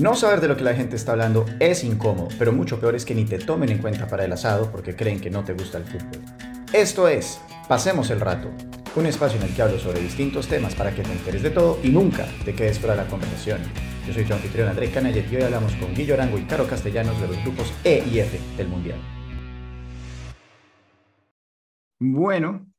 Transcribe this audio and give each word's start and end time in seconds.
No 0.00 0.14
saber 0.14 0.40
de 0.40 0.48
lo 0.48 0.56
que 0.56 0.64
la 0.64 0.72
gente 0.72 0.96
está 0.96 1.12
hablando 1.12 1.44
es 1.58 1.84
incómodo, 1.84 2.28
pero 2.38 2.52
mucho 2.52 2.80
peor 2.80 2.94
es 2.94 3.04
que 3.04 3.14
ni 3.14 3.26
te 3.26 3.38
tomen 3.38 3.68
en 3.68 3.82
cuenta 3.82 4.08
para 4.08 4.24
el 4.24 4.32
asado 4.32 4.72
porque 4.72 4.96
creen 4.96 5.20
que 5.20 5.28
no 5.28 5.44
te 5.44 5.52
gusta 5.52 5.76
el 5.76 5.84
fútbol. 5.84 6.24
Esto 6.72 7.06
es 7.06 7.38
Pasemos 7.68 8.08
el 8.08 8.18
Rato, 8.18 8.50
un 8.96 9.04
espacio 9.04 9.38
en 9.38 9.46
el 9.46 9.54
que 9.54 9.60
hablo 9.60 9.78
sobre 9.78 10.00
distintos 10.00 10.48
temas 10.48 10.74
para 10.74 10.94
que 10.94 11.02
te 11.02 11.12
enteres 11.12 11.42
de 11.42 11.50
todo 11.50 11.78
y 11.82 11.90
nunca 11.90 12.26
te 12.46 12.54
quedes 12.54 12.78
fuera 12.78 12.96
de 12.96 13.02
la 13.02 13.10
conversación. 13.10 13.60
Yo 14.06 14.14
soy 14.14 14.24
tu 14.24 14.32
anfitrión 14.32 14.70
André 14.70 14.90
Canayet 14.90 15.30
y 15.30 15.36
hoy 15.36 15.42
hablamos 15.42 15.74
con 15.74 15.94
Guillo 15.94 16.14
Arango 16.14 16.38
y 16.38 16.44
Caro 16.44 16.66
Castellanos 16.66 17.20
de 17.20 17.28
los 17.28 17.36
grupos 17.44 17.70
E 17.84 18.02
y 18.10 18.20
F 18.20 18.40
del 18.56 18.68
Mundial. 18.68 18.98
Bueno, 21.98 22.72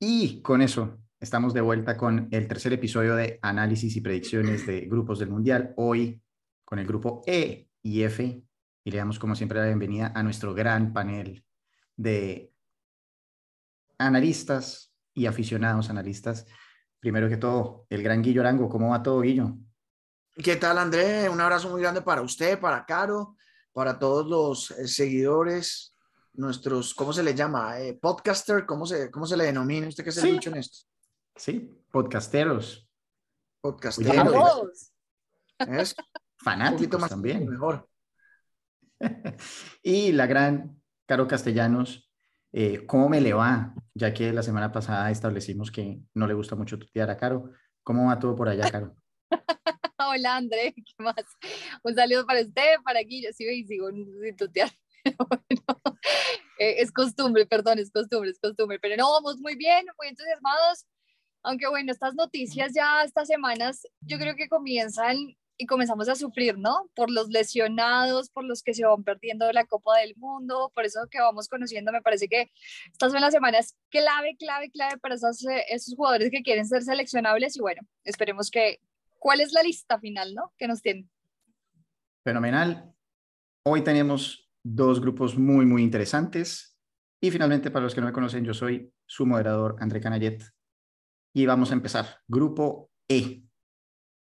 y 0.00 0.40
con 0.40 0.62
eso 0.62 0.96
estamos 1.20 1.52
de 1.52 1.60
vuelta 1.60 1.98
con 1.98 2.28
el 2.30 2.48
tercer 2.48 2.72
episodio 2.72 3.16
de 3.16 3.38
análisis 3.42 3.94
y 3.96 4.00
predicciones 4.00 4.66
de 4.66 4.86
grupos 4.86 5.18
del 5.18 5.28
Mundial. 5.28 5.74
Hoy 5.76 6.22
con 6.68 6.78
el 6.78 6.86
grupo 6.86 7.22
E 7.26 7.70
y 7.82 8.02
F 8.02 8.44
y 8.84 8.90
le 8.90 8.98
damos 8.98 9.18
como 9.18 9.34
siempre 9.34 9.58
la 9.58 9.64
bienvenida 9.64 10.12
a 10.14 10.22
nuestro 10.22 10.52
gran 10.52 10.92
panel 10.92 11.42
de 11.96 12.52
analistas 13.96 14.92
y 15.14 15.24
aficionados 15.24 15.88
analistas. 15.88 16.44
Primero 17.00 17.26
que 17.30 17.38
todo, 17.38 17.86
el 17.88 18.02
gran 18.02 18.20
Guillo 18.20 18.42
Arango, 18.42 18.68
¿cómo 18.68 18.90
va 18.90 19.02
todo, 19.02 19.22
Guillo? 19.22 19.56
¿Qué 20.34 20.56
tal, 20.56 20.76
André? 20.76 21.30
Un 21.30 21.40
abrazo 21.40 21.70
muy 21.70 21.80
grande 21.80 22.02
para 22.02 22.20
usted, 22.20 22.60
para 22.60 22.84
Caro, 22.84 23.36
para 23.72 23.98
todos 23.98 24.26
los 24.26 24.70
eh, 24.72 24.86
seguidores, 24.88 25.96
nuestros, 26.34 26.92
¿cómo 26.92 27.14
se 27.14 27.22
le 27.22 27.34
llama? 27.34 27.80
Eh, 27.80 27.94
podcaster, 27.94 28.66
¿cómo 28.66 28.84
se, 28.84 29.10
¿cómo 29.10 29.24
se 29.24 29.38
le 29.38 29.44
denomina? 29.44 29.88
¿Usted 29.88 30.04
qué 30.04 30.12
se 30.12 30.20
sí. 30.20 30.32
dicho 30.32 30.50
en 30.50 30.58
esto? 30.58 30.86
Sí, 31.34 31.82
podcasteros. 31.90 32.86
Podcasteros. 33.62 34.92
¿Es? 35.60 35.96
Fanáticos 36.38 37.00
más 37.00 37.10
también. 37.10 37.48
Mejor. 37.48 37.88
y 39.82 40.12
la 40.12 40.26
gran 40.26 40.80
Caro 41.06 41.26
Castellanos, 41.26 42.10
eh, 42.52 42.84
¿cómo 42.86 43.08
me 43.08 43.20
le 43.20 43.32
va? 43.32 43.74
Ya 43.94 44.12
que 44.12 44.32
la 44.32 44.42
semana 44.42 44.72
pasada 44.72 45.10
establecimos 45.10 45.70
que 45.70 46.00
no 46.14 46.26
le 46.26 46.34
gusta 46.34 46.56
mucho 46.56 46.78
tutear 46.78 47.10
a 47.10 47.16
Caro. 47.16 47.50
¿Cómo 47.82 48.06
va 48.06 48.18
todo 48.18 48.36
por 48.36 48.48
allá, 48.48 48.70
Caro? 48.70 48.94
Hola, 49.98 50.36
André, 50.36 50.74
¿qué 50.74 51.02
más? 51.02 51.14
Un 51.82 51.94
saludo 51.94 52.26
para 52.26 52.40
usted, 52.40 52.76
para 52.84 53.00
aquí, 53.00 53.22
yo 53.22 53.30
sigo 53.32 53.50
y 53.50 53.64
sigo 53.64 53.90
sin 53.90 54.36
tutear. 54.36 54.70
bueno, 55.28 55.82
eh, 56.58 56.76
es 56.78 56.92
costumbre, 56.92 57.46
perdón, 57.46 57.78
es 57.78 57.90
costumbre, 57.90 58.30
es 58.30 58.38
costumbre, 58.38 58.78
pero 58.78 58.96
no, 58.96 59.10
vamos 59.12 59.38
muy 59.38 59.56
bien, 59.56 59.86
muy 59.98 60.08
entusiasmados, 60.08 60.86
aunque 61.42 61.68
bueno, 61.68 61.92
estas 61.92 62.14
noticias 62.14 62.72
ya 62.74 63.02
estas 63.04 63.28
semanas 63.28 63.82
yo 64.00 64.18
creo 64.18 64.34
que 64.36 64.48
comienzan 64.48 65.16
y 65.58 65.66
comenzamos 65.66 66.08
a 66.08 66.14
sufrir, 66.14 66.56
¿no? 66.56 66.88
Por 66.94 67.10
los 67.10 67.28
lesionados, 67.28 68.30
por 68.30 68.44
los 68.44 68.62
que 68.62 68.74
se 68.74 68.86
van 68.86 69.02
perdiendo 69.02 69.50
la 69.52 69.66
Copa 69.66 69.98
del 69.98 70.14
Mundo, 70.16 70.70
por 70.72 70.84
eso 70.84 71.00
que 71.10 71.20
vamos 71.20 71.48
conociendo, 71.48 71.90
me 71.90 72.00
parece 72.00 72.28
que 72.28 72.50
estas 72.92 73.10
son 73.10 73.20
las 73.20 73.34
semanas 73.34 73.76
clave, 73.90 74.36
clave, 74.38 74.70
clave 74.70 74.98
para 74.98 75.16
esos, 75.16 75.44
eh, 75.46 75.64
esos 75.68 75.96
jugadores 75.96 76.30
que 76.30 76.42
quieren 76.42 76.66
ser 76.66 76.82
seleccionables 76.82 77.56
y 77.56 77.60
bueno, 77.60 77.82
esperemos 78.04 78.50
que, 78.50 78.78
¿cuál 79.18 79.40
es 79.40 79.52
la 79.52 79.62
lista 79.62 79.98
final, 79.98 80.32
¿no? 80.32 80.52
Que 80.56 80.68
nos 80.68 80.80
tienen. 80.80 81.10
Fenomenal. 82.24 82.94
Hoy 83.64 83.82
tenemos 83.82 84.48
dos 84.62 85.00
grupos 85.00 85.36
muy, 85.36 85.66
muy 85.66 85.82
interesantes. 85.82 86.78
Y 87.20 87.32
finalmente, 87.32 87.70
para 87.72 87.84
los 87.84 87.94
que 87.94 88.00
no 88.00 88.06
me 88.06 88.12
conocen, 88.12 88.44
yo 88.44 88.54
soy 88.54 88.92
su 89.06 89.26
moderador, 89.26 89.76
André 89.80 90.00
Canayet. 90.00 90.44
Y 91.34 91.46
vamos 91.46 91.70
a 91.70 91.74
empezar. 91.74 92.20
Grupo 92.28 92.90
E. 93.08 93.47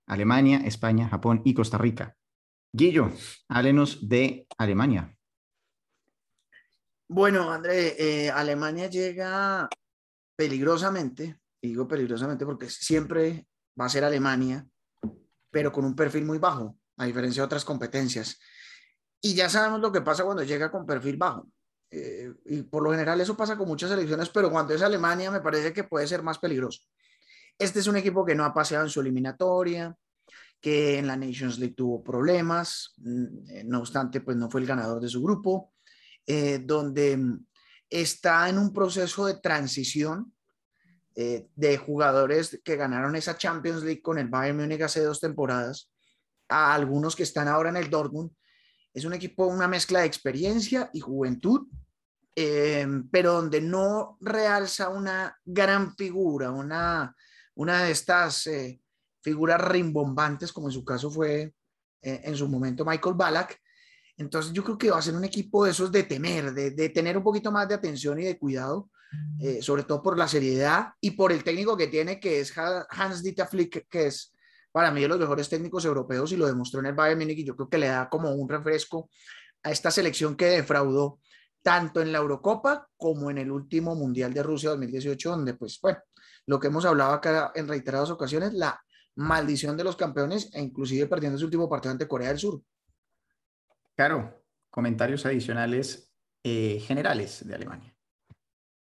Alemania, 0.07 0.61
España, 0.65 1.09
Japón 1.09 1.41
y 1.45 1.53
Costa 1.53 1.77
Rica. 1.77 2.15
Guillo, 2.71 3.11
háblenos 3.47 4.07
de 4.07 4.47
Alemania. 4.57 5.15
Bueno, 7.07 7.51
André, 7.51 7.95
eh, 7.99 8.31
Alemania 8.31 8.89
llega 8.89 9.69
peligrosamente, 10.35 11.39
y 11.61 11.69
digo 11.69 11.87
peligrosamente 11.87 12.45
porque 12.45 12.69
siempre 12.69 13.47
va 13.79 13.85
a 13.85 13.89
ser 13.89 14.03
Alemania, 14.03 14.65
pero 15.51 15.71
con 15.71 15.85
un 15.85 15.95
perfil 15.95 16.25
muy 16.25 16.37
bajo, 16.37 16.77
a 16.97 17.05
diferencia 17.05 17.41
de 17.41 17.45
otras 17.45 17.63
competencias. 17.63 18.39
Y 19.21 19.35
ya 19.35 19.49
sabemos 19.49 19.79
lo 19.79 19.91
que 19.91 20.01
pasa 20.01 20.23
cuando 20.23 20.43
llega 20.43 20.71
con 20.71 20.85
perfil 20.85 21.17
bajo. 21.17 21.47
Eh, 21.91 22.33
y 22.45 22.63
por 22.63 22.83
lo 22.83 22.91
general 22.91 23.21
eso 23.21 23.37
pasa 23.37 23.57
con 23.57 23.67
muchas 23.67 23.89
selecciones, 23.89 24.29
pero 24.29 24.51
cuando 24.51 24.73
es 24.73 24.81
Alemania 24.81 25.31
me 25.31 25.39
parece 25.39 25.71
que 25.71 25.83
puede 25.83 26.07
ser 26.07 26.23
más 26.23 26.39
peligroso. 26.39 26.81
Este 27.57 27.79
es 27.79 27.87
un 27.87 27.95
equipo 27.95 28.25
que 28.25 28.35
no 28.35 28.43
ha 28.43 28.53
paseado 28.53 28.83
en 28.83 28.89
su 28.89 28.99
eliminatoria, 28.99 29.95
que 30.59 30.97
en 30.97 31.07
la 31.07 31.15
Nations 31.15 31.59
League 31.59 31.75
tuvo 31.75 32.03
problemas, 32.03 32.93
mm, 32.97 33.49
eh, 33.49 33.63
no 33.65 33.79
obstante, 33.79 34.21
pues 34.21 34.35
no 34.35 34.49
fue 34.49 34.61
el 34.61 34.67
ganador 34.67 35.01
de 35.01 35.07
su 35.07 35.21
grupo, 35.21 35.73
eh, 36.25 36.59
donde 36.59 37.17
mm, 37.17 37.45
está 37.89 38.49
en 38.49 38.57
un 38.57 38.73
proceso 38.73 39.25
de 39.25 39.35
transición 39.35 40.33
eh, 41.15 41.47
de 41.55 41.77
jugadores 41.77 42.59
que 42.63 42.75
ganaron 42.75 43.15
esa 43.15 43.37
Champions 43.37 43.83
League 43.83 44.01
con 44.01 44.17
el 44.17 44.27
Bayern 44.27 44.57
Múnich 44.57 44.81
hace 44.81 45.01
dos 45.01 45.21
temporadas 45.21 45.93
a 46.49 46.73
algunos 46.73 47.15
que 47.15 47.23
están 47.23 47.47
ahora 47.47 47.69
en 47.69 47.77
el 47.77 47.89
Dortmund. 47.89 48.31
Es 48.93 49.05
un 49.05 49.13
equipo, 49.13 49.45
una 49.45 49.67
mezcla 49.67 50.01
de 50.01 50.07
experiencia 50.07 50.89
y 50.93 50.99
juventud, 50.99 51.67
pero 52.35 53.33
donde 53.33 53.61
no 53.61 54.17
realza 54.19 54.89
una 54.89 55.37
gran 55.45 55.95
figura, 55.95 56.51
una, 56.51 57.15
una 57.55 57.83
de 57.83 57.91
estas 57.91 58.47
eh, 58.47 58.79
figuras 59.21 59.61
rimbombantes, 59.61 60.51
como 60.51 60.67
en 60.67 60.73
su 60.73 60.85
caso 60.85 61.09
fue 61.09 61.53
eh, 62.01 62.21
en 62.23 62.35
su 62.35 62.47
momento 62.47 62.85
Michael 62.85 63.15
Ballack. 63.15 63.59
Entonces 64.17 64.53
yo 64.53 64.63
creo 64.63 64.77
que 64.77 64.91
va 64.91 64.99
a 64.99 65.01
ser 65.01 65.15
un 65.15 65.25
equipo 65.25 65.65
de 65.65 65.71
esos 65.71 65.91
de 65.91 66.03
temer, 66.03 66.53
de, 66.53 66.71
de 66.71 66.89
tener 66.89 67.17
un 67.17 67.23
poquito 67.23 67.51
más 67.51 67.67
de 67.67 67.75
atención 67.75 68.19
y 68.19 68.23
de 68.23 68.37
cuidado, 68.37 68.89
eh, 69.39 69.61
sobre 69.61 69.83
todo 69.83 70.01
por 70.01 70.17
la 70.17 70.27
seriedad 70.27 70.89
y 71.01 71.11
por 71.11 71.31
el 71.31 71.43
técnico 71.43 71.75
que 71.75 71.87
tiene, 71.87 72.19
que 72.19 72.39
es 72.39 72.53
Hans 72.57 73.23
Dieter 73.23 73.47
Flick, 73.47 73.87
que 73.89 74.07
es 74.07 74.33
para 74.71 74.91
mí 74.91 75.01
de 75.01 75.07
los 75.07 75.19
mejores 75.19 75.47
técnicos 75.49 75.85
europeos 75.85 76.31
y 76.31 76.37
lo 76.37 76.45
demostró 76.47 76.79
en 76.81 76.87
el 76.87 76.93
Bayern 76.93 77.19
Múnich 77.19 77.39
y 77.39 77.45
yo 77.45 77.55
creo 77.55 77.69
que 77.69 77.77
le 77.77 77.87
da 77.87 78.09
como 78.09 78.31
un 78.31 78.49
refresco 78.49 79.09
a 79.63 79.71
esta 79.71 79.89
selección 79.89 80.35
que 80.35 80.47
defraudó 80.47 81.19
tanto 81.61 82.01
en 82.01 82.11
la 82.11 82.19
Eurocopa 82.19 82.87
como 82.97 83.31
en 83.31 83.37
el 83.37 83.51
último 83.51 83.95
Mundial 83.95 84.33
de 84.33 84.43
Rusia 84.43 84.71
2018, 84.71 85.29
donde 85.29 85.53
pues 85.55 85.79
bueno, 85.81 85.99
lo 86.45 86.59
que 86.59 86.67
hemos 86.67 86.85
hablado 86.85 87.13
acá 87.13 87.51
en 87.55 87.67
reiteradas 87.67 88.09
ocasiones, 88.09 88.53
la 88.53 88.81
maldición 89.15 89.77
de 89.77 89.83
los 89.83 89.95
campeones 89.95 90.49
e 90.53 90.61
inclusive 90.61 91.07
perdiendo 91.07 91.37
su 91.37 91.45
último 91.45 91.69
partido 91.69 91.91
ante 91.91 92.07
Corea 92.07 92.29
del 92.29 92.39
Sur. 92.39 92.61
Claro, 93.95 94.43
comentarios 94.69 95.25
adicionales 95.25 96.11
eh, 96.43 96.79
generales 96.85 97.47
de 97.47 97.55
Alemania. 97.55 97.95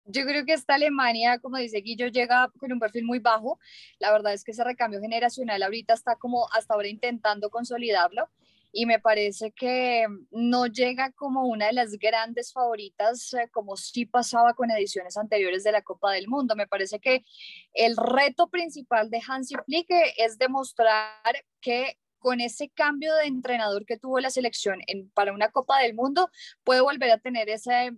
Yo 0.09 0.23
creo 0.23 0.45
que 0.45 0.53
esta 0.53 0.75
Alemania, 0.75 1.39
como 1.39 1.57
dice 1.57 1.81
Guillo, 1.81 2.07
llega 2.07 2.49
con 2.57 2.71
un 2.71 2.79
perfil 2.79 3.03
muy 3.03 3.19
bajo. 3.19 3.59
La 3.99 4.11
verdad 4.11 4.33
es 4.33 4.43
que 4.43 4.51
ese 4.51 4.63
recambio 4.63 5.01
generacional 5.01 5.61
ahorita 5.63 5.93
está 5.93 6.15
como 6.15 6.47
hasta 6.53 6.73
ahora 6.73 6.87
intentando 6.87 7.49
consolidarlo 7.49 8.29
y 8.77 8.85
me 8.85 8.99
parece 8.99 9.51
que 9.53 10.05
no 10.29 10.67
llega 10.67 11.11
como 11.13 11.47
una 11.47 11.65
de 11.65 11.73
las 11.73 11.93
grandes 11.93 12.53
favoritas 12.53 13.33
eh, 13.33 13.49
como 13.49 13.75
sí 13.75 14.05
pasaba 14.05 14.53
con 14.53 14.69
ediciones 14.69 15.17
anteriores 15.17 15.63
de 15.63 15.71
la 15.71 15.81
Copa 15.81 16.11
del 16.11 16.27
Mundo. 16.27 16.55
Me 16.55 16.67
parece 16.67 16.99
que 16.99 17.25
el 17.73 17.97
reto 17.97 18.51
principal 18.51 19.09
de 19.09 19.19
Hansi 19.27 19.55
Flick 19.65 19.87
es 20.17 20.37
demostrar 20.37 21.43
que 21.59 21.97
con 22.19 22.39
ese 22.39 22.69
cambio 22.69 23.15
de 23.15 23.25
entrenador 23.25 23.83
que 23.83 23.97
tuvo 23.97 24.19
la 24.19 24.29
selección 24.29 24.79
para 25.15 25.33
una 25.33 25.49
Copa 25.49 25.79
del 25.79 25.95
Mundo 25.95 26.29
puede 26.63 26.81
volver 26.81 27.09
a 27.09 27.17
tener 27.17 27.49
ese, 27.49 27.93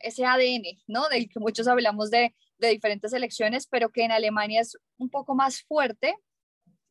ese 0.00 0.24
ADN, 0.26 0.82
¿no? 0.88 1.08
Del 1.10 1.28
que 1.28 1.38
muchos 1.38 1.68
hablamos 1.68 2.10
de, 2.10 2.34
de 2.58 2.68
diferentes 2.70 3.12
selecciones, 3.12 3.68
pero 3.68 3.90
que 3.90 4.02
en 4.02 4.10
Alemania 4.10 4.62
es 4.62 4.76
un 4.98 5.10
poco 5.10 5.36
más 5.36 5.62
fuerte 5.62 6.16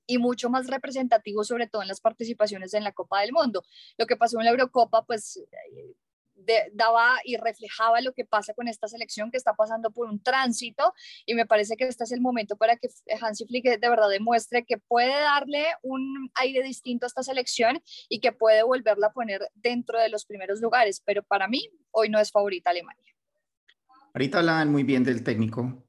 y 0.08 0.18
mucho 0.18 0.50
más 0.50 0.68
representativo, 0.68 1.44
sobre 1.44 1.68
todo 1.68 1.82
en 1.82 1.88
las 1.88 2.02
participaciones 2.02 2.74
en 2.74 2.84
la 2.84 2.92
Copa 2.92 3.22
del 3.22 3.32
Mundo. 3.32 3.64
Lo 3.98 4.06
que 4.06 4.18
pasó 4.18 4.40
en 4.40 4.46
la 4.46 4.52
Eurocopa, 4.52 5.06
pues 5.06 5.38
eh, 5.38 5.96
daba 6.74 7.16
y 7.24 7.38
reflejaba 7.38 8.02
lo 8.02 8.14
que 8.14 8.26
pasa 8.26 8.54
con 8.54 8.68
esta 8.68 8.88
selección 8.88 9.32
que 9.32 9.38
está 9.38 9.54
pasando 9.54 9.92
por 9.92 10.10
un 10.10 10.22
tránsito 10.22 10.94
y 11.26 11.36
me 11.36 11.46
parece 11.46 11.76
que 11.76 11.86
este 11.86 12.04
es 12.04 12.12
el 12.12 12.22
momento 12.22 12.58
para 12.58 12.76
que 12.78 12.90
Hansi 13.22 13.46
Flick 13.46 13.80
de 13.80 13.90
verdad 13.90 14.10
demuestre 14.10 14.66
que 14.66 14.78
puede 14.78 15.14
darle 15.14 15.66
un 15.82 16.30
aire 16.36 16.64
distinto 16.64 17.06
a 17.06 17.08
esta 17.08 17.24
selección 17.24 17.82
y 18.10 18.20
que 18.20 18.32
puede 18.32 18.64
volverla 18.64 19.08
a 19.08 19.14
poner 19.14 19.48
dentro 19.54 20.00
de 20.00 20.10
los 20.10 20.26
primeros 20.26 20.60
lugares, 20.60 21.02
pero 21.06 21.24
para 21.24 21.48
mí 21.48 21.70
hoy 21.92 22.10
no 22.10 22.20
es 22.20 22.32
favorita 22.32 22.72
Alemania. 22.72 23.14
Ahorita 24.14 24.40
hablaban 24.40 24.72
muy 24.72 24.84
bien 24.84 25.04
del 25.04 25.24
técnico 25.24 25.84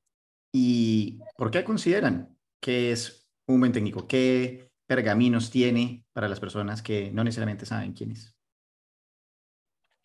y 0.52 1.18
¿por 1.36 1.50
qué 1.50 1.64
consideran 1.64 2.38
que 2.60 2.92
es 2.92 3.23
un 3.46 3.60
buen 3.60 3.72
técnico? 3.72 4.06
¿Qué 4.06 4.70
pergaminos 4.86 5.50
tiene 5.50 6.04
para 6.12 6.28
las 6.28 6.40
personas 6.40 6.82
que 6.82 7.10
no 7.12 7.24
necesariamente 7.24 7.66
saben 7.66 7.92
quién 7.92 8.12
es? 8.12 8.34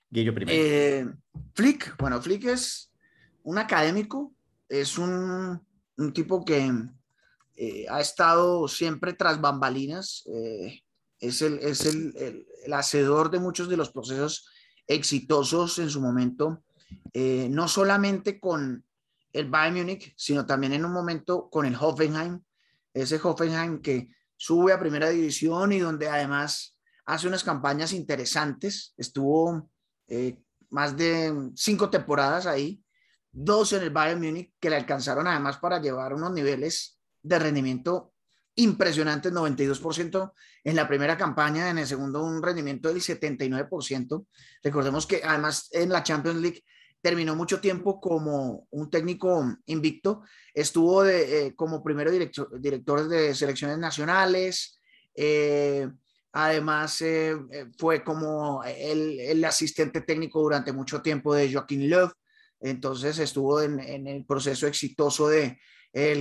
Guillo 0.09 0.33
primero. 0.33 0.57
Eh, 0.59 1.07
Flick, 1.53 1.95
bueno, 1.97 2.21
Flick 2.21 2.45
es 2.45 2.91
un 3.43 3.57
académico, 3.57 4.33
es 4.67 4.97
un, 4.97 5.61
un 5.97 6.13
tipo 6.13 6.43
que 6.43 6.71
eh, 7.55 7.85
ha 7.89 8.01
estado 8.01 8.67
siempre 8.67 9.13
tras 9.13 9.39
bambalinas, 9.39 10.23
eh, 10.33 10.81
es 11.19 11.41
el, 11.41 11.59
es 11.59 11.85
el, 11.85 12.45
el, 12.65 12.73
hacedor 12.73 13.29
de 13.29 13.39
muchos 13.39 13.69
de 13.69 13.77
los 13.77 13.91
procesos 13.91 14.47
exitosos 14.87 15.77
en 15.79 15.89
su 15.89 16.01
momento, 16.01 16.63
no 17.13 17.67
solamente 17.67 18.39
con 18.39 18.83
el 19.33 19.49
Bayern 19.49 19.77
Múnich, 19.77 20.13
sino 20.15 20.45
también 20.45 20.73
en 20.73 20.85
un 20.85 20.93
momento 20.93 21.49
con 21.49 21.65
el 21.65 21.75
Hoffenheim, 21.75 22.41
ese 22.93 23.19
Hoffenheim 23.21 23.81
que 23.81 24.09
sube 24.35 24.73
a 24.73 24.79
primera 24.79 25.09
división 25.09 25.71
y 25.71 25.79
donde 25.79 26.07
además 26.07 26.77
hace 27.05 27.27
unas 27.27 27.43
campañas 27.43 27.93
interesantes, 27.93 28.93
estuvo 28.97 29.69
eh, 30.07 30.39
más 30.69 30.95
de 30.95 31.51
cinco 31.55 31.89
temporadas 31.89 32.45
ahí, 32.45 32.83
dos 33.31 33.73
en 33.73 33.83
el 33.83 33.89
Bayern 33.89 34.21
Múnich 34.21 34.53
que 34.59 34.69
le 34.69 34.75
alcanzaron 34.75 35.27
además 35.27 35.57
para 35.57 35.81
llevar 35.81 36.13
unos 36.13 36.31
niveles 36.31 36.99
de 37.21 37.39
rendimiento 37.39 38.13
impresionantes, 38.55 39.31
92% 39.31 40.33
en 40.63 40.75
la 40.75 40.87
primera 40.87 41.17
campaña, 41.17 41.69
en 41.69 41.77
el 41.77 41.87
segundo 41.87 42.23
un 42.23 42.43
rendimiento 42.43 42.89
del 42.89 43.01
79%. 43.01 44.25
Recordemos 44.63 45.07
que 45.07 45.21
además 45.23 45.69
en 45.71 45.89
la 45.89 46.03
Champions 46.03 46.41
League 46.41 46.63
terminó 47.01 47.35
mucho 47.35 47.61
tiempo 47.61 47.99
como 47.99 48.67
un 48.71 48.89
técnico 48.89 49.57
invicto, 49.65 50.23
estuvo 50.53 51.05
eh, 51.05 51.53
como 51.55 51.83
primero 51.83 52.11
director, 52.11 52.59
director 52.59 53.07
de 53.07 53.33
selecciones 53.33 53.77
nacionales, 53.77 54.79
eh, 55.15 55.89
además 56.33 57.01
eh, 57.01 57.35
fue 57.77 58.03
como 58.03 58.63
el, 58.63 59.43
asistente 59.45 60.01
técnico 60.01 60.41
durante 60.41 60.73
mucho 60.73 61.01
tiempo 61.01 61.33
de 61.33 61.51
Joaquín 61.51 61.89
Löw, 61.89 62.11
entonces 62.59 63.17
estuvo 63.19 63.61
en, 63.61 63.79
el 63.79 64.25
proceso 64.25 64.67
exitoso 64.67 65.29
de 65.29 65.57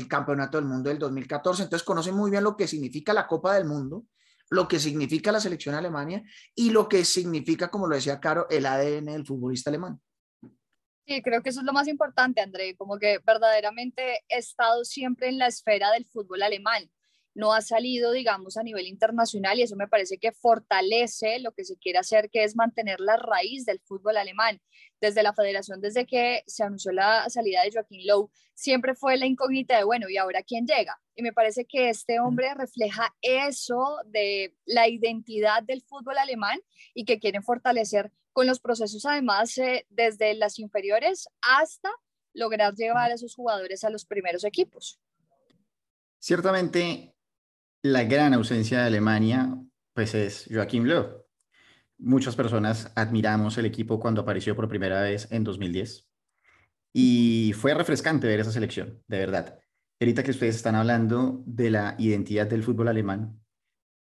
Campeonato 0.09 0.57
del 0.57 0.67
Mundo 0.67 0.91
del 0.91 0.99
2014, 0.99 1.65
entonces 1.65 1.85
conoce 1.85 2.13
muy 2.13 2.31
bien 2.31 2.45
lo 2.45 2.57
que 2.57 2.69
significa 2.69 3.13
la 3.13 3.27
Copa 3.27 3.55
del 3.55 3.65
Mundo, 3.65 4.07
lo 4.51 4.67
que 4.69 4.79
significa 4.79 5.33
la 5.33 5.41
selección 5.41 5.75
Alemania 5.75 6.23
y 6.55 6.71
lo 6.71 6.89
que 6.89 7.05
significa, 7.05 7.69
como 7.69 7.87
lo 7.87 7.97
decía 7.97 8.21
Caro, 8.21 8.47
el 8.49 8.65
ADN 8.65 9.07
del 9.07 9.27
futbolista 9.27 9.69
alemán. 9.69 10.01
Sí, 11.09 11.23
creo 11.23 11.43
que 11.43 11.49
eso 11.49 11.61
es 11.61 11.65
lo 11.65 11.73
más 11.73 11.89
importante, 11.89 12.43
André, 12.43 12.77
como 12.77 12.99
que 12.99 13.19
verdaderamente 13.25 14.19
he 14.29 14.37
estado 14.37 14.85
siempre 14.85 15.29
en 15.29 15.39
la 15.39 15.47
esfera 15.47 15.91
del 15.91 16.05
fútbol 16.05 16.43
alemán. 16.43 16.91
No 17.35 17.55
ha 17.55 17.63
salido, 17.63 18.13
digamos, 18.13 18.59
a 18.59 18.63
nivel 18.63 18.87
internacional 18.87 19.59
y 19.59 19.63
eso 19.63 19.75
me 19.75 19.89
parece 19.89 20.19
que 20.19 20.33
fortalece 20.33 21.39
lo 21.39 21.53
que 21.53 21.65
se 21.65 21.79
quiere 21.79 21.99
hacer, 21.99 22.29
que 22.29 22.45
es 22.45 22.57
mantener 22.57 23.01
la 23.01 23.17
raíz 23.17 23.65
del 23.65 23.81
fútbol 23.81 24.19
alemán. 24.19 24.61
Desde 25.01 25.23
la 25.23 25.33
federación, 25.33 25.81
desde 25.81 26.05
que 26.05 26.43
se 26.47 26.63
anunció 26.63 26.93
la 26.93 27.31
salida 27.31 27.63
de 27.63 27.71
Joaquín 27.73 28.07
Lowe, 28.07 28.31
siempre 28.53 28.95
fue 28.95 29.17
la 29.17 29.25
incógnita 29.25 29.79
de, 29.79 29.85
bueno, 29.85 30.11
¿y 30.11 30.19
ahora 30.19 30.43
quién 30.43 30.67
llega? 30.67 31.01
Y 31.15 31.23
me 31.23 31.33
parece 31.33 31.65
que 31.65 31.89
este 31.89 32.21
hombre 32.21 32.53
refleja 32.55 33.15
eso 33.23 33.97
de 34.05 34.55
la 34.67 34.89
identidad 34.89 35.63
del 35.63 35.81
fútbol 35.81 36.19
alemán 36.19 36.61
y 36.93 37.07
que 37.07 37.19
quieren 37.19 37.43
fortalecer 37.43 38.13
con 38.39 38.47
los 38.47 38.61
procesos 38.61 39.05
además 39.05 39.59
eh, 39.59 39.85
desde 39.91 40.33
las 40.35 40.61
inferiores 40.61 41.29
hasta 41.43 41.91
lograr 42.35 42.73
llevar 42.77 43.11
a 43.11 43.15
esos 43.15 43.35
jugadores 43.35 43.83
a 43.83 43.91
los 43.91 44.05
primeros 44.05 44.45
equipos. 44.45 45.01
Ciertamente, 46.21 47.17
la 47.83 48.05
gran 48.05 48.35
ausencia 48.35 48.79
de 48.79 48.87
Alemania 48.87 49.59
pues 49.93 50.15
es 50.15 50.47
Joachim 50.49 50.85
Löw. 50.85 51.25
Muchas 51.99 52.37
personas 52.37 52.93
admiramos 52.95 53.59
el 53.59 53.67
equipo 53.67 53.99
cuando 53.99 54.21
apareció 54.21 54.55
por 54.55 54.69
primera 54.69 55.03
vez 55.03 55.27
en 55.33 55.43
2010 55.43 56.09
y 56.93 57.53
fue 57.57 57.75
refrescante 57.75 58.29
ver 58.29 58.39
esa 58.39 58.53
selección, 58.53 59.03
de 59.09 59.19
verdad. 59.19 59.59
Ahorita 59.99 60.23
que 60.23 60.31
ustedes 60.31 60.55
están 60.55 60.77
hablando 60.77 61.43
de 61.45 61.73
la 61.73 61.97
identidad 61.99 62.47
del 62.47 62.63
fútbol 62.63 62.87
alemán, 62.87 63.41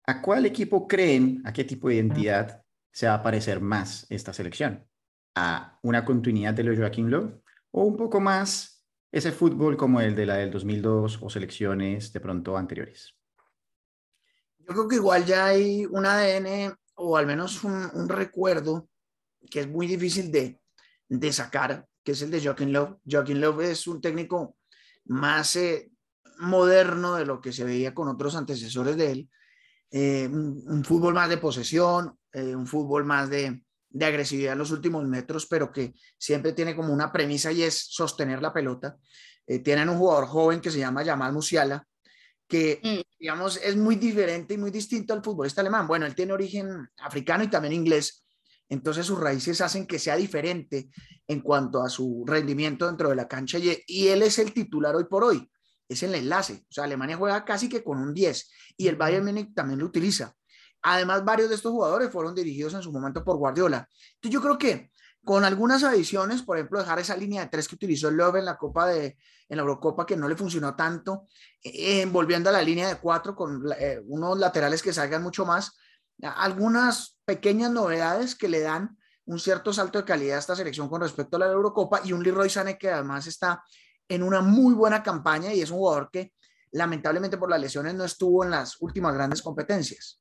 ¿a 0.06 0.22
cuál 0.22 0.46
equipo 0.46 0.86
creen, 0.86 1.42
a 1.44 1.52
qué 1.52 1.64
tipo 1.64 1.88
de 1.88 1.96
identidad 1.96 2.59
se 2.92 3.06
va 3.06 3.14
a 3.14 3.22
parecer 3.22 3.60
más 3.60 4.06
esta 4.10 4.32
selección 4.32 4.86
a 5.34 5.78
una 5.82 6.04
continuidad 6.04 6.54
de 6.54 6.64
lo 6.64 6.76
Joaquín 6.76 7.10
Lowe 7.10 7.42
o 7.70 7.84
un 7.84 7.96
poco 7.96 8.20
más 8.20 8.84
ese 9.12 9.32
fútbol 9.32 9.76
como 9.76 10.00
el 10.00 10.14
de 10.14 10.26
la 10.26 10.36
del 10.36 10.50
2002 10.50 11.18
o 11.20 11.30
selecciones 11.30 12.12
de 12.12 12.20
pronto 12.20 12.56
anteriores? 12.56 13.16
Yo 14.58 14.66
creo 14.66 14.88
que 14.88 14.96
igual 14.96 15.24
ya 15.24 15.46
hay 15.46 15.84
un 15.86 16.06
ADN 16.06 16.74
o 16.94 17.16
al 17.16 17.26
menos 17.26 17.64
un, 17.64 18.08
recuerdo 18.08 18.88
que 19.50 19.60
es 19.60 19.68
muy 19.68 19.86
difícil 19.86 20.30
de, 20.30 20.60
de, 21.08 21.32
sacar, 21.32 21.86
que 22.04 22.12
es 22.12 22.22
el 22.22 22.30
de 22.30 22.42
Joaquín 22.42 22.72
Love. 22.72 22.98
Joaquín 23.04 23.40
Love 23.40 23.62
es 23.62 23.86
un 23.86 24.00
técnico 24.00 24.56
más 25.06 25.56
eh, 25.56 25.90
moderno 26.40 27.16
de 27.16 27.24
lo 27.24 27.40
que 27.40 27.52
se 27.52 27.64
veía 27.64 27.94
con 27.94 28.08
otros 28.08 28.36
antecesores 28.36 28.96
de 28.96 29.12
él. 29.12 29.30
Eh, 29.90 30.28
un, 30.30 30.84
fútbol 30.84 31.14
más 31.14 31.28
de 31.28 31.38
posesión, 31.38 32.16
eh, 32.32 32.54
un 32.54 32.66
fútbol 32.66 33.04
más 33.04 33.28
de, 33.30 33.62
agresividad 34.00 34.52
en 34.52 34.58
los 34.58 34.70
últimos 34.70 35.04
metros, 35.06 35.46
pero 35.46 35.72
que 35.72 35.94
siempre 36.16 36.52
tiene 36.52 36.76
como 36.76 36.92
una 36.92 37.12
premisa 37.12 37.50
y 37.50 37.62
es 37.62 37.74
sostener 37.74 38.40
la 38.40 38.52
pelota. 38.52 38.96
Eh, 39.46 39.58
tienen 39.58 39.88
un 39.88 39.98
jugador 39.98 40.26
joven 40.26 40.60
que 40.60 40.70
se 40.70 40.78
llama 40.78 41.04
Jamal 41.04 41.32
Musiala, 41.32 41.84
que, 42.46 42.80
mm. 42.82 43.18
digamos, 43.18 43.58
es 43.62 43.76
muy 43.76 43.96
diferente 43.96 44.54
y 44.54 44.58
muy 44.58 44.70
distinto 44.70 45.12
al 45.12 45.24
futbolista 45.24 45.60
alemán. 45.60 45.88
Bueno, 45.88 46.06
él 46.06 46.14
tiene 46.14 46.32
origen 46.32 46.88
africano 46.98 47.42
y 47.44 47.48
también 47.48 47.74
inglés, 47.74 48.24
entonces 48.68 49.04
sus 49.04 49.18
raíces 49.18 49.60
hacen 49.60 49.86
que 49.86 49.98
sea 49.98 50.16
diferente 50.16 50.90
en 51.26 51.40
cuanto 51.40 51.82
a 51.82 51.88
su 51.88 52.24
rendimiento 52.26 52.86
dentro 52.86 53.08
de 53.08 53.16
la 53.16 53.26
cancha 53.26 53.58
y, 53.58 53.82
y 53.86 54.08
él 54.08 54.22
es 54.22 54.38
el 54.38 54.52
titular 54.52 54.94
hoy 54.94 55.04
por 55.04 55.24
hoy, 55.24 55.50
es 55.88 56.02
el 56.04 56.14
enlace. 56.14 56.64
O 56.70 56.72
sea, 56.72 56.84
Alemania 56.84 57.16
juega 57.16 57.44
casi 57.44 57.68
que 57.68 57.82
con 57.82 57.98
un 57.98 58.14
10 58.14 58.50
y 58.76 58.86
el 58.86 58.94
Bayern 58.94 59.24
Múnich 59.24 59.52
también 59.52 59.80
lo 59.80 59.86
utiliza. 59.86 60.36
Además, 60.82 61.24
varios 61.24 61.48
de 61.48 61.54
estos 61.54 61.72
jugadores 61.72 62.10
fueron 62.10 62.34
dirigidos 62.34 62.74
en 62.74 62.82
su 62.82 62.92
momento 62.92 63.22
por 63.24 63.36
Guardiola. 63.36 63.88
Entonces, 64.14 64.30
yo 64.32 64.40
creo 64.40 64.58
que 64.58 64.90
con 65.22 65.44
algunas 65.44 65.84
adiciones, 65.84 66.42
por 66.42 66.56
ejemplo, 66.56 66.78
dejar 66.78 66.98
esa 66.98 67.16
línea 67.16 67.42
de 67.42 67.48
tres 67.48 67.68
que 67.68 67.74
utilizó 67.74 68.08
el 68.08 68.16
Love 68.16 68.36
en 68.36 68.46
la 68.46 68.56
Copa 68.56 68.86
de, 68.86 69.18
en 69.48 69.56
la 69.56 69.62
Eurocopa, 69.62 70.06
que 70.06 70.16
no 70.16 70.28
le 70.28 70.36
funcionó 70.36 70.74
tanto, 70.74 71.26
eh, 71.62 72.06
volviendo 72.06 72.48
a 72.48 72.52
la 72.52 72.62
línea 72.62 72.88
de 72.88 72.96
cuatro 72.96 73.34
con 73.36 73.62
eh, 73.78 74.00
unos 74.06 74.38
laterales 74.38 74.82
que 74.82 74.92
salgan 74.92 75.22
mucho 75.22 75.44
más, 75.44 75.76
algunas 76.22 77.18
pequeñas 77.24 77.70
novedades 77.70 78.34
que 78.34 78.48
le 78.48 78.60
dan 78.60 78.96
un 79.24 79.38
cierto 79.38 79.72
salto 79.72 79.98
de 79.98 80.04
calidad 80.04 80.36
a 80.36 80.40
esta 80.40 80.56
selección 80.56 80.88
con 80.88 81.00
respecto 81.00 81.36
a 81.36 81.40
la 81.40 81.46
Eurocopa 81.46 82.00
y 82.04 82.12
un 82.12 82.22
Leroy 82.22 82.50
Sané 82.50 82.76
que 82.76 82.90
además 82.90 83.26
está 83.26 83.62
en 84.08 84.22
una 84.22 84.40
muy 84.40 84.74
buena 84.74 85.02
campaña 85.02 85.52
y 85.52 85.60
es 85.62 85.70
un 85.70 85.78
jugador 85.78 86.10
que 86.10 86.32
lamentablemente 86.72 87.38
por 87.38 87.48
las 87.48 87.60
lesiones 87.60 87.94
no 87.94 88.04
estuvo 88.04 88.44
en 88.44 88.50
las 88.50 88.80
últimas 88.80 89.14
grandes 89.14 89.40
competencias. 89.42 90.19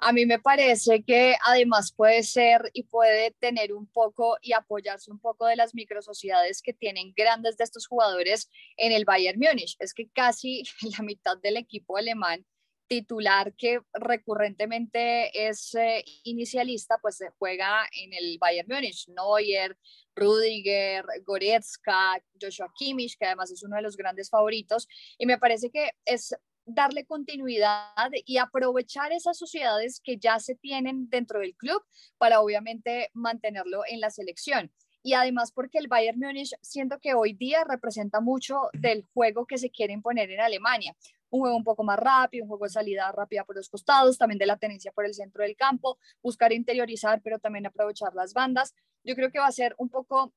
A 0.00 0.12
mí 0.12 0.26
me 0.26 0.38
parece 0.38 1.02
que 1.02 1.36
además 1.44 1.92
puede 1.92 2.22
ser 2.22 2.70
y 2.72 2.84
puede 2.84 3.32
tener 3.32 3.72
un 3.72 3.86
poco 3.86 4.38
y 4.40 4.52
apoyarse 4.52 5.10
un 5.10 5.18
poco 5.18 5.46
de 5.46 5.56
las 5.56 5.74
microsociedades 5.74 6.62
que 6.62 6.72
tienen 6.72 7.12
grandes 7.16 7.56
de 7.56 7.64
estos 7.64 7.88
jugadores 7.88 8.48
en 8.76 8.92
el 8.92 9.04
Bayern 9.04 9.40
Múnich. 9.40 9.76
Es 9.80 9.94
que 9.94 10.08
casi 10.08 10.62
la 10.96 11.02
mitad 11.02 11.36
del 11.38 11.56
equipo 11.56 11.96
alemán 11.96 12.46
titular 12.88 13.54
que 13.54 13.80
recurrentemente 13.92 15.48
es 15.48 15.74
eh, 15.74 16.02
inicialista, 16.24 16.98
pues 17.02 17.16
se 17.16 17.30
juega 17.38 17.86
en 17.92 18.14
el 18.14 18.38
Bayern 18.38 18.68
Múnich. 18.68 19.08
Neuer, 19.08 19.76
Rudiger, 20.16 21.04
Goretzka, 21.24 22.22
Joshua 22.40 22.72
Kimmich, 22.74 23.16
que 23.18 23.26
además 23.26 23.50
es 23.50 23.62
uno 23.62 23.76
de 23.76 23.82
los 23.82 23.96
grandes 23.96 24.30
favoritos. 24.30 24.88
Y 25.18 25.26
me 25.26 25.38
parece 25.38 25.70
que 25.70 25.90
es 26.04 26.34
darle 26.68 27.04
continuidad 27.04 28.10
y 28.26 28.36
aprovechar 28.36 29.12
esas 29.12 29.38
sociedades 29.38 30.00
que 30.04 30.18
ya 30.18 30.38
se 30.38 30.54
tienen 30.54 31.08
dentro 31.08 31.40
del 31.40 31.56
club 31.56 31.82
para 32.18 32.40
obviamente 32.40 33.10
mantenerlo 33.14 33.82
en 33.88 34.00
la 34.00 34.10
selección. 34.10 34.70
Y 35.02 35.14
además 35.14 35.52
porque 35.52 35.78
el 35.78 35.88
Bayern 35.88 36.18
Múnich 36.18 36.54
siento 36.60 36.98
que 36.98 37.14
hoy 37.14 37.32
día 37.32 37.64
representa 37.64 38.20
mucho 38.20 38.68
del 38.74 39.04
juego 39.14 39.46
que 39.46 39.56
se 39.56 39.70
quiere 39.70 39.94
imponer 39.94 40.30
en 40.30 40.40
Alemania. 40.40 40.94
Un 41.30 41.40
juego 41.40 41.56
un 41.56 41.64
poco 41.64 41.84
más 41.84 41.98
rápido, 41.98 42.44
un 42.44 42.48
juego 42.48 42.64
de 42.64 42.70
salida 42.70 43.10
rápida 43.12 43.44
por 43.44 43.56
los 43.56 43.68
costados, 43.70 44.18
también 44.18 44.38
de 44.38 44.46
la 44.46 44.58
tenencia 44.58 44.92
por 44.92 45.06
el 45.06 45.14
centro 45.14 45.42
del 45.42 45.56
campo, 45.56 45.98
buscar 46.22 46.52
interiorizar, 46.52 47.22
pero 47.22 47.38
también 47.38 47.66
aprovechar 47.66 48.14
las 48.14 48.34
bandas. 48.34 48.74
Yo 49.04 49.14
creo 49.14 49.30
que 49.30 49.38
va 49.38 49.46
a 49.46 49.52
ser 49.52 49.74
un 49.78 49.88
poco 49.88 50.34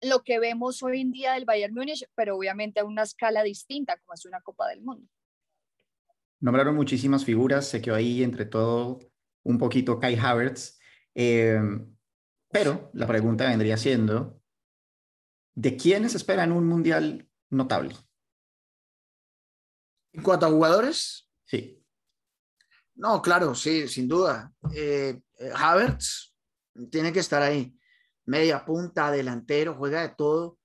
lo 0.00 0.22
que 0.22 0.38
vemos 0.38 0.82
hoy 0.82 1.00
en 1.00 1.12
día 1.12 1.32
del 1.32 1.44
Bayern 1.44 1.74
Múnich, 1.74 2.04
pero 2.14 2.36
obviamente 2.36 2.80
a 2.80 2.84
una 2.84 3.02
escala 3.02 3.42
distinta, 3.42 3.96
como 3.98 4.14
es 4.14 4.24
una 4.26 4.40
Copa 4.40 4.68
del 4.68 4.82
Mundo. 4.82 5.08
Nombraron 6.42 6.74
muchísimas 6.74 7.24
figuras, 7.24 7.68
se 7.68 7.80
quedó 7.80 7.94
ahí 7.94 8.24
entre 8.24 8.46
todo 8.46 8.98
un 9.44 9.58
poquito 9.58 10.00
Kai 10.00 10.16
Havertz, 10.16 10.76
em, 11.14 11.96
pero 12.50 12.90
la 12.94 13.06
pregunta 13.06 13.48
vendría 13.48 13.76
siendo, 13.76 14.42
¿de 15.54 15.76
quiénes 15.76 16.16
esperan 16.16 16.50
un 16.50 16.66
mundial 16.66 17.30
notable? 17.48 17.94
En 20.12 20.24
cuanto 20.24 20.46
a 20.46 20.50
jugadores. 20.50 21.30
Sí. 21.44 21.80
No, 22.96 23.22
claro, 23.22 23.54
sí, 23.54 23.86
sin 23.86 24.08
duda. 24.08 24.52
Eh, 24.74 25.22
eh, 25.38 25.50
Havertz 25.54 26.34
tiene 26.90 27.12
que 27.12 27.20
estar 27.20 27.40
ahí. 27.40 27.72
Media 28.24 28.64
punta, 28.64 29.12
delantero, 29.12 29.76
juega 29.76 30.02
de 30.02 30.14
todo. 30.16 30.58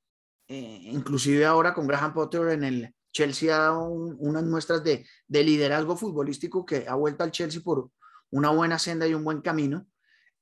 Eh, 0.47 0.89
inclusive 0.91 1.45
ahora 1.45 1.75
con 1.75 1.85
Graham 1.85 2.15
Potter 2.15 2.47
en 2.49 2.63
el 2.63 2.95
Chelsea 3.17 3.55
ha 3.55 3.59
dado 3.59 3.83
unas 3.83 4.43
muestras 4.43 4.83
de, 4.83 5.03
de, 5.27 5.43
liderazgo 5.43 5.97
futbolístico 5.97 6.63
que 6.63 6.85
ha 6.87 6.93
vuelto 6.93 7.23
al 7.23 7.31
Chelsea 7.31 7.61
por 7.63 7.89
una 8.29 8.51
buena 8.51 8.77
senda 8.77 9.07
y 9.07 9.15
un 9.15 9.23
buen 9.23 9.41
camino. 9.41 9.87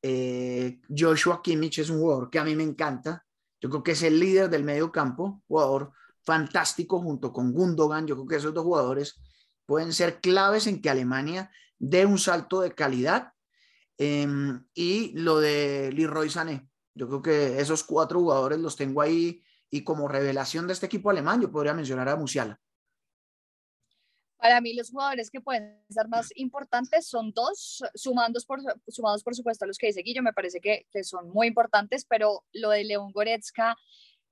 Eh, 0.02 0.82
Joshua 0.90 1.42
Kimmich 1.42 1.80
es 1.80 1.90
un 1.90 2.00
jugador 2.00 2.30
que 2.30 2.38
a 2.38 2.44
mí 2.44 2.54
me 2.54 2.64
encanta. 2.64 3.26
Yo 3.62 3.70
creo 3.70 3.82
que 3.82 3.94
es 3.94 4.04
el 4.04 4.20
líder 4.20 4.50
del 4.50 4.66
medio 4.66 4.92
campo, 4.92 5.42
jugador 5.48 5.94
fantástico 6.22 7.00
junto 7.00 7.32
con 7.32 7.54
Gundogan. 7.54 8.08
Yo 8.08 8.16
creo 8.16 8.28
que 8.28 8.36
esos 8.36 8.54
dos 8.54 8.66
jugadores 8.66 9.22
pueden 9.66 9.94
ser 9.94 10.20
claves 10.20 10.68
en 10.68 10.82
que 10.82 10.90
Alemania 10.90 11.50
dé 11.80 12.06
un 12.06 12.18
salto 12.18 12.60
de 12.60 12.76
calidad. 12.76 13.32
Em, 13.98 14.66
y 14.74 15.18
lo 15.18 15.40
de 15.40 15.94
Leroy 15.94 16.30
Sané. 16.30 16.70
Yo 16.94 17.08
creo 17.08 17.22
que 17.22 17.62
esos 17.62 17.86
cuatro 17.86 18.20
jugadores 18.20 18.60
los 18.60 18.76
tengo 18.76 19.02
ahí 19.02 19.42
y 19.70 19.86
como 19.86 20.10
revelación 20.10 20.68
de 20.68 20.74
este 20.74 20.88
equipo 20.88 21.10
alemán 21.10 21.42
yo 21.42 21.50
podría 21.50 21.74
mencionar 21.74 22.10
a 22.10 22.18
Musiala. 22.18 22.60
Para 24.38 24.62
mí 24.62 24.74
los 24.74 24.92
jugadores 24.92 25.30
que 25.30 25.42
pueden 25.42 25.82
ser 25.90 26.08
más 26.08 26.30
importantes 26.36 27.08
son 27.08 27.32
dos, 27.32 27.84
sumados 27.96 28.46
por, 28.46 28.60
sumados 28.88 29.24
por 29.24 29.36
supuesto 29.36 29.66
a 29.66 29.68
los 29.68 29.78
que 29.78 29.88
dice 29.88 30.02
Guillo, 30.02 30.22
me 30.22 30.34
parece 30.34 30.60
que, 30.60 30.86
que 30.92 31.04
son 31.04 31.30
muy 31.30 31.48
importantes, 31.48 32.06
pero 32.06 32.44
lo 32.54 32.70
de 32.70 32.84
León 32.84 33.12
Goretzka, 33.12 33.76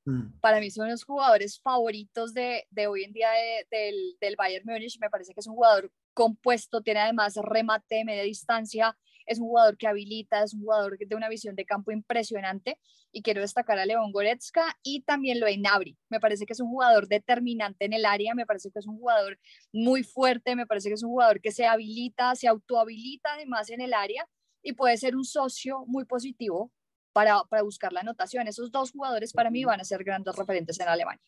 mm. 0.05 0.39
para 0.39 0.59
mí 0.59 0.69
son 0.71 0.89
los 0.89 1.03
jugadores 1.03 1.59
favoritos 1.59 2.33
de, 2.33 2.67
de 2.69 2.87
hoy 2.87 3.03
en 3.03 3.13
día 3.13 3.29
del, 3.71 4.17
del 4.19 4.35
Bayern 4.35 4.65
Múnich, 4.65 4.99
me 4.99 5.09
parece 5.09 5.33
que 5.33 5.39
es 5.39 5.47
un 5.47 5.55
jugador 5.55 5.91
compuesto, 6.13 6.81
tiene 6.81 6.99
además 6.99 7.35
remate 7.35 7.95
de 7.95 8.05
media 8.05 8.23
distancia, 8.23 8.97
es 9.25 9.39
un 9.39 9.47
jugador 9.47 9.77
que 9.77 9.87
habilita, 9.87 10.43
es 10.43 10.53
un 10.53 10.61
jugador 10.61 10.97
de 10.97 11.15
una 11.15 11.29
visión 11.29 11.55
de 11.55 11.65
campo 11.65 11.91
impresionante 11.91 12.79
y 13.11 13.21
quiero 13.21 13.41
destacar 13.41 13.79
a 13.79 13.85
León 13.85 14.11
Goretzka 14.11 14.77
y 14.83 15.01
también 15.01 15.39
lo 15.39 15.45
de 15.45 15.57
Nabri. 15.57 15.97
Me 16.09 16.19
parece 16.19 16.45
que 16.45 16.53
es 16.53 16.59
un 16.59 16.69
jugador 16.69 17.07
determinante 17.07 17.85
en 17.85 17.93
el 17.93 18.05
área, 18.05 18.33
me 18.35 18.45
parece 18.45 18.71
que 18.71 18.79
es 18.79 18.87
un 18.87 18.97
jugador 18.97 19.39
muy 19.71 20.03
fuerte, 20.03 20.55
me 20.55 20.65
parece 20.65 20.89
que 20.89 20.95
es 20.95 21.03
un 21.03 21.11
jugador 21.11 21.41
que 21.41 21.51
se 21.51 21.65
habilita, 21.65 22.35
se 22.35 22.47
autohabilita 22.47 23.33
además 23.33 23.69
en 23.69 23.81
el 23.81 23.93
área 23.93 24.27
y 24.63 24.73
puede 24.73 24.97
ser 24.97 25.15
un 25.15 25.25
socio 25.25 25.83
muy 25.87 26.05
positivo 26.05 26.71
para, 27.13 27.43
para 27.49 27.61
buscar 27.61 27.93
la 27.93 28.01
anotación. 28.01 28.47
Esos 28.47 28.71
dos 28.71 28.91
jugadores 28.91 29.33
para 29.33 29.51
mí 29.51 29.63
van 29.63 29.79
a 29.79 29.83
ser 29.83 30.03
grandes 30.03 30.35
referentes 30.35 30.79
en 30.79 30.87
Alemania. 30.87 31.21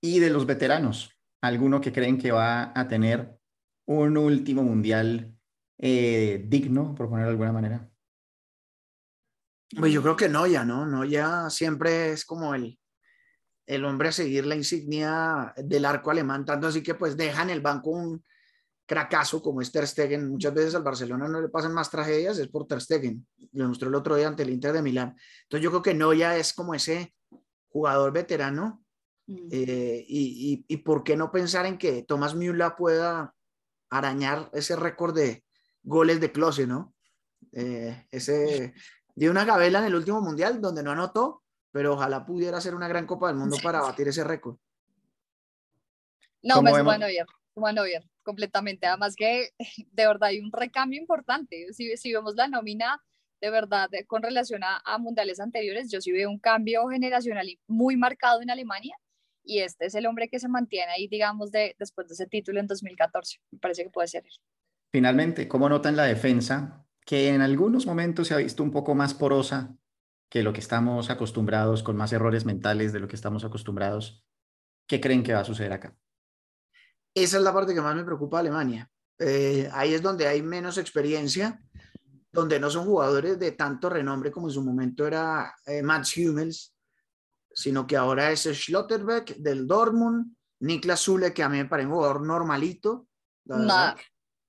Y 0.00 0.18
de 0.18 0.30
los 0.30 0.46
veteranos, 0.46 1.10
alguno 1.42 1.80
que 1.80 1.92
creen 1.92 2.18
que 2.18 2.32
va 2.32 2.72
a 2.74 2.88
tener 2.88 3.38
un 3.86 4.16
último 4.16 4.62
mundial 4.62 5.36
eh, 5.84 6.44
digno, 6.46 6.94
por 6.94 7.08
ponerlo 7.08 7.26
de 7.26 7.32
alguna 7.32 7.52
manera? 7.52 7.90
Pues 9.76 9.92
yo 9.92 10.00
creo 10.00 10.16
que 10.16 10.28
no, 10.28 10.46
ya 10.46 10.64
no, 10.64 10.86
no, 10.86 11.04
ya 11.04 11.50
siempre 11.50 12.12
es 12.12 12.24
como 12.24 12.54
el, 12.54 12.78
el 13.66 13.84
hombre 13.84 14.10
a 14.10 14.12
seguir 14.12 14.46
la 14.46 14.54
insignia 14.54 15.52
del 15.56 15.84
arco 15.84 16.12
alemán, 16.12 16.44
tanto 16.44 16.68
así 16.68 16.84
que 16.84 16.94
pues 16.94 17.16
deja 17.16 17.42
en 17.42 17.50
el 17.50 17.60
banco 17.60 17.90
un 17.90 18.24
cracazo 18.86 19.42
como 19.42 19.60
es 19.60 19.72
Ter 19.72 19.88
Stegen. 19.88 20.28
Muchas 20.28 20.54
veces 20.54 20.74
al 20.76 20.84
Barcelona 20.84 21.26
no 21.26 21.40
le 21.40 21.48
pasan 21.48 21.74
más 21.74 21.90
tragedias, 21.90 22.38
es 22.38 22.46
por 22.46 22.68
Ter 22.68 22.80
Stegen. 22.80 23.26
Lo 23.52 23.66
mostró 23.66 23.88
el 23.88 23.96
otro 23.96 24.14
día 24.14 24.28
ante 24.28 24.44
el 24.44 24.50
Inter 24.50 24.72
de 24.72 24.82
Milán. 24.82 25.16
Entonces 25.44 25.64
yo 25.64 25.70
creo 25.70 25.82
que 25.82 25.94
no, 25.94 26.12
ya 26.12 26.36
es 26.36 26.52
como 26.52 26.74
ese 26.74 27.12
jugador 27.70 28.12
veterano. 28.12 28.84
Mm. 29.26 29.48
Eh, 29.50 30.04
y, 30.06 30.64
y, 30.68 30.74
y, 30.74 30.76
por 30.78 31.02
qué 31.02 31.16
no 31.16 31.32
pensar 31.32 31.66
en 31.66 31.78
que 31.78 32.02
Thomas 32.02 32.34
Müller 32.34 32.74
pueda 32.76 33.34
arañar 33.88 34.50
ese 34.52 34.76
récord 34.76 35.14
de, 35.14 35.44
goles 35.82 36.20
de 36.20 36.32
Close, 36.32 36.66
¿no? 36.66 36.94
Eh, 37.52 38.06
ese 38.10 38.74
dio 39.14 39.30
una 39.30 39.44
gabela 39.44 39.80
en 39.80 39.86
el 39.86 39.94
último 39.94 40.20
mundial 40.20 40.60
donde 40.60 40.82
no 40.82 40.92
anotó, 40.92 41.42
pero 41.70 41.94
ojalá 41.94 42.24
pudiera 42.24 42.60
ser 42.60 42.74
una 42.74 42.88
gran 42.88 43.06
Copa 43.06 43.28
del 43.28 43.36
Mundo 43.36 43.56
para 43.62 43.80
batir 43.80 44.08
ese 44.08 44.24
récord. 44.24 44.56
No, 46.42 46.62
me 46.62 46.70
sumo 46.70 46.90
a 46.90 47.84
bien, 47.84 48.10
completamente. 48.22 48.86
Además 48.86 49.14
que 49.16 49.50
de 49.92 50.06
verdad 50.06 50.30
hay 50.30 50.40
un 50.40 50.52
recambio 50.52 51.00
importante. 51.00 51.72
Si, 51.72 51.96
si 51.96 52.12
vemos 52.12 52.34
la 52.34 52.48
nómina 52.48 53.02
de 53.40 53.50
verdad 53.50 53.88
con 54.06 54.22
relación 54.22 54.62
a, 54.62 54.80
a, 54.84 54.98
mundiales 54.98 55.40
anteriores, 55.40 55.90
yo 55.90 56.00
sí 56.00 56.12
veo 56.12 56.30
un 56.30 56.38
cambio 56.38 56.86
generacional 56.88 57.46
muy 57.66 57.96
marcado 57.96 58.40
en 58.40 58.50
Alemania 58.50 58.96
y 59.44 59.60
este 59.60 59.86
es 59.86 59.94
el 59.94 60.06
hombre 60.06 60.28
que 60.28 60.38
se 60.38 60.48
mantiene 60.48 60.92
ahí, 60.92 61.08
digamos, 61.08 61.50
de, 61.50 61.74
después 61.78 62.08
de 62.08 62.14
ese 62.14 62.26
título 62.26 62.60
en 62.60 62.66
2014. 62.66 63.40
Me 63.50 63.58
parece 63.58 63.84
que 63.84 63.90
puede 63.90 64.08
ser. 64.08 64.24
Finalmente, 64.92 65.48
¿cómo 65.48 65.70
notan 65.70 65.96
la 65.96 66.04
defensa 66.04 66.84
que 67.06 67.28
en 67.28 67.40
algunos 67.40 67.86
momentos 67.86 68.28
se 68.28 68.34
ha 68.34 68.36
visto 68.36 68.62
un 68.62 68.70
poco 68.70 68.94
más 68.94 69.14
porosa 69.14 69.74
que 70.28 70.42
lo 70.42 70.52
que 70.52 70.60
estamos 70.60 71.08
acostumbrados, 71.08 71.82
con 71.82 71.96
más 71.96 72.12
errores 72.12 72.44
mentales 72.44 72.92
de 72.92 73.00
lo 73.00 73.08
que 73.08 73.16
estamos 73.16 73.42
acostumbrados? 73.42 74.22
¿Qué 74.86 75.00
creen 75.00 75.22
que 75.22 75.32
va 75.32 75.40
a 75.40 75.44
suceder 75.44 75.72
acá? 75.72 75.96
Esa 77.14 77.38
es 77.38 77.42
la 77.42 77.54
parte 77.54 77.74
que 77.74 77.80
más 77.80 77.96
me 77.96 78.04
preocupa 78.04 78.38
Alemania. 78.38 78.90
Eh, 79.18 79.70
ahí 79.72 79.94
es 79.94 80.02
donde 80.02 80.26
hay 80.26 80.42
menos 80.42 80.76
experiencia, 80.76 81.58
donde 82.30 82.60
no 82.60 82.68
son 82.68 82.84
jugadores 82.84 83.38
de 83.38 83.52
tanto 83.52 83.88
renombre 83.88 84.30
como 84.30 84.48
en 84.48 84.54
su 84.54 84.62
momento 84.62 85.06
era 85.06 85.54
eh, 85.64 85.82
Mats 85.82 86.16
Hummels, 86.18 86.74
sino 87.50 87.86
que 87.86 87.96
ahora 87.96 88.30
es 88.30 88.42
Schlotterbeck 88.42 89.36
del 89.36 89.66
Dortmund, 89.66 90.36
Niklas 90.60 91.00
Zule, 91.00 91.32
que 91.32 91.42
a 91.42 91.48
mí 91.48 91.56
me 91.56 91.66
parece 91.66 91.88
un 91.88 91.94
jugador 91.94 92.26
normalito. 92.26 93.08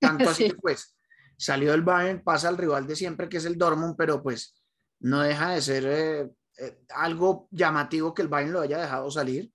Tanto 0.06 0.28
así 0.30 0.50
que 0.50 0.56
pues 0.56 0.96
salió 1.36 1.72
del 1.72 1.82
Bayern, 1.82 2.22
pasa 2.22 2.48
al 2.48 2.58
rival 2.58 2.86
de 2.86 2.96
siempre 2.96 3.28
que 3.28 3.38
es 3.38 3.44
el 3.44 3.58
Dortmund, 3.58 3.94
pero 3.96 4.22
pues 4.22 4.54
no 5.00 5.20
deja 5.20 5.50
de 5.50 5.62
ser 5.62 5.84
eh, 5.86 6.30
eh, 6.58 6.78
algo 6.90 7.48
llamativo 7.50 8.14
que 8.14 8.22
el 8.22 8.28
Bayern 8.28 8.52
lo 8.52 8.60
haya 8.60 8.78
dejado 8.78 9.10
salir. 9.10 9.50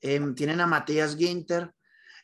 Em, 0.00 0.34
tienen 0.34 0.60
a 0.60 0.66
Matías 0.66 1.16
Ginter 1.16 1.72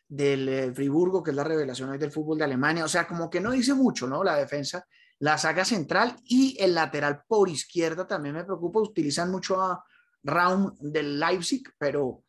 del 0.08 0.49
eh, 0.49 0.73
Friburgo, 0.73 1.23
que 1.23 1.30
es 1.30 1.37
la 1.37 1.44
revelación 1.44 1.90
hoy 1.90 1.99
del 1.99 2.12
fútbol 2.12 2.38
de 2.38 2.44
Alemania. 2.44 2.85
O 2.85 2.88
sea, 2.88 3.06
como 3.06 3.28
que 3.28 3.40
no 3.40 3.50
dice 3.50 3.75
mucho, 3.75 4.06
¿no? 4.06 4.25
La 4.25 4.37
defensa, 4.37 4.87
la 5.18 5.37
saga 5.38 5.64
central 5.64 6.16
y 6.25 6.56
el 6.61 6.75
lateral 6.75 7.23
por 7.26 7.49
izquierda 7.49 8.06
también 8.06 8.35
me 8.35 8.44
preocupa. 8.44 8.80
Utilizan 8.80 9.30
mucho 9.30 9.61
a 9.61 9.85
Raum 10.23 10.75
del 10.80 11.20
Leipzig, 11.20 11.62
pero 11.78 12.25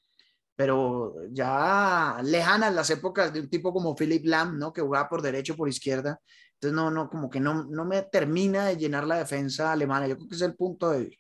pero 0.58 1.14
ya 1.30 2.20
lejanas 2.24 2.74
las 2.74 2.90
épocas 2.90 3.32
de 3.32 3.42
un 3.42 3.50
tipo 3.50 3.72
como 3.72 3.96
Philip 3.96 4.26
Lam, 4.26 4.58
¿no? 4.58 4.74
Que 4.74 4.82
jugaba 4.82 5.08
por 5.08 5.22
derecho, 5.22 5.56
por 5.56 5.70
izquierda. 5.70 6.20
Entonces, 6.54 6.76
no, 6.76 6.90
no, 6.90 7.12
como 7.12 7.30
que 7.30 7.40
no, 7.40 7.66
no 7.66 7.86
me 7.86 8.02
termina 8.02 8.66
de 8.66 8.76
llenar 8.76 9.06
la 9.06 9.20
defensa 9.20 9.72
alemana. 9.72 10.08
Yo 10.08 10.18
creo 10.18 10.28
que 10.28 10.36
es 10.36 10.42
el 10.42 10.56
punto 10.56 10.90
de 10.90 11.16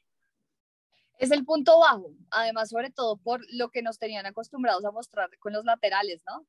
Es 1.20 1.29
el 1.29 1.46
punto 1.46 1.77
bajo, 1.77 2.10
además, 2.32 2.70
sobre 2.70 2.89
todo 2.89 3.17
por 3.17 3.41
lo 3.53 3.70
que 3.70 3.84
nos 3.84 4.00
tenían 4.00 4.25
acostumbrados 4.25 4.84
a 4.86 4.91
mostrar 4.91 5.29
con 5.38 5.53
los 5.53 5.63
laterales, 5.65 6.24
¿no? 6.27 6.48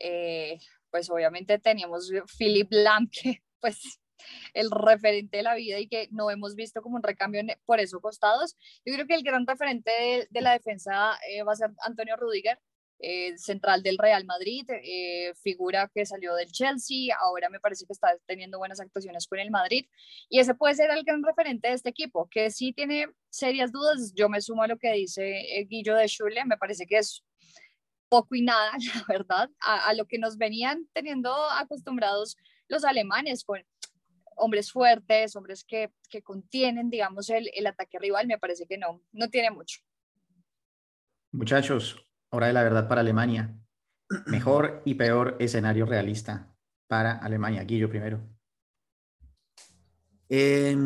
Eh, 0.00 0.58
pues 0.90 1.10
obviamente 1.10 1.58
teníamos 1.58 2.10
Philip 2.38 2.68
Lam, 2.70 3.06
que 3.12 3.42
pues 3.60 3.99
el 4.54 4.70
referente 4.70 5.38
de 5.38 5.42
la 5.42 5.54
vida 5.54 5.78
y 5.78 5.88
que 5.88 6.08
no 6.10 6.30
hemos 6.30 6.54
visto 6.54 6.82
como 6.82 6.96
un 6.96 7.02
recambio 7.02 7.42
por 7.64 7.80
esos 7.80 8.00
costados. 8.00 8.56
Yo 8.84 8.94
creo 8.94 9.06
que 9.06 9.14
el 9.14 9.22
gran 9.22 9.46
referente 9.46 9.90
de, 10.30 10.40
la 10.40 10.52
defensa 10.52 11.18
eh, 11.28 11.42
va 11.42 11.52
a 11.52 11.56
ser 11.56 11.70
Antonio 11.84 12.16
Rudiger, 12.16 12.58
eh, 13.02 13.38
central 13.38 13.82
del 13.82 13.96
Real 13.96 14.26
Madrid, 14.26 14.66
eh, 14.68 15.32
figura 15.42 15.90
que 15.94 16.04
salió 16.04 16.34
del 16.34 16.52
Chelsea, 16.52 17.16
ahora 17.18 17.48
me 17.48 17.58
parece 17.58 17.86
que 17.86 17.94
está 17.94 18.08
teniendo 18.26 18.58
buenas 18.58 18.78
actuaciones 18.78 19.26
con 19.26 19.38
el 19.38 19.50
Madrid 19.50 19.86
y 20.28 20.38
ese 20.38 20.54
puede 20.54 20.74
ser 20.74 20.90
el 20.90 21.02
gran 21.02 21.22
referente 21.22 21.68
de 21.68 21.74
este 21.74 21.88
equipo, 21.88 22.28
que 22.30 22.50
sí 22.50 22.74
tiene 22.74 23.06
serias 23.30 23.72
dudas, 23.72 24.12
yo 24.14 24.28
me 24.28 24.42
sumo 24.42 24.64
a 24.64 24.66
lo 24.66 24.76
que 24.76 24.92
dice 24.92 25.64
Guillo 25.70 25.94
de 25.94 26.08
Schule, 26.08 26.44
me 26.44 26.58
parece 26.58 26.84
que 26.86 26.98
es 26.98 27.24
poco 28.10 28.34
y 28.34 28.42
nada, 28.42 28.72
la 28.94 29.04
verdad, 29.08 29.48
a 29.60 29.94
lo 29.94 30.06
que 30.06 30.18
nos 30.18 30.36
venían 30.36 30.86
teniendo 30.92 31.32
acostumbrados 31.52 32.36
los 32.68 32.84
alemanes 32.84 33.44
con 33.44 33.64
hombres 34.40 34.72
fuertes, 34.72 35.36
hombres 35.36 35.64
que, 35.64 35.92
que 36.08 36.22
contienen, 36.22 36.90
digamos, 36.90 37.30
el, 37.30 37.50
el, 37.54 37.66
ataque 37.66 37.98
rival, 37.98 38.26
me 38.26 38.38
parece 38.38 38.66
que 38.66 38.78
no, 38.78 39.02
no 39.12 39.28
tiene 39.28 39.50
mucho. 39.50 39.80
Muchachos, 41.32 42.04
hora 42.30 42.48
de 42.48 42.52
la 42.52 42.62
verdad 42.62 42.88
para 42.88 43.02
Alemania. 43.02 43.54
Mejor 44.26 44.82
y 44.84 44.94
peor 44.94 45.36
escenario 45.38 45.86
realista 45.86 46.52
para 46.88 47.12
Alemania. 47.18 47.62
Guillo 47.62 47.88
primero. 47.88 48.20
Eh, 50.28 50.76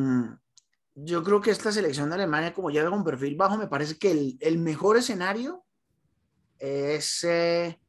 yo 0.95 1.25
creo 1.25 1.41
que 1.41 1.51
esta 1.51 1.73
selección 1.73 2.11
de 2.11 2.17
Alemania, 2.17 2.53
como 2.53 2.71
llega 2.71 2.91
con 2.91 3.03
perfil 3.03 3.37
bajo, 3.37 3.57
me 3.57 3.67
parece 3.67 3.97
que 3.97 4.11
el, 4.11 4.37
el 4.41 4.59
mejor 4.59 4.99
escenario 4.99 5.65
es 6.59 7.25
eh, 7.25 7.81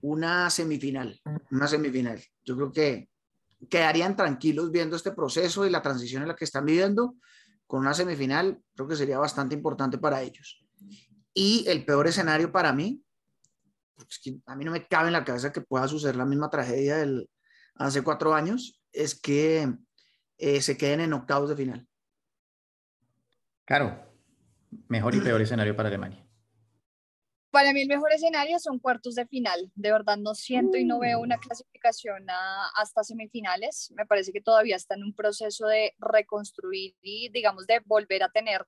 una 0.00 0.48
semifinal. 0.50 1.20
Una 1.50 1.66
semifinal. 1.66 2.22
Yo 2.44 2.56
creo 2.56 2.72
que 2.72 3.08
quedarían 3.68 4.16
tranquilos 4.16 4.70
viendo 4.70 4.96
este 4.96 5.12
proceso 5.12 5.66
y 5.66 5.70
la 5.70 5.82
transición 5.82 6.22
en 6.22 6.28
la 6.28 6.36
que 6.36 6.44
están 6.44 6.64
viviendo. 6.64 7.16
Con 7.66 7.80
una 7.80 7.94
semifinal, 7.94 8.60
creo 8.74 8.88
que 8.88 8.96
sería 8.96 9.18
bastante 9.18 9.54
importante 9.54 9.98
para 9.98 10.22
ellos. 10.22 10.64
Y 11.34 11.64
el 11.68 11.84
peor 11.84 12.06
escenario 12.06 12.52
para 12.52 12.72
mí, 12.72 13.02
que 14.22 14.38
a 14.46 14.54
mí 14.54 14.64
no 14.64 14.70
me 14.70 14.86
cabe 14.86 15.08
en 15.08 15.14
la 15.14 15.24
cabeza 15.24 15.52
que 15.52 15.60
pueda 15.60 15.88
suceder 15.88 16.16
la 16.16 16.24
misma 16.24 16.48
tragedia 16.48 16.96
del 16.96 17.28
hace 17.74 18.02
cuatro 18.02 18.34
años, 18.34 18.82
es 18.92 19.20
que 19.20 19.74
eh, 20.38 20.60
se 20.60 20.76
queden 20.76 21.00
en 21.00 21.12
octavos 21.12 21.48
de 21.48 21.56
final. 21.56 21.86
Claro, 23.64 23.98
mejor 24.88 25.14
y 25.14 25.20
peor 25.20 25.40
escenario 25.40 25.74
para 25.76 25.88
Alemania. 25.88 26.25
Para 27.56 27.72
mí 27.72 27.80
el 27.80 27.88
mejor 27.88 28.12
escenario 28.12 28.58
son 28.58 28.78
cuartos 28.78 29.14
de 29.14 29.26
final. 29.26 29.72
De 29.74 29.90
verdad 29.90 30.18
no 30.18 30.34
siento 30.34 30.76
y 30.76 30.84
no 30.84 30.98
veo 30.98 31.20
una 31.20 31.38
mm. 31.38 31.40
clasificación 31.40 32.26
hasta 32.74 33.02
semifinales. 33.02 33.90
Me 33.96 34.04
parece 34.04 34.30
que 34.30 34.42
todavía 34.42 34.76
está 34.76 34.94
en 34.94 35.04
un 35.04 35.14
proceso 35.14 35.66
de 35.66 35.94
reconstruir 35.98 36.96
y, 37.00 37.30
digamos, 37.30 37.66
de 37.66 37.80
volver 37.86 38.24
a 38.24 38.28
tener 38.28 38.66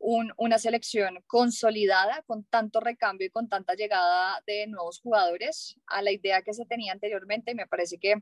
una 0.00 0.58
selección 0.58 1.22
consolidada 1.28 2.24
con 2.26 2.42
tanto 2.46 2.80
recambio 2.80 3.28
y 3.28 3.30
con 3.30 3.48
tanta 3.48 3.74
llegada 3.74 4.42
de 4.48 4.66
nuevos 4.66 4.98
jugadores 4.98 5.76
a 5.86 6.02
la 6.02 6.10
idea 6.10 6.42
que 6.42 6.54
se 6.54 6.66
tenía 6.66 6.92
anteriormente. 6.92 7.52
Y 7.52 7.54
me 7.54 7.68
parece 7.68 8.00
que 8.00 8.16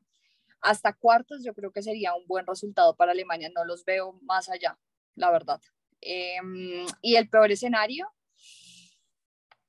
hasta 0.60 0.92
cuartos 0.92 1.42
yo 1.42 1.54
creo 1.54 1.72
que 1.72 1.82
sería 1.82 2.12
un 2.12 2.26
buen 2.26 2.46
resultado 2.46 2.94
para 2.96 3.12
Alemania. 3.12 3.48
No 3.54 3.64
los 3.64 3.82
veo 3.86 4.18
más 4.20 4.50
allá, 4.50 4.78
la 5.14 5.30
verdad. 5.30 5.62
Em, 6.02 6.84
y 7.00 7.16
el 7.16 7.30
peor 7.30 7.50
escenario, 7.50 8.12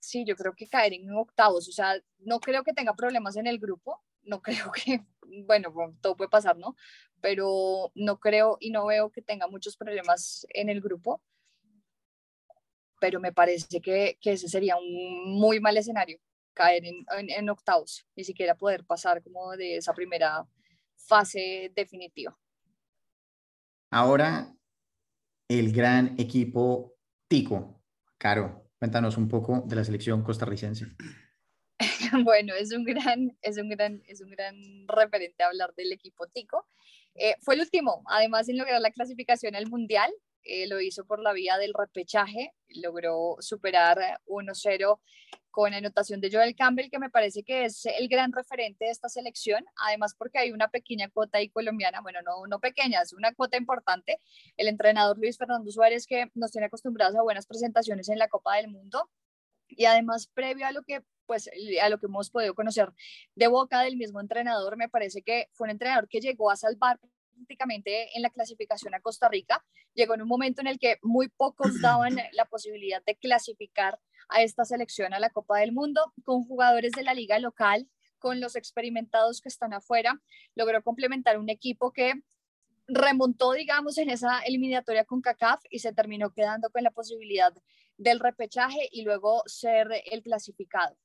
sí, 0.03 0.25
yo 0.25 0.35
creo 0.35 0.53
que 0.53 0.67
caer 0.67 0.93
en 0.93 1.11
octavos. 1.15 1.67
O 1.69 1.71
sea, 1.71 1.95
no 2.19 2.39
creo 2.39 2.63
que 2.63 2.73
tenga 2.73 2.93
problemas 2.93 3.35
en 3.37 3.47
el 3.47 3.59
grupo. 3.59 4.03
No 4.23 4.41
creo 4.43 4.71
que, 4.71 5.05
bueno, 5.45 5.73
todo 6.01 6.15
puede 6.15 6.29
pasar, 6.29 6.57
¿no? 6.57 6.75
Pero 7.21 7.91
no 7.95 8.19
creo 8.19 8.57
y 8.59 8.71
no 8.71 8.85
veo 8.85 9.11
que 9.11 9.21
tenga 9.21 9.47
muchos 9.47 9.77
problemas 9.77 10.45
en 10.49 10.69
el 10.69 10.81
grupo 10.81 11.21
pero 13.03 13.19
me 13.19 13.33
parece 13.33 13.81
que, 13.81 14.17
ese 14.23 14.47
sería 14.47 14.77
un 14.77 15.37
muy 15.37 15.59
mal 15.59 15.75
escenario, 15.75 16.21
caer 16.53 16.85
en, 16.85 17.05
en, 17.09 17.49
octavos, 17.49 18.07
ni 18.15 18.23
siquiera 18.23 18.55
poder 18.55 18.85
pasar 18.85 19.21
como 19.21 19.51
de 19.57 19.75
esa 19.75 19.93
primera 19.93 20.47
fase 20.95 21.69
definitiva. 21.75 22.33
Ahora, 23.91 24.55
el 25.49 25.73
gran 25.73 26.15
equipo 26.17 26.95
Tico. 27.27 27.83
Caro, 28.17 28.62
cuéntanos 28.83 29.15
un 29.15 29.29
poco 29.29 29.63
de 29.65 29.77
la 29.77 29.85
selección 29.85 30.23
costarricense. 30.23 30.87
bueno, 32.25 32.53
es 32.53 32.73
un 32.73 32.83
gran, 32.83 33.33
es 33.41 33.57
un 33.57 33.69
gran, 33.69 34.03
es 34.05 34.19
un 34.19 34.29
gran 34.29 34.57
referente 34.89 35.41
hablar 35.41 35.73
del 35.77 35.93
equipo 35.93 36.27
Tico. 36.27 36.67
Eh, 37.15 37.35
fue 37.39 37.55
el 37.55 37.61
último, 37.61 38.03
además, 38.07 38.49
en 38.49 38.57
lograr 38.57 38.81
la 38.81 38.91
clasificación 38.91 39.55
al 39.55 39.69
Mundial. 39.69 40.11
Eh, 40.43 40.67
lo 40.67 40.81
hizo 40.81 41.05
por 41.05 41.21
la 41.21 41.31
vía 41.31 41.57
del 41.57 41.73
repechaje, 41.73 42.51
logró 42.67 43.37
superar 43.39 44.19
1-0 44.25 44.99
con 45.53 45.71
anotación 45.71 46.19
de 46.19 46.31
Joel 46.31 46.55
Campbell, 46.55 46.89
que 46.89 46.97
me 46.97 47.11
parece 47.11 47.43
que 47.43 47.65
es 47.65 47.85
el 47.85 48.07
gran 48.07 48.31
referente 48.33 48.85
de 48.85 48.91
esta 48.91 49.07
selección, 49.07 49.63
además 49.85 50.15
porque 50.17 50.39
hay 50.39 50.51
una 50.51 50.69
pequeña 50.69 51.09
cuota 51.09 51.37
ahí 51.37 51.49
colombiana, 51.49 52.01
bueno, 52.01 52.23
no, 52.23 52.47
no 52.47 52.59
pequeña, 52.59 53.03
es 53.03 53.13
una 53.13 53.35
cuota 53.35 53.55
importante, 53.55 54.17
el 54.57 54.67
entrenador 54.67 55.19
Luis 55.19 55.37
Fernando 55.37 55.71
Suárez, 55.71 56.07
que 56.07 56.31
nos 56.33 56.51
tiene 56.51 56.65
acostumbrados 56.65 57.15
a 57.15 57.21
buenas 57.21 57.45
presentaciones 57.45 58.09
en 58.09 58.17
la 58.17 58.29
Copa 58.29 58.55
del 58.55 58.67
Mundo, 58.67 59.11
y 59.67 59.85
además 59.85 60.27
previo 60.33 60.65
a 60.65 60.71
lo 60.71 60.81
que 60.81 61.03
pues 61.27 61.49
a 61.81 61.89
lo 61.89 61.99
que 61.99 62.07
hemos 62.07 62.31
podido 62.31 62.55
conocer 62.55 62.91
de 63.35 63.47
boca 63.47 63.81
del 63.81 63.95
mismo 63.95 64.19
entrenador, 64.19 64.75
me 64.75 64.89
parece 64.89 65.21
que 65.21 65.49
fue 65.53 65.65
un 65.65 65.71
entrenador 65.71 66.07
que 66.09 66.19
llegó 66.19 66.49
a 66.49 66.55
salvar 66.55 66.99
prácticamente 67.35 68.09
en 68.15 68.23
la 68.23 68.29
clasificación 68.29 68.93
a 68.95 69.01
Costa 69.01 69.29
Rica. 69.29 69.63
Llegó 69.93 70.15
en 70.15 70.23
un 70.23 70.27
momento 70.27 70.61
en 70.61 70.67
el 70.67 70.79
que 70.79 70.97
muy 71.01 71.29
pocos 71.29 71.79
daban 71.81 72.17
la 72.33 72.45
posibilidad 72.45 73.03
de 73.05 73.15
clasificar 73.15 73.99
a 74.33 74.41
esta 74.41 74.65
selección 74.65 75.13
a 75.13 75.19
la 75.19 75.29
Copa 75.29 75.59
del 75.59 75.71
Mundo 75.71 76.13
con 76.23 76.43
jugadores 76.43 76.91
de 76.91 77.03
la 77.03 77.13
liga 77.13 77.39
local, 77.39 77.87
con 78.19 78.41
los 78.41 78.55
experimentados 78.55 79.41
que 79.41 79.49
están 79.49 79.73
afuera. 79.73 80.21
Logró 80.55 80.81
complementar 80.83 81.37
un 81.37 81.49
equipo 81.49 81.91
que 81.91 82.13
remontó, 82.87 83.53
digamos, 83.53 83.97
en 83.97 84.09
esa 84.09 84.39
eliminatoria 84.39 85.05
con 85.05 85.21
CACAF 85.21 85.61
y 85.69 85.79
se 85.79 85.93
terminó 85.93 86.31
quedando 86.31 86.69
con 86.69 86.83
la 86.83 86.91
posibilidad 86.91 87.53
del 87.97 88.19
repechaje 88.19 88.89
y 88.91 89.03
luego 89.03 89.43
ser 89.45 89.87
el 90.05 90.21
clasificado. 90.23 90.97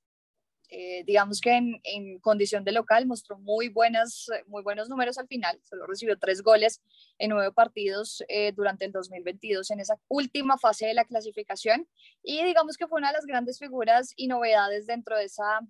Eh, 0.71 1.03
digamos 1.07 1.41
que 1.41 1.57
en, 1.57 2.19
condición 2.21 2.63
de 2.63 2.73
local 2.73 3.07
mostró 3.07 3.39
muy, 3.39 3.69
buenas, 3.69 4.27
muy 4.47 4.63
buenos 4.63 4.91
números 4.91 5.17
al 5.17 5.27
final, 5.27 5.59
solo 5.65 5.87
recibió 5.87 6.19
tres 6.19 6.43
goles 6.43 6.83
en 7.19 7.31
nueve 7.31 7.53
partidos 7.53 8.23
eh, 8.29 8.53
durante 8.53 8.85
el 8.85 8.93
2022 8.93 9.71
en 9.71 9.81
esa 9.81 9.99
última 10.09 10.59
fase 10.59 10.87
de 10.87 10.95
la 10.95 11.07
clasificación 11.07 11.89
y 12.23 12.45
digamos 12.45 12.77
que 12.77 12.87
fue 12.87 12.99
una 12.99 13.09
de 13.09 13.15
las 13.15 13.25
grandes 13.25 13.59
figuras 13.59 14.13
y 14.15 14.27
novedades 14.27 14.87
dentro 14.87 15.17
de 15.17 15.25
esa 15.25 15.61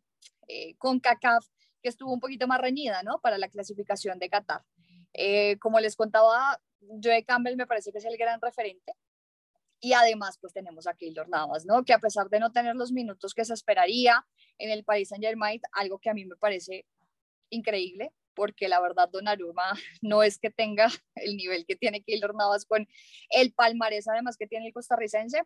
eh, 0.49 0.75
CONCACAF 0.79 1.47
que 1.81 1.91
estuvo 1.91 2.13
un 2.13 2.21
poquito 2.21 2.49
más 2.49 2.61
reñida 2.61 3.05
¿no? 3.05 3.21
para 3.21 3.39
la 3.39 3.49
clasificación 3.49 4.19
de 4.19 4.29
Qatar. 4.29 4.65
como 5.61 5.79
les 5.79 5.95
contaba, 5.95 6.61
Joe 6.81 7.25
Campbell 7.25 7.57
me 7.57 7.69
parece 7.69 7.93
que 7.93 7.99
es 7.99 8.05
el 8.05 8.17
gran 8.17 8.41
referente 8.41 8.95
y 9.81 9.93
además, 9.93 10.39
pues 10.41 10.53
tenemos 10.53 10.87
a 10.87 10.95
Keylor 10.95 11.29
Navas, 11.29 11.65
¿no? 11.65 11.85
Que 11.85 11.93
a 11.93 11.99
pesar 11.99 12.29
de 12.29 12.41
no 12.41 12.51
tener 12.51 12.75
los 12.75 12.93
minutos 12.93 13.35
que 13.35 13.45
se 13.45 13.55
esperaría 13.55 14.27
en 14.59 14.71
el 14.71 14.85
Paris 14.85 15.11
Saint 15.11 15.25
Germain, 15.25 15.61
algo 15.73 15.99
que 15.99 16.11
a 16.11 16.15
mí 16.15 16.25
me 16.25 16.37
parece 16.37 16.85
increíble, 17.51 18.13
porque 18.35 18.69
la 18.69 18.81
verdad 18.81 19.09
Donnarumma 19.09 19.73
no 20.03 20.23
es 20.23 20.39
que 20.39 20.51
tenga 20.51 20.89
el 21.15 21.37
nivel 21.37 21.65
que 21.67 21.77
tiene 21.77 22.03
Keylor 22.03 22.35
Navas 22.35 22.65
con 22.65 22.89
el 23.31 23.53
palmarés 23.53 24.09
además 24.09 24.37
que 24.37 24.47
tiene 24.47 24.67
el 24.67 24.73
costarricense. 24.73 25.43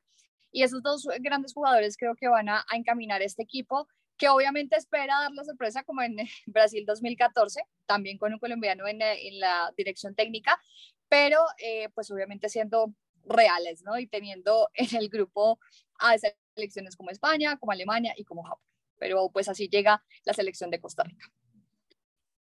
Y 0.51 0.63
esos 0.63 0.83
dos 0.83 1.09
grandes 1.21 1.55
jugadores 1.55 1.97
creo 1.97 2.15
que 2.15 2.29
van 2.29 2.51
a, 2.51 2.65
encaminar 2.73 3.23
este 3.23 3.43
equipo 3.43 3.89
que 4.19 4.29
obviamente 4.29 4.77
espera 4.77 5.19
dar 5.19 5.33
la 5.33 5.45
sorpresa 5.45 5.83
como 5.83 6.03
en 6.03 6.17
Brasil 6.47 6.85
2014, 6.87 7.63
también 7.87 8.19
con 8.19 8.33
un 8.33 8.39
colombiano 8.39 8.87
en, 8.87 8.99
la 9.41 9.73
dirección 9.77 10.15
técnica, 10.15 10.61
pero 11.09 11.39
eh, 11.59 11.89
pues 11.95 12.11
obviamente 12.11 12.51
siendo 12.51 12.95
reales, 13.27 13.83
¿no? 13.83 13.99
Y 13.99 14.07
teniendo 14.07 14.69
en 14.75 14.97
el 14.97 15.09
grupo 15.09 15.59
a 15.99 16.17
selecciones 16.57 16.97
como 16.97 17.11
España, 17.11 17.57
como 17.59 17.73
Alemania 17.73 18.15
y 18.17 18.25
como 18.25 18.43
Japón. 18.43 18.65
Pero 18.99 19.31
pues 19.33 19.49
así 19.49 19.69
llega 19.69 20.03
la 20.25 20.33
selección 20.33 20.71
de 20.71 20.81
Costa 20.81 21.05
Rica. 21.05 21.27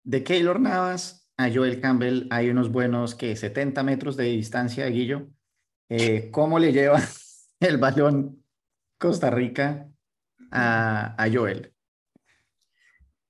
De 0.03 0.23
Keylor 0.23 0.59
Navas 0.59 1.27
a 1.37 1.49
Joel 1.51 1.81
Campbell 1.81 2.27
hay 2.29 2.49
unos 2.49 2.71
buenos 2.71 3.15
que 3.15 3.35
70 3.35 3.83
metros 3.83 4.17
de 4.17 4.25
distancia, 4.25 4.85
Guillo. 4.87 5.29
Eh, 5.89 6.29
¿Cómo 6.31 6.59
le 6.59 6.71
lleva 6.71 6.99
el 7.59 7.77
balón 7.77 8.43
Costa 8.97 9.29
Rica 9.29 9.89
a, 10.51 11.23
a 11.23 11.31
Joel? 11.31 11.73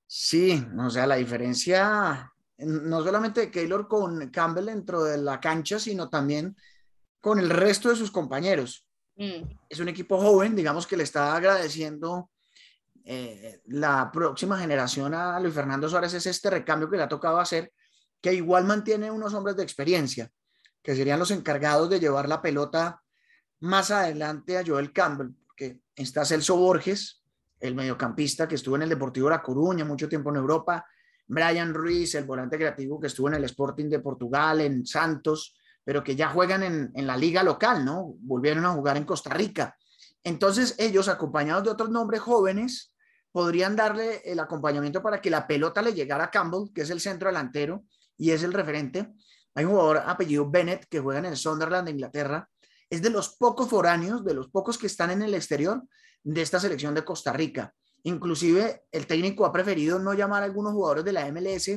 Sí, 0.06 0.62
o 0.78 0.90
sea, 0.90 1.06
la 1.06 1.16
diferencia 1.16 2.30
no 2.58 3.02
solamente 3.02 3.40
de 3.40 3.50
Keylor 3.50 3.88
con 3.88 4.28
Campbell 4.30 4.66
dentro 4.66 5.02
de 5.04 5.18
la 5.18 5.40
cancha, 5.40 5.78
sino 5.78 6.08
también 6.08 6.54
con 7.22 7.38
el 7.38 7.48
resto 7.48 7.88
de 7.88 7.96
sus 7.96 8.10
compañeros. 8.10 8.86
Mm. 9.16 9.44
Es 9.70 9.80
un 9.80 9.88
equipo 9.88 10.18
joven, 10.18 10.54
digamos 10.54 10.86
que 10.86 10.96
le 10.96 11.04
está 11.04 11.34
agradeciendo 11.34 12.30
eh, 13.04 13.60
la 13.66 14.10
próxima 14.12 14.58
generación 14.58 15.14
a 15.14 15.38
Luis 15.40 15.54
Fernando 15.54 15.88
Suárez, 15.88 16.12
es 16.14 16.26
este 16.26 16.50
recambio 16.50 16.90
que 16.90 16.96
le 16.96 17.04
ha 17.04 17.08
tocado 17.08 17.38
hacer, 17.38 17.72
que 18.20 18.34
igual 18.34 18.64
mantiene 18.64 19.10
unos 19.10 19.32
hombres 19.34 19.56
de 19.56 19.62
experiencia, 19.62 20.30
que 20.82 20.96
serían 20.96 21.20
los 21.20 21.30
encargados 21.30 21.88
de 21.88 22.00
llevar 22.00 22.28
la 22.28 22.42
pelota 22.42 23.00
más 23.60 23.92
adelante 23.92 24.58
a 24.58 24.64
Joel 24.66 24.92
Campbell, 24.92 25.30
que 25.56 25.80
está 25.94 26.24
Celso 26.24 26.56
Borges, 26.56 27.22
el 27.60 27.76
mediocampista 27.76 28.48
que 28.48 28.56
estuvo 28.56 28.74
en 28.74 28.82
el 28.82 28.88
Deportivo 28.88 29.30
La 29.30 29.40
Coruña 29.40 29.84
mucho 29.84 30.08
tiempo 30.08 30.30
en 30.30 30.36
Europa, 30.36 30.84
Brian 31.28 31.72
Ruiz, 31.72 32.16
el 32.16 32.24
volante 32.24 32.58
creativo 32.58 32.98
que 32.98 33.06
estuvo 33.06 33.28
en 33.28 33.34
el 33.34 33.44
Sporting 33.44 33.88
de 33.88 34.00
Portugal, 34.00 34.60
en 34.60 34.84
Santos, 34.84 35.54
pero 35.84 36.04
que 36.04 36.16
ya 36.16 36.28
juegan 36.28 36.62
en, 36.62 37.06
la 37.06 37.16
liga 37.16 37.42
local, 37.42 37.84
¿no? 37.84 38.14
Volvieron 38.20 38.64
a 38.66 38.72
jugar 38.72 38.96
en 38.96 39.04
Costa 39.04 39.30
Rica. 39.30 39.76
Entonces 40.22 40.76
ellos, 40.78 41.08
acompañados 41.08 41.64
de 41.64 41.70
otros 41.70 41.90
nombres 41.90 42.20
jóvenes, 42.20 42.94
podrían 43.32 43.74
darle 43.74 44.22
el 44.24 44.38
acompañamiento 44.38 45.02
para 45.02 45.20
que 45.20 45.30
la 45.30 45.46
pelota 45.46 45.82
le 45.82 45.94
llegara 45.94 46.24
a 46.24 46.30
Campbell, 46.30 46.72
que 46.72 46.82
es 46.82 46.90
el 46.90 47.00
centro 47.00 47.28
delantero 47.28 47.84
y 48.16 48.30
es 48.30 48.42
el 48.42 48.52
referente. 48.52 49.12
Hay 49.54 49.64
un 49.64 49.72
jugador 49.72 50.02
apellido 50.06 50.48
Bennett 50.48 50.86
que 50.86 51.00
juega 51.00 51.18
en 51.18 51.26
el 51.26 51.36
Sunderland 51.36 51.86
de 51.86 51.92
Inglaterra. 51.92 52.48
Es 52.88 53.02
de 53.02 53.10
los 53.10 53.30
pocos 53.36 53.68
foráneos, 53.68 54.24
de 54.24 54.34
los 54.34 54.48
pocos 54.48 54.78
que 54.78 54.86
están 54.86 55.10
en 55.10 55.22
el 55.22 55.34
exterior 55.34 55.82
de 56.22 56.42
esta 56.42 56.60
selección 56.60 56.94
de 56.94 57.04
Costa 57.04 57.32
Rica. 57.32 57.74
Inclusive 58.04 58.84
el 58.92 59.06
técnico 59.06 59.44
ha 59.44 59.52
preferido 59.52 59.98
no 59.98 60.12
llamar 60.12 60.42
a 60.42 60.46
algunos 60.46 60.72
jugadores 60.72 61.04
de 61.04 61.12
la 61.12 61.30
MLS 61.32 61.70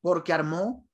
porque 0.00 0.32
armó 0.32 0.86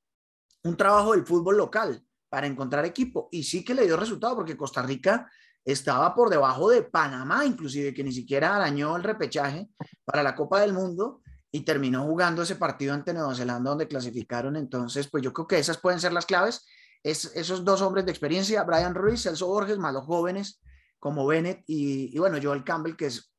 un 0.65 0.77
trabajo 0.77 1.13
del 1.13 1.25
fútbol 1.25 1.57
local 1.57 2.05
para 2.31 2.47
encontrar 2.47 2.85
equipo. 2.87 3.29
Y 3.31 3.43
sí 3.43 3.65
que 3.65 3.75
le 3.75 3.85
dio 3.85 3.97
resultado 3.97 4.37
porque 4.37 4.57
Costa 4.57 4.81
Rica 4.81 5.31
estaba 5.65 6.15
por 6.15 6.31
debajo 6.31 6.71
de 6.71 6.83
Panamá, 6.83 7.45
inclusive 7.45 7.93
que 7.93 8.05
ni 8.05 8.13
siquiera 8.13 8.57
arañó 8.57 8.97
el 8.97 9.03
repechaje 9.03 9.69
para 10.05 10.23
la 10.23 10.35
Copa 10.35 10.61
del 10.61 10.73
Mundo 10.73 11.21
y 11.53 11.61
terminó 11.63 12.05
jugando 12.05 12.43
ese 12.43 12.57
partido 12.57 12.95
ante 12.95 13.13
Nueva 13.13 13.35
Zelanda 13.35 13.71
donde 13.71 13.89
clasificaron. 13.89 14.57
Entonces, 14.57 15.09
pues 15.11 15.23
yo 15.23 15.33
creo 15.33 15.47
que 15.47 15.59
esas 15.59 15.79
pueden 15.79 16.01
ser 16.01 16.13
las 16.13 16.25
claves. 16.25 16.65
Es, 17.03 17.33
esos 17.35 17.65
dos 17.65 17.83
hombres 17.83 18.05
de 18.05 18.13
experiencia, 18.13 18.63
Brian 18.63 18.95
Ruiz, 18.95 19.23
Celso 19.23 19.49
Borges, 19.49 19.79
más 19.79 19.93
los 19.93 20.05
jóvenes 20.05 20.63
como 20.99 21.27
Bennett 21.27 21.65
y, 21.67 22.15
y 22.15 22.19
bueno, 22.19 22.39
Joel 22.43 22.63
Campbell, 22.63 22.95
que 22.95 23.07
es 23.07 23.33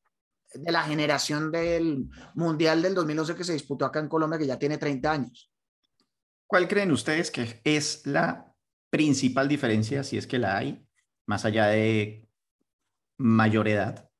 de 0.52 0.72
la 0.72 0.82
generación 0.82 1.50
del 1.50 2.08
Mundial 2.34 2.82
del 2.82 2.94
2011 2.94 3.36
que 3.36 3.44
se 3.44 3.52
disputó 3.54 3.86
acá 3.86 4.00
en 4.00 4.08
Colombia, 4.08 4.38
que 4.38 4.46
ya 4.46 4.58
tiene 4.58 4.78
30 4.78 5.10
años. 5.10 5.50
¿Cuál 6.46 6.68
creen 6.68 6.92
ustedes 6.92 7.30
que 7.30 7.62
es 7.64 8.04
la 8.04 8.51
principal 8.92 9.48
diferencia, 9.48 10.04
si 10.04 10.18
es 10.18 10.26
que 10.26 10.38
la 10.38 10.58
hay, 10.58 10.86
más 11.24 11.46
allá 11.46 11.66
de 11.68 12.28
mayor 13.16 13.66
edad, 13.66 14.10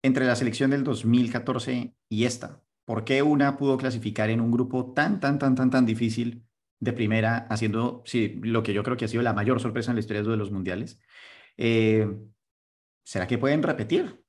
entre 0.00 0.26
la 0.26 0.36
selección 0.36 0.70
del 0.70 0.84
2014 0.84 1.96
y 2.08 2.24
esta, 2.24 2.62
¿por 2.84 3.04
qué 3.04 3.24
una 3.24 3.56
pudo 3.56 3.76
clasificar 3.76 4.30
en 4.30 4.40
un 4.40 4.52
grupo 4.52 4.92
tan, 4.92 5.18
tan, 5.18 5.40
tan, 5.40 5.56
tan, 5.56 5.70
tan 5.70 5.86
difícil 5.86 6.46
de 6.78 6.92
primera, 6.92 7.48
haciendo 7.50 8.04
sí, 8.06 8.38
lo 8.42 8.62
que 8.62 8.72
yo 8.72 8.84
creo 8.84 8.96
que 8.96 9.06
ha 9.06 9.08
sido 9.08 9.24
la 9.24 9.32
mayor 9.32 9.60
sorpresa 9.60 9.90
en 9.90 9.96
la 9.96 10.00
historia 10.00 10.22
de 10.22 10.36
los 10.36 10.52
mundiales? 10.52 11.00
Eh, 11.56 12.06
¿Será 13.02 13.26
que 13.26 13.38
pueden 13.38 13.64
repetir? 13.64 14.24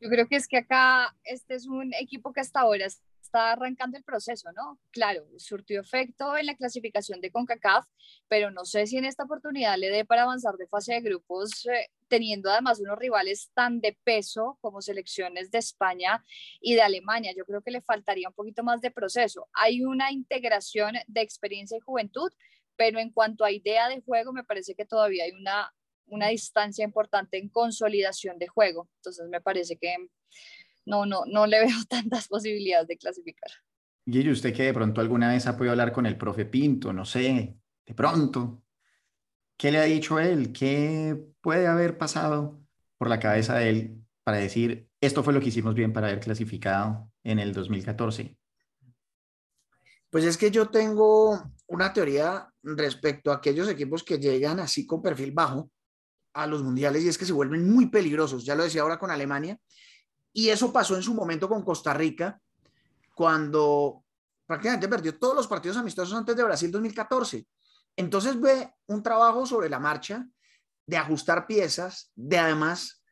Yo 0.00 0.08
creo 0.08 0.26
que 0.26 0.36
es 0.36 0.48
que 0.48 0.56
acá 0.56 1.14
este 1.22 1.54
es 1.54 1.66
un 1.66 1.92
equipo 1.92 2.32
que 2.32 2.40
hasta 2.40 2.60
ahora 2.60 2.86
está 3.28 3.52
arrancando 3.52 3.98
el 3.98 4.04
proceso, 4.04 4.50
¿no? 4.52 4.80
Claro, 4.90 5.26
surtió 5.36 5.80
efecto 5.80 6.36
en 6.36 6.46
la 6.46 6.56
clasificación 6.56 7.20
de 7.20 7.30
CONCACAF, 7.30 7.86
pero 8.26 8.50
no 8.50 8.64
sé 8.64 8.86
si 8.86 8.96
en 8.96 9.04
esta 9.04 9.24
oportunidad 9.24 9.76
le 9.76 9.90
dé 9.90 10.04
para 10.06 10.22
avanzar 10.22 10.54
de 10.56 10.66
fase 10.66 10.94
de 10.94 11.00
grupos, 11.02 11.66
eh, 11.66 11.90
teniendo 12.08 12.50
además 12.50 12.80
unos 12.80 12.98
rivales 12.98 13.50
tan 13.52 13.80
de 13.80 13.98
peso 14.02 14.56
como 14.62 14.80
selecciones 14.80 15.50
de 15.50 15.58
España 15.58 16.24
y 16.60 16.74
de 16.74 16.82
Alemania. 16.82 17.34
Yo 17.36 17.44
creo 17.44 17.60
que 17.60 17.70
le 17.70 17.82
faltaría 17.82 18.28
un 18.28 18.34
poquito 18.34 18.64
más 18.64 18.80
de 18.80 18.90
proceso. 18.90 19.46
Hay 19.52 19.82
una 19.84 20.10
integración 20.10 20.94
de 21.06 21.20
experiencia 21.20 21.76
y 21.76 21.80
juventud, 21.80 22.32
pero 22.76 22.98
en 22.98 23.12
cuanto 23.12 23.44
a 23.44 23.50
idea 23.50 23.88
de 23.88 24.00
juego, 24.00 24.32
me 24.32 24.44
parece 24.44 24.74
que 24.74 24.86
todavía 24.86 25.24
hay 25.24 25.32
una 25.32 25.70
una 26.10 26.28
distancia 26.28 26.86
importante 26.86 27.36
en 27.36 27.50
consolidación 27.50 28.38
de 28.38 28.48
juego. 28.48 28.88
Entonces 28.96 29.28
me 29.28 29.42
parece 29.42 29.76
que 29.76 29.94
no, 30.88 31.06
no, 31.06 31.22
no 31.26 31.46
le 31.46 31.60
veo 31.66 31.76
tantas 31.88 32.28
posibilidades 32.28 32.88
de 32.88 32.98
clasificar. 32.98 33.50
Y 34.06 34.28
usted 34.30 34.54
que 34.54 34.64
de 34.64 34.74
pronto 34.74 35.00
alguna 35.00 35.28
vez 35.28 35.46
ha 35.46 35.56
podido 35.56 35.72
hablar 35.72 35.92
con 35.92 36.06
el 36.06 36.16
profe 36.16 36.46
Pinto, 36.46 36.92
no 36.92 37.04
sé, 37.04 37.58
de 37.86 37.94
pronto, 37.94 38.62
¿qué 39.56 39.70
le 39.70 39.78
ha 39.78 39.84
dicho 39.84 40.18
él? 40.18 40.50
¿Qué 40.52 41.16
puede 41.42 41.66
haber 41.66 41.98
pasado 41.98 42.58
por 42.96 43.08
la 43.08 43.20
cabeza 43.20 43.56
de 43.56 43.68
él 43.68 44.04
para 44.24 44.38
decir, 44.38 44.88
esto 45.00 45.22
fue 45.22 45.34
lo 45.34 45.40
que 45.40 45.48
hicimos 45.48 45.74
bien 45.74 45.92
para 45.92 46.08
haber 46.08 46.20
clasificado 46.20 47.12
en 47.22 47.38
el 47.38 47.52
2014? 47.52 48.34
Pues 50.10 50.24
es 50.24 50.38
que 50.38 50.50
yo 50.50 50.70
tengo 50.70 51.52
una 51.66 51.92
teoría 51.92 52.50
respecto 52.62 53.30
a 53.30 53.36
aquellos 53.36 53.68
equipos 53.68 54.02
que 54.02 54.18
llegan 54.18 54.58
así 54.58 54.86
con 54.86 55.02
perfil 55.02 55.32
bajo, 55.32 55.70
a 56.32 56.46
los 56.46 56.62
mundiales 56.62 57.02
y 57.02 57.08
es 57.08 57.18
que 57.18 57.24
se 57.26 57.32
vuelven 57.32 57.68
muy 57.68 57.86
peligrosos. 57.86 58.44
Ya 58.44 58.54
lo 58.54 58.64
decía 58.64 58.82
ahora 58.82 58.98
con 58.98 59.10
Alemania. 59.10 59.58
Y 60.32 60.48
eso 60.50 60.72
pasó 60.72 60.96
en 60.96 61.02
su 61.02 61.14
momento 61.14 61.48
con 61.48 61.62
Costa 61.62 61.92
Rica, 61.94 62.40
cuando 63.14 64.04
prácticamente 64.46 64.88
perdió 64.88 65.18
todos 65.18 65.34
los 65.34 65.46
partidos 65.46 65.76
amistosos 65.76 66.16
antes 66.16 66.36
de 66.36 66.44
Brasil 66.44 66.70
2014. 66.70 67.46
Entonces 67.96 68.40
ve 68.40 68.72
un 68.86 69.02
trabajo 69.02 69.44
sobre 69.46 69.68
la 69.68 69.78
marcha 69.78 70.26
de 70.86 70.96
ajustar 70.96 71.46
piezas, 71.46 72.12
de 72.14 72.38
además 72.38 73.02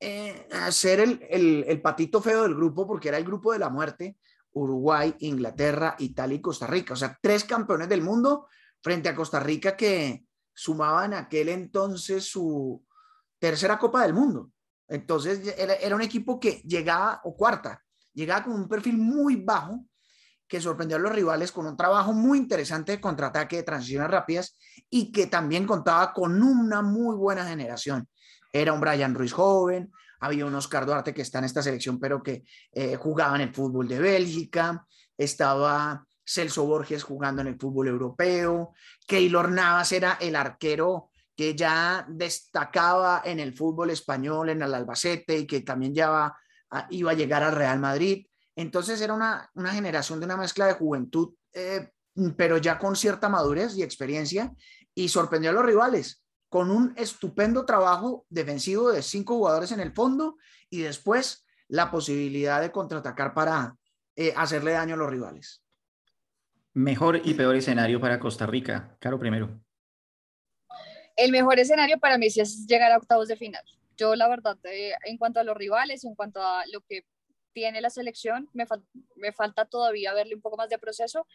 eh, 0.00 0.48
hacer 0.52 1.00
el, 1.00 1.24
el, 1.30 1.64
el 1.68 1.80
patito 1.80 2.20
feo 2.20 2.42
del 2.42 2.54
grupo, 2.54 2.86
porque 2.86 3.08
era 3.08 3.18
el 3.18 3.24
grupo 3.24 3.52
de 3.52 3.60
la 3.60 3.70
muerte, 3.70 4.16
Uruguay, 4.52 5.14
Inglaterra, 5.20 5.96
Italia 5.98 6.36
y 6.36 6.40
Costa 6.40 6.66
Rica. 6.66 6.94
O 6.94 6.96
sea, 6.96 7.18
tres 7.20 7.44
campeones 7.44 7.88
del 7.88 8.02
mundo 8.02 8.48
frente 8.82 9.08
a 9.08 9.14
Costa 9.14 9.40
Rica 9.40 9.76
que, 9.76 10.26
sumaba 10.54 11.04
en 11.04 11.14
aquel 11.14 11.48
entonces 11.48 12.24
su 12.24 12.82
tercera 13.38 13.78
Copa 13.78 14.02
del 14.02 14.14
Mundo. 14.14 14.52
Entonces 14.88 15.54
era, 15.56 15.94
un 15.94 16.02
equipo 16.02 16.38
que 16.38 16.62
llegaba, 16.66 17.20
o 17.24 17.36
cuarta, 17.36 17.82
llegaba 18.12 18.44
con 18.44 18.54
un 18.54 18.68
perfil 18.68 18.98
muy 18.98 19.36
bajo, 19.36 19.84
que 20.46 20.60
sorprendió 20.60 20.98
a 20.98 21.00
los 21.00 21.12
rivales 21.12 21.50
con 21.50 21.66
un 21.66 21.76
trabajo 21.76 22.12
muy 22.12 22.38
interesante 22.38 22.92
de 22.92 23.00
contraataque, 23.00 23.56
de 23.56 23.62
transiciones 23.62 24.10
rápidas 24.10 24.56
y 24.90 25.10
que 25.10 25.26
también 25.26 25.66
contaba 25.66 26.12
con 26.12 26.42
una 26.42 26.82
muy 26.82 27.16
buena 27.16 27.46
generación. 27.46 28.06
Era 28.52 28.72
un 28.72 28.80
Brian 28.80 29.14
Ruiz 29.14 29.32
joven, 29.32 29.90
había 30.20 30.46
un 30.46 30.54
Oscar 30.54 30.86
Duarte 30.86 31.14
que 31.14 31.22
está 31.22 31.38
en 31.38 31.46
esta 31.46 31.62
selección, 31.62 31.98
pero 31.98 32.22
que 32.22 32.44
eh, 32.72 32.96
jugaba 32.96 33.34
en 33.36 33.42
el 33.42 33.54
fútbol 33.54 33.88
de 33.88 33.98
Bélgica, 33.98 34.86
estaba 35.16 36.06
Celso 36.24 36.64
Borges 36.66 37.02
jugando 37.02 37.42
en 37.42 37.48
el 37.48 37.58
fútbol 37.58 37.88
europeo, 37.88 38.74
Keylor 39.06 39.50
Navas 39.50 39.92
era 39.92 40.18
el 40.20 40.36
arquero 40.36 41.10
que 41.36 41.54
ya 41.54 42.06
destacaba 42.08 43.22
en 43.24 43.40
el 43.40 43.54
fútbol 43.54 43.90
español, 43.90 44.50
en 44.50 44.62
el 44.62 44.74
Albacete 44.74 45.38
y 45.38 45.46
que 45.46 45.60
también 45.60 45.94
ya 45.94 46.32
iba 46.90 47.10
a 47.10 47.14
llegar 47.14 47.42
al 47.42 47.54
Real 47.54 47.78
Madrid. 47.80 48.26
Entonces 48.56 49.00
era 49.00 49.14
una, 49.14 49.50
generación 49.72 50.20
de 50.20 50.26
una 50.26 50.36
mezcla 50.36 50.66
de 50.66 50.74
juventud, 50.74 51.34
eh, 51.52 51.90
pero 52.36 52.58
ya 52.58 52.78
con 52.78 52.94
cierta 52.94 53.28
madurez 53.28 53.76
y 53.76 53.82
experiencia 53.82 54.52
y 54.94 55.08
sorprendió 55.08 55.50
a 55.50 55.54
los 55.54 55.64
rivales 55.64 56.22
con 56.48 56.70
un 56.70 56.94
estupendo 56.96 57.64
trabajo 57.66 58.26
defensivo 58.28 58.92
de 58.92 59.02
cinco 59.02 59.34
jugadores 59.34 59.72
en 59.72 59.80
el 59.80 59.92
fondo 59.92 60.36
y 60.70 60.82
después 60.82 61.44
la 61.66 61.90
posibilidad 61.90 62.60
de 62.60 62.70
contraatacar 62.70 63.34
para 63.34 63.76
eh, 64.14 64.32
hacerle 64.36 64.72
daño 64.72 64.94
a 64.94 64.98
los 64.98 65.10
rivales. 65.10 65.64
Mejor 66.74 67.20
y 67.24 67.34
peor 67.34 67.56
escenario 67.56 68.00
para 68.00 68.20
Costa 68.20 68.46
Rica. 68.46 68.96
Caro 69.00 69.18
primero. 69.18 69.63
El 71.16 71.30
mejor 71.30 71.58
escenario 71.58 71.98
para 71.98 72.18
mí 72.18 72.30
sí 72.30 72.40
es 72.40 72.66
llegar 72.66 72.90
a 72.92 72.96
octavos 72.96 73.28
de 73.28 73.36
final. 73.36 73.62
Yo 73.96 74.16
la 74.16 74.28
verdad, 74.28 74.58
eh, 74.64 74.92
en 75.04 75.16
cuanto 75.16 75.40
a 75.40 75.44
los 75.44 75.56
rivales, 75.56 76.04
en 76.04 76.14
cuanto 76.14 76.42
a 76.42 76.64
lo 76.72 76.80
que 76.80 77.06
tiene 77.52 77.80
la 77.80 77.90
selección, 77.90 78.48
me, 78.52 78.66
me, 79.14 79.32
falta 79.32 79.64
todavía 79.64 80.12
verle 80.12 80.34
un 80.34 80.40
poco 80.40 80.56
más 80.56 80.68
de 80.68 80.78
proceso 80.78 81.26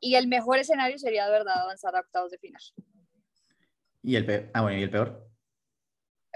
y 0.00 0.16
el 0.16 0.28
mejor 0.28 0.58
escenario 0.58 0.98
sería 0.98 1.24
de 1.24 1.32
verdad 1.32 1.62
avanzar 1.62 1.96
a 1.96 2.00
octavos 2.00 2.30
de 2.30 2.38
final. 2.38 2.60
¿Y 4.02 4.16
el 4.16 4.26
peor? 4.26 4.50
Ah, 4.52 4.60
bueno, 4.60 4.78
¿y 4.78 4.82
el 4.82 4.90
peor? 4.90 5.30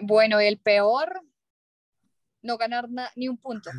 Bueno, 0.01 0.41
el 0.41 0.59
peor, 0.59 1.21
no 2.43 2.57
ganar 2.57 2.89
ni 3.15 3.29
un 3.29 3.37
punto. 3.37 3.71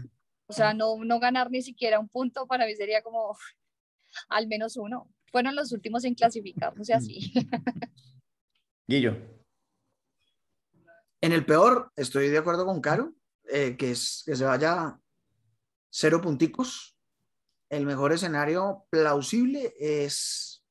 O 0.45 0.53
sea, 0.53 0.73
no, 0.73 0.95
no 1.03 1.19
ganar 1.19 1.49
ni 1.49 1.61
siquiera 1.61 1.99
un 1.99 2.07
punto 2.07 2.47
para 2.47 2.65
mí 2.65 2.75
sería 2.75 3.01
como 3.01 3.35
al 4.29 4.47
menos 4.47 4.77
uno. 4.77 5.09
Fueron 5.31 5.55
los 5.55 5.71
últimos 5.71 6.05
en 6.05 6.15
clasificar, 6.15 6.75
no 6.75 6.83
sé 6.83 6.93
así. 6.93 7.33
Guillo. 8.87 9.17
En 11.21 11.31
el 11.31 11.45
peor, 11.45 11.91
estoy 11.95 12.29
de 12.29 12.37
acuerdo 12.37 12.65
con 12.65 12.79
Caro, 12.79 13.13
eh, 13.45 13.75
que, 13.77 13.91
es, 13.91 14.23
que 14.25 14.35
se 14.35 14.45
vaya 14.45 14.99
cero 15.89 16.21
punticos. 16.21 16.97
El 17.69 17.85
mejor 17.85 18.13
escenario 18.13 18.85
plausible 18.89 19.73
es 19.79 20.63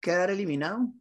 quedar 0.00 0.30
eliminado, 0.30 0.92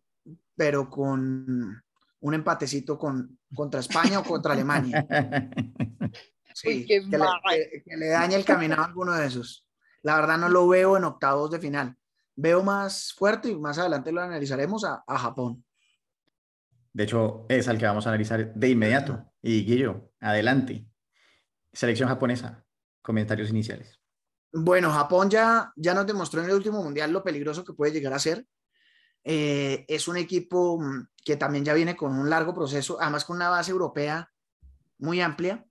pero 0.55 0.89
con 0.89 1.81
un 2.19 2.33
empatecito 2.33 2.97
con, 2.97 3.39
contra 3.53 3.79
España 3.79 4.19
o 4.19 4.23
contra 4.23 4.53
Alemania. 4.53 5.05
Sí, 6.57 6.85
que, 6.85 7.01
le, 7.01 7.83
que, 7.83 7.97
le, 7.97 8.07
dañe 8.07 8.37
el 8.37 8.45
caminado 8.45 8.83
a 8.83 8.85
alguno 8.85 9.11
de 9.11 9.25
esos 9.25 9.65
la 10.05 10.17
verdad 10.17 10.37
no 10.37 10.49
lo 10.49 10.67
veo 10.67 10.97
en 10.97 11.03
octavos 11.03 11.49
de 11.49 11.57
final. 11.57 11.97
Veo 12.35 12.63
más 12.63 13.13
fuerte 13.13 13.49
y 13.49 13.55
más 13.55 13.77
adelante 13.77 14.11
lo 14.11 14.21
analizaremos 14.21 14.83
a, 14.83 15.03
Japón. 15.17 15.63
De 16.93 17.03
hecho, 17.03 17.45
es 17.49 17.67
al 17.67 17.77
que 17.77 17.85
vamos 17.85 18.05
a 18.05 18.09
analizar 18.09 18.53
de 18.53 18.69
inmediato. 18.69 19.31
Y 19.41 19.65
Guillo, 19.65 20.11
adelante. 20.19 20.87
Selección 21.71 22.09
japonesa, 22.09 22.65
comentarios 23.01 23.49
iniciales. 23.49 23.99
Bueno, 24.51 24.91
Japón 24.91 25.29
ya, 25.29 25.71
ya 25.75 25.93
nos 25.93 26.05
demostró 26.07 26.41
en 26.41 26.49
el 26.49 26.55
último 26.55 26.81
mundial 26.81 27.11
lo 27.11 27.23
peligroso 27.23 27.63
que 27.65 27.73
puede 27.73 27.91
llegar 27.91 28.13
a 28.13 28.19
ser. 28.19 28.45
Eh, 29.27 29.85
es 29.87 30.07
un 30.07 30.17
equipo 30.17 30.79
mm, 30.79 31.07
que 31.23 31.35
también 31.35 31.65
ya 31.65 31.73
viene 31.73 31.95
con 31.95 32.17
un 32.17 32.29
largo 32.29 32.53
proceso, 32.53 32.97
además 33.01 33.25
con 33.25 33.37
una 33.37 33.49
base 33.49 33.71
europea 33.71 34.31
muy 34.99 35.19
amplia. 35.19 35.65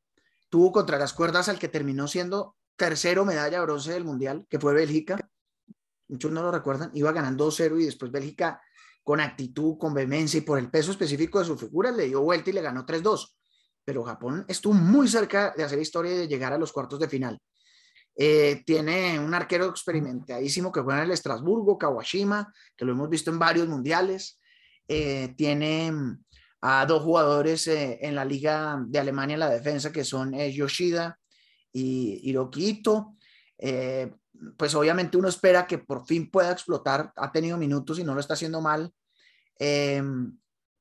Tuvo 0.48 0.72
contra 0.72 0.98
las 0.98 1.12
cuerdas 1.12 1.48
al 1.48 1.58
que 1.58 1.68
terminó 1.68 2.08
siendo 2.08 2.56
tercero 2.76 3.24
medalla 3.24 3.62
bronce 3.62 3.92
del 3.92 4.04
Mundial, 4.04 4.46
que 4.50 4.58
fue 4.58 4.74
Bélgica. 4.74 5.30
Muchos 6.08 6.30
no 6.30 6.42
lo 6.42 6.50
recuerdan. 6.50 6.90
Iba 6.94 7.12
ganando 7.12 7.48
2-0 7.48 7.80
y 7.80 7.86
después 7.86 8.10
Bélgica, 8.10 8.60
con 9.02 9.20
actitud, 9.20 9.76
con 9.78 9.94
vehemencia 9.94 10.38
y 10.38 10.42
por 10.42 10.58
el 10.58 10.70
peso 10.70 10.90
específico 10.90 11.38
de 11.38 11.44
su 11.44 11.56
figura, 11.56 11.90
le 11.90 12.06
dio 12.06 12.22
vuelta 12.22 12.50
y 12.50 12.52
le 12.52 12.62
ganó 12.62 12.84
3-2. 12.84 13.34
Pero 13.84 14.02
Japón 14.04 14.44
estuvo 14.48 14.74
muy 14.74 15.08
cerca 15.08 15.52
de 15.56 15.64
hacer 15.64 15.78
historia 15.78 16.12
y 16.12 16.16
de 16.18 16.28
llegar 16.28 16.52
a 16.52 16.58
los 16.58 16.72
cuartos 16.72 16.98
de 16.98 17.08
final. 17.08 17.38
Eh, 18.16 18.62
tiene 18.64 19.18
un 19.18 19.34
arquero 19.34 19.66
experimentadísimo 19.66 20.70
que 20.70 20.80
juega 20.80 21.00
en 21.00 21.06
el 21.06 21.10
Estrasburgo, 21.12 21.76
Kawashima, 21.76 22.52
que 22.76 22.84
lo 22.84 22.92
hemos 22.92 23.10
visto 23.10 23.30
en 23.30 23.38
varios 23.38 23.68
mundiales. 23.68 24.40
Eh, 24.88 25.34
tiene 25.36 25.90
mm, 25.90 26.24
a 26.60 26.86
dos 26.86 27.02
jugadores 27.02 27.66
eh, 27.66 27.98
en 28.00 28.14
la 28.14 28.24
Liga 28.24 28.82
de 28.86 28.98
Alemania 28.98 29.34
en 29.34 29.40
la 29.40 29.50
defensa, 29.50 29.92
que 29.92 30.04
son 30.04 30.32
Yoshida 30.32 31.18
y 31.72 32.20
Hiroquito. 32.30 33.16
Eh, 33.58 34.10
pues 34.56 34.74
obviamente 34.74 35.16
uno 35.16 35.28
espera 35.28 35.66
que 35.66 35.78
por 35.78 36.06
fin 36.06 36.30
pueda 36.30 36.52
explotar. 36.52 37.12
Ha 37.16 37.32
tenido 37.32 37.56
minutos 37.56 37.98
y 37.98 38.04
no 38.04 38.14
lo 38.14 38.20
está 38.20 38.34
haciendo 38.34 38.60
mal. 38.60 38.92
Eh, 39.58 40.02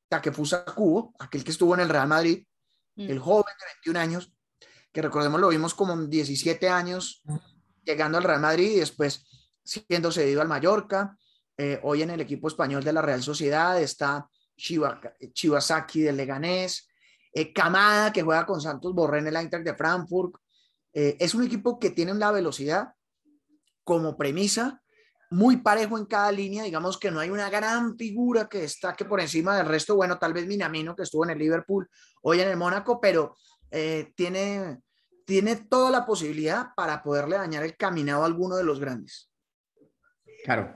Takefusa 0.07 0.65
Kubo, 0.65 1.13
aquel 1.19 1.43
que 1.43 1.51
estuvo 1.51 1.73
en 1.73 1.81
el 1.81 1.89
Real 1.89 2.07
Madrid, 2.07 2.45
mm. 2.95 3.09
el 3.09 3.19
joven 3.19 3.53
de 3.59 3.65
21 3.91 3.99
años, 3.99 4.33
que 4.91 5.01
recordemos 5.01 5.39
lo 5.39 5.49
vimos 5.49 5.73
como 5.73 5.95
17 5.97 6.69
años 6.69 7.23
llegando 7.83 8.17
al 8.17 8.23
Real 8.23 8.39
Madrid 8.39 8.71
y 8.71 8.79
después 8.79 9.25
siendo 9.63 10.11
cedido 10.11 10.41
al 10.41 10.47
Mallorca. 10.47 11.17
Eh, 11.57 11.79
hoy 11.83 12.01
en 12.01 12.11
el 12.11 12.21
equipo 12.21 12.47
español 12.47 12.83
de 12.83 12.93
la 12.93 13.01
Real 13.01 13.23
Sociedad 13.23 13.81
está 13.81 14.27
Chivasaki 14.55 16.01
del 16.01 16.17
Leganés, 16.17 16.87
Camada, 17.53 18.13
que 18.13 18.21
juega 18.21 18.45
con 18.45 18.61
Santos 18.61 18.93
Borré 18.93 19.19
en 19.19 19.27
el 19.27 19.35
Eintracht 19.35 19.65
de 19.65 19.73
Frankfurt. 19.73 20.35
es 20.91 21.33
un 21.33 21.43
equipo 21.43 21.79
que 21.79 21.89
tiene 21.89 22.13
la 22.13 22.31
velocidad 22.31 22.93
como 23.83 24.17
premisa 24.17 24.83
muy 25.33 25.57
parejo 25.57 25.97
en 25.97 26.05
cada 26.05 26.31
línea, 26.31 26.63
digamos 26.63 26.99
que 26.99 27.09
no 27.09 27.19
hay 27.19 27.31
una 27.31 27.49
gran 27.49 27.97
figura 27.97 28.47
que 28.47 28.59
destaque 28.59 29.03
por 29.03 29.19
encima 29.19 29.57
del 29.57 29.65
resto, 29.65 29.95
bueno, 29.95 30.19
tal 30.19 30.31
vez 30.31 30.45
Minamino 30.45 30.95
que 30.95 31.01
estuvo 31.01 31.23
en 31.23 31.31
el 31.31 31.39
Liverpool, 31.39 31.89
hoy 32.21 32.39
en 32.39 32.49
el 32.49 32.57
Mónaco, 32.57 33.01
pero 33.01 33.35
eh, 33.71 34.13
tiene, 34.15 34.77
tiene 35.25 35.55
toda 35.55 35.89
la 35.89 36.05
posibilidad 36.05 36.67
para 36.75 37.01
poderle 37.01 37.37
dañar 37.37 37.63
el 37.63 37.75
caminado 37.75 38.21
a 38.21 38.27
alguno 38.27 38.55
de 38.55 38.63
los 38.63 38.79
grandes. 38.79 39.31
Claro. 40.43 40.71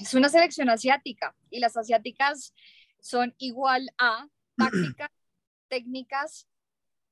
Es 0.00 0.14
una 0.14 0.28
selección 0.28 0.68
asiática 0.68 1.36
y 1.48 1.60
las 1.60 1.76
asiáticas 1.76 2.54
son 3.00 3.36
igual 3.38 3.88
a 3.98 4.26
tácticas, 4.56 5.10
técnicas, 5.68 6.48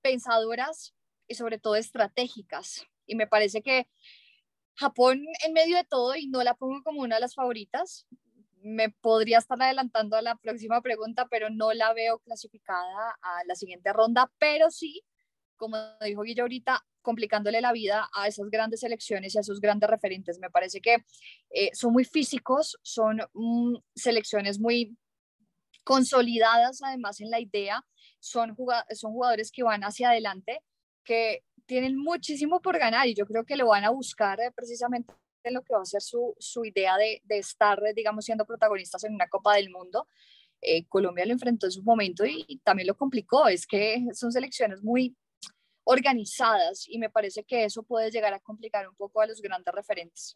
pensadoras 0.02 0.92
y 1.28 1.36
sobre 1.36 1.58
todo 1.60 1.76
estratégicas. 1.76 2.84
Y 3.06 3.14
me 3.14 3.28
parece 3.28 3.62
que 3.62 3.86
Japón 4.76 5.24
en 5.44 5.52
medio 5.52 5.76
de 5.76 5.84
todo 5.84 6.16
y 6.16 6.26
no 6.28 6.42
la 6.42 6.54
pongo 6.54 6.82
como 6.82 7.02
una 7.02 7.16
de 7.16 7.20
las 7.20 7.34
favoritas. 7.34 8.06
Me 8.62 8.90
podría 8.90 9.38
estar 9.38 9.60
adelantando 9.60 10.16
a 10.16 10.22
la 10.22 10.36
próxima 10.36 10.80
pregunta, 10.80 11.26
pero 11.30 11.50
no 11.50 11.72
la 11.72 11.92
veo 11.92 12.18
clasificada 12.20 13.16
a 13.22 13.44
la 13.46 13.54
siguiente 13.54 13.92
ronda, 13.92 14.32
pero 14.38 14.70
sí, 14.70 15.02
como 15.56 15.76
dijo 16.00 16.22
Guillo 16.22 16.44
ahorita, 16.44 16.84
complicándole 17.02 17.60
la 17.60 17.72
vida 17.72 18.08
a 18.14 18.26
esas 18.26 18.48
grandes 18.48 18.80
selecciones 18.80 19.34
y 19.34 19.38
a 19.38 19.42
esos 19.42 19.60
grandes 19.60 19.90
referentes. 19.90 20.38
Me 20.38 20.50
parece 20.50 20.80
que 20.80 21.04
eh, 21.50 21.70
son 21.74 21.92
muy 21.92 22.04
físicos, 22.04 22.78
son 22.82 23.20
mm, 23.34 23.76
selecciones 23.94 24.58
muy 24.58 24.96
consolidadas 25.84 26.82
además 26.82 27.20
en 27.20 27.30
la 27.30 27.40
idea, 27.40 27.84
son, 28.18 28.56
son 28.90 29.12
jugadores 29.12 29.52
que 29.52 29.62
van 29.62 29.82
hacia 29.82 30.10
adelante, 30.10 30.60
que 31.04 31.44
tienen 31.66 31.96
muchísimo 31.96 32.60
por 32.60 32.78
ganar 32.78 33.06
y 33.06 33.14
yo 33.14 33.26
creo 33.26 33.44
que 33.44 33.56
lo 33.56 33.68
van 33.68 33.84
a 33.84 33.90
buscar 33.90 34.40
eh, 34.40 34.52
precisamente 34.54 35.12
en 35.42 35.54
lo 35.54 35.62
que 35.62 35.74
va 35.74 35.82
a 35.82 35.86
ser 35.86 36.02
su, 36.02 36.34
su 36.38 36.64
idea 36.64 36.96
de, 36.96 37.20
de, 37.24 37.38
estar, 37.38 37.82
eh, 37.84 37.92
digamos, 37.94 38.24
siendo 38.24 38.46
protagonistas 38.46 39.04
en 39.04 39.14
una 39.14 39.28
Copa 39.28 39.56
del 39.56 39.70
Mundo. 39.70 40.08
Eh, 40.60 40.86
Colombia 40.88 41.26
lo 41.26 41.32
enfrentó 41.32 41.66
en 41.66 41.72
su 41.72 41.82
momento 41.82 42.24
y, 42.24 42.60
también 42.64 42.88
lo 42.88 42.96
complicó. 42.96 43.46
Es 43.48 43.66
que 43.66 44.06
son 44.12 44.32
selecciones 44.32 44.82
muy 44.82 45.14
organizadas 45.84 46.86
y 46.88 46.98
me 46.98 47.10
parece 47.10 47.44
que 47.44 47.64
eso 47.64 47.82
puede 47.82 48.10
llegar 48.10 48.32
a 48.32 48.40
complicar 48.40 48.88
un 48.88 48.96
poco 48.96 49.20
a 49.20 49.26
los 49.26 49.42
grandes 49.42 49.74
referentes. 49.74 50.34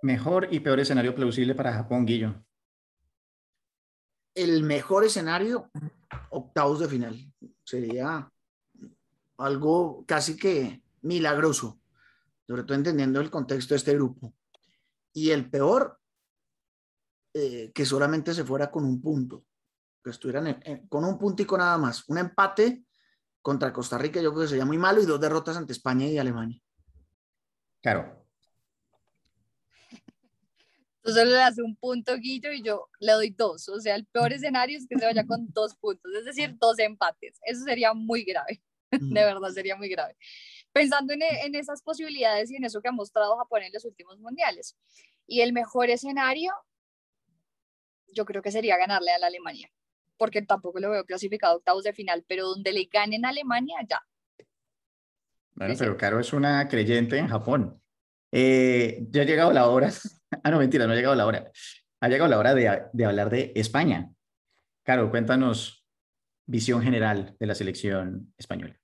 Mejor 0.00 0.48
y 0.50 0.60
peor 0.60 0.80
escenario 0.80 1.14
plausible 1.14 1.54
para 1.54 1.72
Japón, 1.72 2.06
Guillo. 2.06 2.42
El 4.34 4.62
mejor 4.62 5.04
escenario, 5.04 5.70
octavos 6.30 6.80
de 6.80 6.88
final. 6.88 7.16
Sería 7.62 8.30
algo 9.38 10.04
casi 10.06 10.36
que 10.36 10.82
milagroso, 11.02 11.80
sobre 12.46 12.64
todo 12.64 12.76
entendiendo 12.76 13.20
el 13.20 13.30
contexto 13.30 13.74
de 13.74 13.78
este 13.78 13.94
grupo. 13.94 14.34
Y 15.12 15.30
el 15.30 15.50
peor, 15.50 16.00
eh, 17.32 17.72
que 17.74 17.86
solamente 17.86 18.34
se 18.34 18.44
fuera 18.44 18.70
con 18.70 18.84
un 18.84 19.00
punto, 19.00 19.44
que 20.02 20.10
estuvieran 20.10 20.60
con 20.88 21.04
un 21.04 21.18
puntico 21.18 21.56
nada 21.56 21.78
más. 21.78 22.08
Un 22.08 22.18
empate 22.18 22.84
contra 23.40 23.72
Costa 23.72 23.98
Rica, 23.98 24.20
yo 24.20 24.30
creo 24.32 24.42
que 24.42 24.48
sería 24.48 24.64
muy 24.64 24.78
malo, 24.78 25.02
y 25.02 25.06
dos 25.06 25.20
derrotas 25.20 25.56
ante 25.56 25.72
España 25.72 26.06
y 26.06 26.18
Alemania. 26.18 26.60
Claro. 27.80 28.24
Entonces 31.04 31.26
le 31.26 31.34
das 31.34 31.58
un 31.58 31.76
punto, 31.76 32.16
Guillo, 32.16 32.50
y 32.52 32.62
yo 32.62 32.88
le 32.98 33.12
doy 33.12 33.30
dos. 33.30 33.68
O 33.68 33.78
sea, 33.78 33.94
el 33.94 34.06
peor 34.06 34.32
escenario 34.32 34.78
es 34.78 34.86
que 34.88 34.98
se 34.98 35.04
vaya 35.04 35.26
con 35.26 35.46
dos 35.52 35.76
puntos, 35.76 36.10
es 36.14 36.24
decir, 36.24 36.56
dos 36.58 36.78
empates. 36.78 37.38
Eso 37.42 37.62
sería 37.62 37.92
muy 37.92 38.24
grave. 38.24 38.62
de 39.20 39.24
verdad 39.24 39.50
sería 39.50 39.76
muy 39.76 39.88
grave. 39.88 40.16
Pensando 40.72 41.12
en, 41.12 41.22
en, 41.22 41.54
esas 41.54 41.82
posibilidades 41.82 42.50
y 42.50 42.56
en 42.56 42.64
eso 42.64 42.80
que 42.80 42.88
ha 42.88 42.92
mostrado 42.92 43.36
Japón 43.36 43.62
en 43.62 43.72
los 43.72 43.84
últimos 43.84 44.18
mundiales. 44.18 44.76
Y 45.26 45.40
el 45.40 45.52
mejor 45.52 45.90
escenario, 45.90 46.52
yo 48.08 48.24
creo 48.24 48.42
que 48.42 48.50
sería 48.50 48.76
ganarle 48.76 49.12
a 49.12 49.18
la 49.18 49.28
Alemania, 49.28 49.70
porque 50.16 50.42
tampoco 50.42 50.80
lo 50.80 50.90
veo 50.90 51.04
clasificado 51.04 51.56
octavos 51.56 51.84
de 51.84 51.92
final, 51.92 52.24
pero 52.26 52.46
donde 52.46 52.72
le 52.72 52.88
ganen 52.92 53.24
a 53.24 53.30
Alemania, 53.30 53.76
ya. 53.88 54.02
Bueno, 55.54 55.74
pero 55.78 55.96
Caro 55.96 56.18
es 56.18 56.32
una 56.32 56.66
creyente 56.68 57.16
en 57.16 57.28
Japón. 57.28 57.80
Eh, 58.32 59.06
ya 59.10 59.22
ha 59.22 59.24
llegado 59.24 59.52
la 59.52 59.68
hora. 59.68 59.90
Ah, 60.42 60.50
no, 60.50 60.58
mentira, 60.58 60.84
no 60.84 60.92
ha 60.92 60.96
llegado 60.96 61.14
la 61.14 61.26
hora. 61.26 61.52
Ha 62.00 62.08
llegado 62.08 62.28
la 62.28 62.38
hora 62.40 62.54
de, 62.54 62.88
de 62.92 63.04
hablar 63.04 63.30
de 63.30 63.52
España. 63.54 64.10
Caro, 64.82 65.08
cuéntanos 65.08 65.86
visión 66.46 66.82
general 66.82 67.36
de 67.38 67.46
la 67.46 67.54
selección 67.54 68.34
española. 68.36 68.78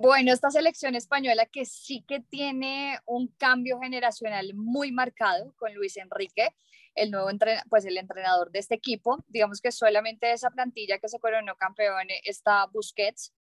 Bueno, 0.00 0.32
esta 0.32 0.48
selección 0.52 0.94
española 0.94 1.44
que 1.46 1.64
sí 1.64 2.04
que 2.06 2.20
tiene 2.20 3.00
un 3.04 3.26
cambio 3.36 3.80
generacional 3.80 4.54
muy 4.54 4.92
marcado 4.92 5.52
con 5.56 5.74
Luis 5.74 5.96
Enrique, 5.96 6.54
el 6.94 7.10
nuevo 7.10 7.28
pues 7.68 7.84
el 7.84 7.98
entrenador 7.98 8.52
de 8.52 8.60
este 8.60 8.76
equipo. 8.76 9.24
Digamos 9.26 9.60
que 9.60 9.72
solamente 9.72 10.30
esa 10.30 10.50
plantilla 10.50 10.98
que 11.00 11.08
se 11.08 11.18
coronó 11.18 11.56
campeón 11.56 12.06
está 12.22 12.66
Busquets, 12.66 13.34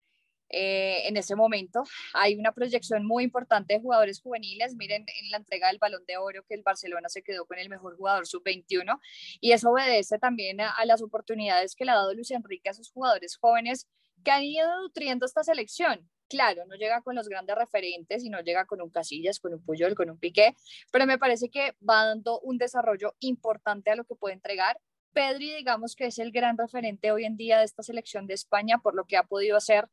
eh, 0.50 1.08
en 1.08 1.16
ese 1.16 1.36
momento. 1.36 1.84
Hay 2.16 2.34
una 2.36 2.52
proyección 2.54 3.06
muy 3.06 3.24
importante 3.26 3.76
de 3.76 3.80
jugadores 3.80 4.20
juveniles. 4.20 4.74
Miren 4.76 5.06
en 5.22 5.30
la 5.30 5.38
entrega 5.38 5.68
del 5.68 5.78
balón 5.78 6.06
de 6.08 6.18
oro 6.18 6.44
que 6.48 6.56
el 6.56 6.64
Barcelona 6.64 7.08
se 7.10 7.22
quedó 7.22 7.46
con 7.46 7.60
el 7.60 7.70
mejor 7.70 7.98
jugador 7.98 8.26
sub-21 8.26 9.00
y 9.42 9.52
eso 9.52 9.70
obedece 9.70 10.18
también 10.18 10.60
a, 10.62 10.72
a, 10.72 10.86
las 10.86 11.04
oportunidades 11.04 11.76
que 11.76 11.86
le 11.86 11.92
ha 11.92 11.96
dado 11.96 12.16
Luis 12.16 12.32
Enrique 12.32 12.70
a 12.70 12.74
sus 12.74 12.90
jugadores 12.90 13.38
jóvenes 13.38 13.88
que 14.24 14.32
han 14.32 14.44
ido 14.44 14.68
nutriendo 14.82 15.28
esta 15.28 15.44
selección. 15.44 16.10
Claro, 16.30 16.66
no 16.66 16.76
llega 16.76 17.02
con 17.02 17.16
los 17.16 17.30
grandes 17.30 17.56
referentes 17.56 18.24
y 18.24 18.30
no 18.30 18.42
llega 18.42 18.66
con 18.66 18.82
un 18.82 18.90
Casillas, 18.90 19.40
con 19.40 19.54
un 19.54 19.64
Puyol, 19.64 19.96
con 19.96 20.10
un 20.10 20.20
Piqué, 20.20 20.54
pero 20.92 21.06
me 21.06 21.18
parece 21.18 21.50
que 21.50 21.76
va 21.88 22.06
dando 22.06 22.40
un 22.42 22.58
desarrollo 22.58 23.16
importante 23.20 23.92
a 23.92 23.96
lo 23.96 24.04
que 24.04 24.16
puede 24.16 24.36
entregar. 24.36 24.78
Pedri, 25.14 25.56
digamos 25.56 25.96
que 25.96 26.08
es 26.08 26.20
el 26.20 26.32
gran 26.32 26.58
referente 26.58 27.12
hoy 27.12 27.26
en 27.26 27.38
día 27.38 27.60
de 27.60 27.66
esta 27.66 27.82
selección 27.82 28.28
de 28.28 28.34
España 28.34 28.80
por 28.80 28.94
lo 28.94 29.06
que 29.06 29.18
ha 29.18 29.24
podido 29.24 29.56
hacer 29.58 29.88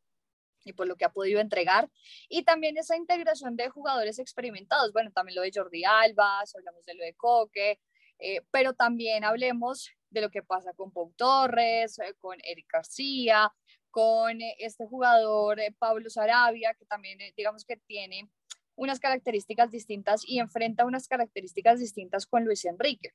y 0.65 0.73
por 0.73 0.87
lo 0.89 0.97
que 0.97 1.05
ha 1.05 1.13
podido 1.13 1.41
entregar. 1.41 1.89
Y 2.29 2.43
también 2.43 2.77
esa 2.77 2.97
integración 2.97 3.57
de 3.57 3.69
jugadores 3.69 4.19
experimentados. 4.19 4.93
Bueno, 4.93 5.11
también 5.13 5.37
lo 5.37 5.43
de 5.43 5.53
Jordi 5.55 5.85
Alba, 5.85 6.41
hablamos 6.41 6.85
de 6.85 6.95
lo 6.95 7.05
de 7.05 7.15
Coque, 7.15 7.81
eh, 8.19 8.43
pero 8.51 8.73
también 8.75 9.25
hablemos 9.25 9.91
de 10.11 10.21
lo 10.21 10.31
que 10.31 10.43
pasa 10.43 10.73
con 10.75 10.93
Pau 10.93 11.13
Torres, 11.17 11.99
eh, 11.99 12.15
con 12.19 12.39
Eric 12.43 12.67
García, 12.73 13.53
con 13.95 14.43
eh, 14.43 14.57
este 14.59 14.87
jugador 14.87 15.61
eh, 15.61 15.73
Pablo 15.79 16.11
Sarabia, 16.11 16.75
que 16.75 16.85
también 16.85 17.21
eh, 17.21 17.33
digamos 17.37 17.65
que 17.65 17.77
tiene 17.77 18.29
unas 18.75 18.99
características 18.99 19.71
distintas 19.71 20.23
y 20.27 20.41
enfrenta 20.41 20.85
unas 20.85 21.07
características 21.07 21.79
distintas 21.79 22.27
con 22.27 22.45
Luis 22.45 22.65
Enrique. 22.65 23.13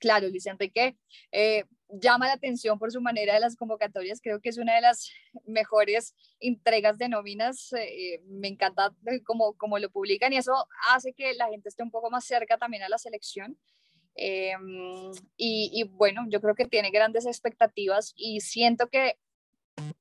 Claro, 0.00 0.28
Luis 0.28 0.46
Enrique 0.46 0.96
llama 1.88 2.26
la 2.26 2.32
atención 2.32 2.80
por 2.80 2.90
su 2.90 3.00
manera 3.00 3.34
de 3.34 3.38
las 3.38 3.54
convocatorias, 3.54 4.20
creo 4.20 4.40
que 4.40 4.48
es 4.48 4.58
una 4.58 4.74
de 4.74 4.80
las 4.80 5.12
mejores 5.46 6.16
entregas 6.40 6.98
de 6.98 7.08
nóminas, 7.08 7.70
me 8.24 8.48
encanta 8.48 8.92
cómo, 9.24 9.54
cómo 9.56 9.78
lo 9.78 9.88
publican 9.90 10.32
y 10.32 10.38
eso 10.38 10.66
hace 10.90 11.12
que 11.12 11.34
la 11.34 11.48
gente 11.48 11.68
esté 11.68 11.84
un 11.84 11.92
poco 11.92 12.10
más 12.10 12.24
cerca 12.24 12.58
también 12.58 12.82
a 12.82 12.88
la 12.88 12.98
selección. 12.98 13.56
Em, 14.16 15.12
y, 15.36 15.84
bueno, 15.84 16.26
yo 16.28 16.40
creo 16.40 16.56
que 16.56 16.66
tiene 16.66 16.90
grandes 16.90 17.24
expectativas 17.24 18.12
y 18.16 18.40
siento 18.40 18.88
que 18.88 19.16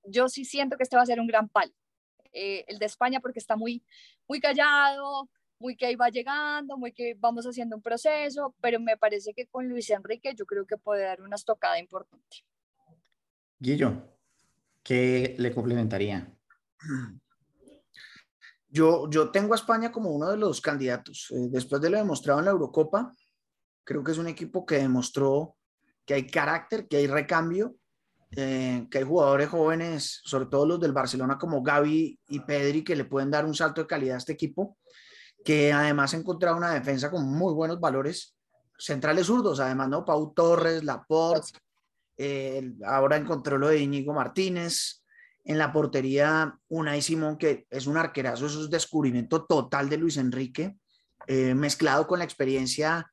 yo 0.06 0.30
sí 0.30 0.46
siento 0.46 0.78
que 0.78 0.84
este 0.84 0.96
va 0.96 1.04
a 1.04 1.06
ser 1.06 1.20
un 1.20 1.28
gran 1.28 1.50
palo. 1.50 1.74
Eh, 2.34 2.64
el 2.68 2.78
de 2.80 2.86
España 2.86 3.20
porque 3.20 3.40
está 3.40 3.56
muy, 3.56 3.84
muy 4.28 4.40
callado, 4.40 5.30
muy 5.60 5.76
que 5.76 5.86
ahí 5.86 5.96
va 5.96 6.10
llegando, 6.10 6.78
muy 6.78 6.92
que 6.92 7.16
vamos 7.20 7.46
haciendo 7.46 7.76
un 7.76 7.82
proceso, 7.82 8.56
pero 8.62 8.80
me 8.80 8.98
parece 8.98 9.34
que 9.34 9.48
con 9.48 9.68
Luis 9.68 9.90
Enrique 9.90 10.34
yo 10.36 10.46
creo 10.46 10.66
que 10.66 10.78
puede 10.78 11.04
dar 11.04 11.22
una 11.22 11.36
estocada 11.36 11.80
importante. 11.80 12.38
Guillo, 13.60 14.18
¿qué 14.84 15.36
le 15.38 15.54
complementaría? 15.54 16.34
Yo, 18.74 19.10
yo 19.10 19.32
tengo 19.32 19.54
a 19.54 19.58
España 19.58 19.92
como 19.92 20.12
uno 20.12 20.32
de 20.32 20.38
los 20.38 20.62
candidatos. 20.62 21.28
Eh, 21.32 21.50
después 21.50 21.82
de 21.82 21.90
lo 21.90 21.98
demostrado 21.98 22.40
en 22.40 22.46
la 22.46 22.52
Eurocopa, 22.52 23.14
creo 23.84 24.04
que 24.04 24.14
es 24.14 24.18
un 24.18 24.28
equipo 24.28 24.66
que 24.66 24.78
demostró 24.78 25.58
que 26.06 26.14
hay 26.14 26.26
carácter, 26.26 26.88
que 26.88 26.98
hay 26.98 27.08
recambio 27.08 27.76
eh, 28.36 28.88
que 28.90 29.00
hay 29.00 29.04
jugadores 29.04 29.50
jóvenes, 29.50 30.22
sobre 30.24 30.46
todo 30.46 30.66
los 30.66 30.80
del 30.80 30.94
Barcelona 30.94 31.38
como 31.38 31.62
Gaby 31.62 32.20
y 32.30 32.40
Pedri, 32.42 32.84
que 32.84 32.96
le 32.96 33.06
pueden 33.06 33.30
dar 33.30 33.46
un 33.46 33.54
salto 33.54 33.82
de 33.82 33.88
calidad 33.88 34.16
a 34.16 34.20
este 34.20 34.34
equipo, 34.34 34.78
que 35.44 35.74
además 35.74 36.14
ha 36.14 36.18
encontrado 36.18 36.58
una 36.58 36.74
defensa 36.74 37.12
con 37.12 37.30
muy 37.30 37.54
buenos 37.54 37.80
valores 37.80 38.36
centrales 38.78 39.28
zurdos, 39.28 39.60
además, 39.60 39.90
¿no? 39.90 40.06
Pau 40.06 40.34
Torres, 40.34 40.84
Laporte, 40.84 41.52
eh, 42.18 42.74
ahora 42.86 43.18
encontró 43.18 43.58
lo 43.58 43.68
de 43.68 43.80
Íñigo 43.80 44.14
Martínez, 44.14 45.02
en 45.44 45.58
la 45.58 45.74
portería 45.74 46.56
Unai 46.70 47.02
Simón, 47.02 47.38
que 47.38 47.66
es 47.70 47.88
un 47.88 47.98
arquerazo, 47.98 48.46
eso 48.46 48.64
es 48.64 48.70
descubrimiento 48.70 49.46
total 49.46 49.90
de 49.90 49.98
Luis 49.98 50.18
Enrique, 50.18 50.78
eh, 51.28 51.54
mezclado 51.56 52.08
con 52.08 52.20
la 52.20 52.26
experiencia 52.26 53.12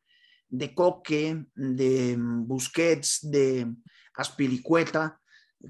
de 0.49 0.75
Coque, 0.75 1.45
de 1.55 2.17
Busquets, 2.19 3.21
de 3.23 3.75
Aspilicueta, 4.19 5.19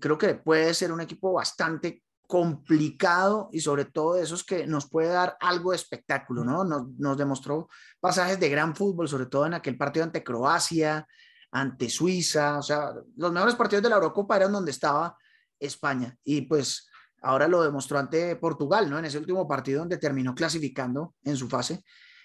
Creo 0.01 0.19
que 0.19 0.35
puede 0.35 0.75
ser 0.75 0.93
un 0.93 1.01
equipo 1.01 1.33
bastante 1.33 2.03
complicado 2.27 3.49
y 3.53 3.61
sobre 3.61 3.87
todo 3.87 4.15
de 4.15 4.23
esos 4.23 4.45
que 4.45 4.67
nos 4.67 4.89
puede 4.89 5.09
dar 5.09 5.37
algo 5.41 5.71
de 5.71 5.77
espectáculo, 5.77 6.45
¿no? 6.45 6.63
Nos, 6.63 6.89
nos, 6.99 7.17
demostró 7.17 7.69
pasajes 8.01 8.39
de 8.39 8.51
gran 8.51 8.77
fútbol, 8.77 9.09
sobre 9.09 9.27
todo 9.27 9.47
en 9.47 9.55
aquel 9.55 9.79
partido 9.79 10.05
ante 10.05 10.23
Croacia, 10.23 11.07
ante 11.51 11.89
Suiza, 11.89 12.59
o 12.59 12.63
sea, 12.63 12.93
los 13.17 13.33
mejores 13.33 13.55
partidos 13.55 13.83
de 13.83 13.89
la 13.89 13.97
Eurocopa 13.97 14.37
eran 14.37 14.53
donde 14.53 14.73
estaba 14.73 15.17
España 15.59 16.15
y 16.23 16.43
pues 16.43 16.91
ahora 17.23 17.49
lo 17.49 17.63
demostró 17.63 17.99
ante 17.99 18.37
Portugal, 18.37 18.91
¿no? 18.91 18.99
En 18.99 19.07
ese 19.07 19.19
último 19.19 19.49
partido 19.49 19.81
donde 19.81 19.97
terminó 19.97 20.35
clasificando 20.35 21.15
en 21.25 21.35
su 21.35 21.49
fase. 21.49 21.83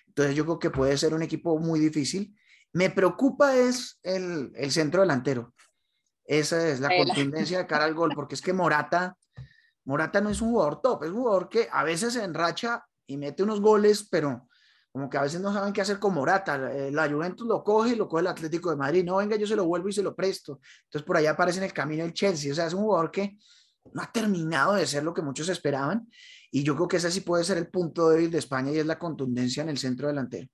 Entonces 0.08 0.36
yo 0.36 0.44
creo 0.44 0.60
que 0.60 0.70
puede 0.70 0.98
ser 0.98 1.14
un 1.14 1.24
equipo 1.24 1.58
muy 1.58 1.80
difícil. 1.80 2.38
Me 2.74 2.90
preocupa 2.90 3.56
es 3.56 4.00
el, 4.04 4.52
el 4.54 4.70
centro 4.70 5.00
delantero. 5.00 5.54
Esa 6.26 6.68
es 6.70 6.80
la 6.80 6.90
contundencia 6.90 7.58
de 7.58 7.68
cara 7.68 7.86
al 7.86 7.94
gol, 7.94 8.12
porque 8.16 8.36
es 8.36 8.42
que 8.42 8.54
Morata 8.54 9.18
Morata 9.86 10.22
no 10.22 10.30
es 10.30 10.42
un 10.42 10.52
jugador 10.52 10.82
top, 10.82 11.04
es 11.04 11.10
un 11.10 11.18
jugador 11.18 11.50
que 11.50 11.68
a 11.72 11.84
veces 11.84 12.14
se 12.14 12.24
enracha 12.24 12.86
y 13.06 13.18
mete 13.18 13.44
unos 13.44 13.60
goles, 13.60 14.08
pero 14.10 14.48
como 14.92 15.10
que 15.10 15.18
a 15.18 15.24
veces 15.24 15.42
no 15.42 15.52
saben 15.52 15.74
qué 15.74 15.82
hacer 15.82 16.00
con 16.00 16.14
Morata. 16.14 16.72
Eh, 16.72 16.92
la 16.92 17.10
Juventus 17.10 17.48
lo 17.48 17.64
coge 17.64 17.92
y 17.92 17.96
lo 17.96 18.08
coge 18.08 18.22
el 18.22 18.28
Atlético 18.28 18.70
de 18.70 18.76
Madrid. 18.76 19.04
No, 19.04 19.18
venga, 19.18 19.36
yo 19.36 19.48
se 19.48 19.56
lo 19.56 19.66
vuelvo 19.66 19.90
y 19.90 19.94
se 19.94 20.04
lo 20.04 20.16
presto. 20.16 20.60
Entonces 20.84 21.06
por 21.06 21.18
allá 21.18 21.32
aparece 21.32 21.58
en 21.58 21.66
el 21.66 21.74
camino 21.74 22.04
el 22.04 22.14
Chelsea. 22.14 22.52
O 22.52 22.56
sea, 22.56 22.68
es 22.68 22.74
un 22.74 22.84
jugador 22.84 23.12
que 23.12 23.38
no 23.92 24.02
ha 24.02 24.12
terminado 24.12 24.76
de 24.76 24.86
ser 24.86 25.04
lo 25.04 25.14
que 25.14 25.24
muchos 25.24 25.50
esperaban. 25.50 26.08
Y 26.52 26.64
yo 26.64 26.76
creo 26.76 26.88
que 26.88 26.98
ese 26.98 27.12
sí 27.12 27.22
puede 27.22 27.44
ser 27.44 27.58
el 27.58 27.68
punto 27.68 28.10
débil 28.10 28.30
de 28.30 28.38
España 28.38 28.72
y 28.72 28.78
es 28.78 28.86
la 28.86 29.00
contundencia 29.00 29.64
en 29.64 29.70
el 29.70 29.80
centro 29.80 30.08
delantero. 30.08 30.48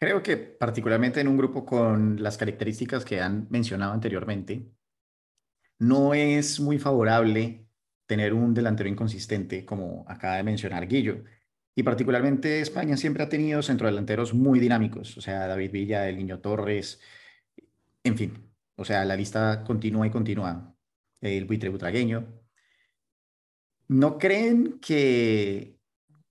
Creo 0.00 0.22
que 0.22 0.38
particularmente 0.38 1.20
en 1.20 1.28
un 1.28 1.36
grupo 1.36 1.66
con 1.66 2.22
las 2.22 2.38
características 2.38 3.04
que 3.04 3.20
han 3.20 3.46
mencionado 3.50 3.92
anteriormente, 3.92 4.72
no 5.78 6.14
es 6.14 6.58
muy 6.58 6.78
favorable 6.78 7.66
tener 8.06 8.32
un 8.32 8.54
delantero 8.54 8.88
inconsistente, 8.88 9.66
como 9.66 10.06
acaba 10.08 10.36
de 10.36 10.42
mencionar 10.42 10.88
Guillo. 10.88 11.24
Y 11.74 11.82
particularmente 11.82 12.60
España 12.60 12.96
siempre 12.96 13.22
ha 13.24 13.28
tenido 13.28 13.62
centrodelanteros 13.62 14.32
muy 14.32 14.58
dinámicos, 14.58 15.18
o 15.18 15.20
sea, 15.20 15.46
David 15.46 15.70
Villa, 15.70 16.08
el 16.08 16.16
Niño 16.16 16.40
Torres, 16.40 17.00
en 18.02 18.16
fin, 18.16 18.50
o 18.76 18.84
sea, 18.86 19.04
la 19.04 19.16
lista 19.16 19.64
continúa 19.64 20.06
y 20.06 20.10
continúa. 20.10 20.74
El 21.20 21.44
buitre 21.44 21.68
butragueño. 21.68 22.26
¿No 23.88 24.18
creen 24.18 24.78
que 24.80 25.78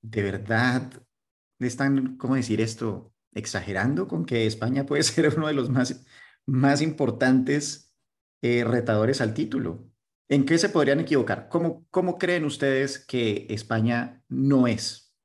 de 0.02 0.24
verdad 0.24 0.92
están, 1.60 2.18
¿cómo 2.18 2.36
decir 2.36 2.62
esto? 2.62 3.09
Exagerando 3.34 4.08
con 4.08 4.26
que 4.26 4.46
España 4.46 4.86
puede 4.86 5.04
ser 5.04 5.34
uno 5.38 5.48
de 5.48 5.54
los 5.54 5.70
más, 5.70 6.06
más 6.46 6.82
importantes 6.82 7.96
eh, 8.42 8.64
retadores 8.64 9.22
al 9.22 9.34
título. 9.34 9.90
¿En 10.30 10.46
qué 10.46 10.58
se 10.58 10.70
podrían 10.70 11.00
equivocar? 11.00 11.50
¿Cómo, 11.50 11.88
cómo 11.90 12.18
creen 12.18 12.46
ustedes 12.46 13.04
que 13.04 13.48
España 13.50 14.24
no 14.30 14.68
es 14.68 15.16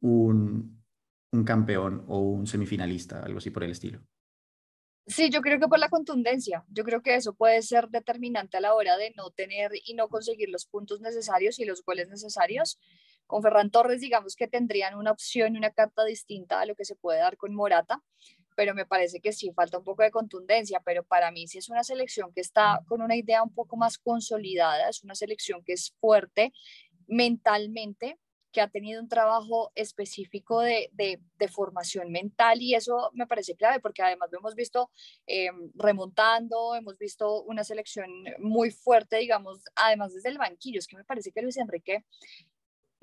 un, 0.00 0.84
un 1.32 1.44
campeón 1.44 2.04
o 2.06 2.20
un 2.20 2.46
semifinalista, 2.46 3.20
algo 3.22 3.38
así 3.38 3.50
por 3.50 3.64
el 3.64 3.72
estilo? 3.72 4.00
Sí, 5.06 5.28
yo 5.28 5.42
creo 5.42 5.60
que 5.60 5.68
por 5.68 5.78
la 5.78 5.90
contundencia. 5.90 6.64
Yo 6.68 6.82
creo 6.82 7.02
que 7.02 7.14
eso 7.14 7.34
puede 7.34 7.60
ser 7.60 7.88
determinante 7.88 8.56
a 8.56 8.60
la 8.60 8.74
hora 8.74 8.96
de 8.96 9.12
no 9.16 9.30
tener 9.30 9.72
y 9.84 9.92
no 9.94 10.08
conseguir 10.08 10.48
los 10.48 10.64
puntos 10.64 11.00
necesarios 11.00 11.58
y 11.58 11.66
los 11.66 11.84
goles 11.84 12.08
necesarios. 12.08 12.78
Con 13.26 13.42
Ferran 13.42 13.70
Torres, 13.70 14.00
digamos 14.00 14.36
que 14.36 14.48
tendrían 14.48 14.94
una 14.96 15.12
opción 15.12 15.56
una 15.56 15.70
carta 15.70 16.04
distinta 16.04 16.60
a 16.60 16.66
lo 16.66 16.74
que 16.74 16.84
se 16.84 16.96
puede 16.96 17.20
dar 17.20 17.36
con 17.36 17.54
Morata 17.54 18.02
pero 18.56 18.74
me 18.74 18.86
parece 18.86 19.20
que 19.20 19.32
sí 19.32 19.52
falta 19.52 19.78
un 19.78 19.84
poco 19.84 20.02
de 20.02 20.10
contundencia, 20.10 20.80
pero 20.84 21.04
para 21.04 21.30
mí 21.30 21.46
sí 21.48 21.58
es 21.58 21.68
una 21.68 21.84
selección 21.84 22.32
que 22.32 22.40
está 22.40 22.80
con 22.86 23.02
una 23.02 23.16
idea 23.16 23.42
un 23.42 23.52
poco 23.52 23.76
más 23.76 23.98
consolidada, 23.98 24.88
es 24.88 25.02
una 25.02 25.14
selección 25.14 25.62
que 25.64 25.72
es 25.72 25.94
fuerte 26.00 26.52
mentalmente, 27.06 28.18
que 28.52 28.60
ha 28.60 28.68
tenido 28.68 29.02
un 29.02 29.08
trabajo 29.08 29.72
específico 29.74 30.60
de, 30.60 30.88
de, 30.92 31.48
formación 31.48 32.12
mental 32.12 32.62
y 32.62 32.74
eso 32.74 33.10
me 33.12 33.26
parece 33.26 33.56
clave 33.56 33.80
porque 33.80 34.00
además 34.00 34.30
lo 34.30 34.38
hemos 34.38 34.54
visto 34.54 34.90
eh, 35.26 35.50
remontando, 35.74 36.76
hemos 36.76 36.96
visto 36.96 37.42
una 37.42 37.64
selección 37.64 38.08
muy 38.38 38.70
fuerte, 38.70 39.18
digamos, 39.18 39.64
además 39.74 40.14
desde 40.14 40.28
el 40.28 40.38
banquillo, 40.38 40.78
es 40.78 40.86
que 40.86 40.96
me 40.96 41.04
parece 41.04 41.32
que 41.32 41.42
Luis 41.42 41.56
Enrique, 41.56 42.04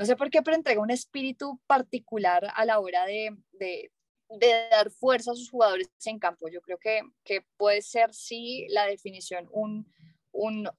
no 0.01 0.05
sé 0.07 0.15
por 0.15 0.29
qué, 0.29 0.41
pero 0.41 0.57
entrega 0.57 0.81
un 0.81 0.89
espíritu 0.89 1.61
particular 1.67 2.51
a 2.55 2.65
la 2.65 2.79
hora 2.79 3.05
de, 3.05 3.37
de 3.53 3.91
de 4.39 4.67
dar 4.69 4.89
fuerza 4.91 5.31
a 5.31 5.35
sus 5.35 5.49
jugadores 5.49 5.89
en 6.05 6.19
campo. 6.19 6.47
Yo 6.47 6.61
creo 6.61 6.77
que, 6.77 7.01
que 7.23 7.45
puede 7.57 7.81
ser, 7.81 8.13
sí, 8.13 8.65
la 8.69 8.85
definición 8.85 9.47
un, 9.51 9.91
un, 10.31 10.69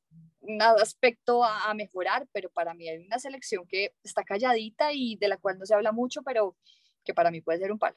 un 0.41 0.63
aspecto 0.63 1.45
a, 1.45 1.73
mejorar, 1.75 2.27
pero 2.33 2.51
para 2.51 2.75
mí 2.75 2.89
hay 2.89 3.05
una 3.05 3.19
selección 3.19 3.67
que 3.67 3.95
está 4.03 4.25
calladita 4.25 4.93
y 4.93 5.17
de 5.17 5.29
la 5.29 5.37
cual 5.37 5.59
no 5.59 5.67
se 5.67 5.75
habla 5.75 5.93
mucho, 5.93 6.23
pero 6.23 6.57
que 7.05 7.15
para 7.15 7.31
mí 7.31 7.41
puede 7.41 7.59
ser 7.59 7.73
un 7.73 7.79
palo. 7.79 7.97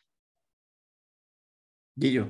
Guillo. 1.95 2.29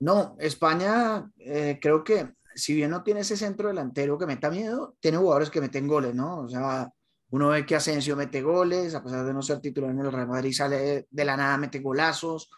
No, 0.00 0.36
España 0.38 1.30
eh, 1.38 1.78
creo 1.80 2.04
que 2.04 2.28
si 2.54 2.74
bien 2.74 2.90
no 2.90 3.02
tiene 3.02 3.20
ese 3.20 3.36
centro 3.36 3.68
delantero 3.68 4.18
que 4.18 4.26
meta 4.26 4.50
miedo, 4.50 4.96
tiene 5.00 5.16
jugadores 5.16 5.50
que 5.50 5.60
meten 5.60 5.88
goles, 5.88 6.14
¿no? 6.14 6.40
O 6.40 6.48
sea, 6.48 6.92
uno 7.30 7.48
ve 7.48 7.66
que 7.66 7.74
Asensio 7.74 8.16
mete 8.16 8.42
goles, 8.42 8.94
a 8.94 9.02
pesar 9.02 9.24
de 9.24 9.32
no 9.32 9.42
ser 9.42 9.60
titular 9.60 9.90
en 9.90 10.00
el 10.00 10.12
Real 10.12 10.28
Madrid, 10.28 10.52
sale 10.52 11.06
de 11.10 11.24
la 11.24 11.36
nada, 11.36 11.56
mete 11.56 11.80
golazos. 11.80 12.48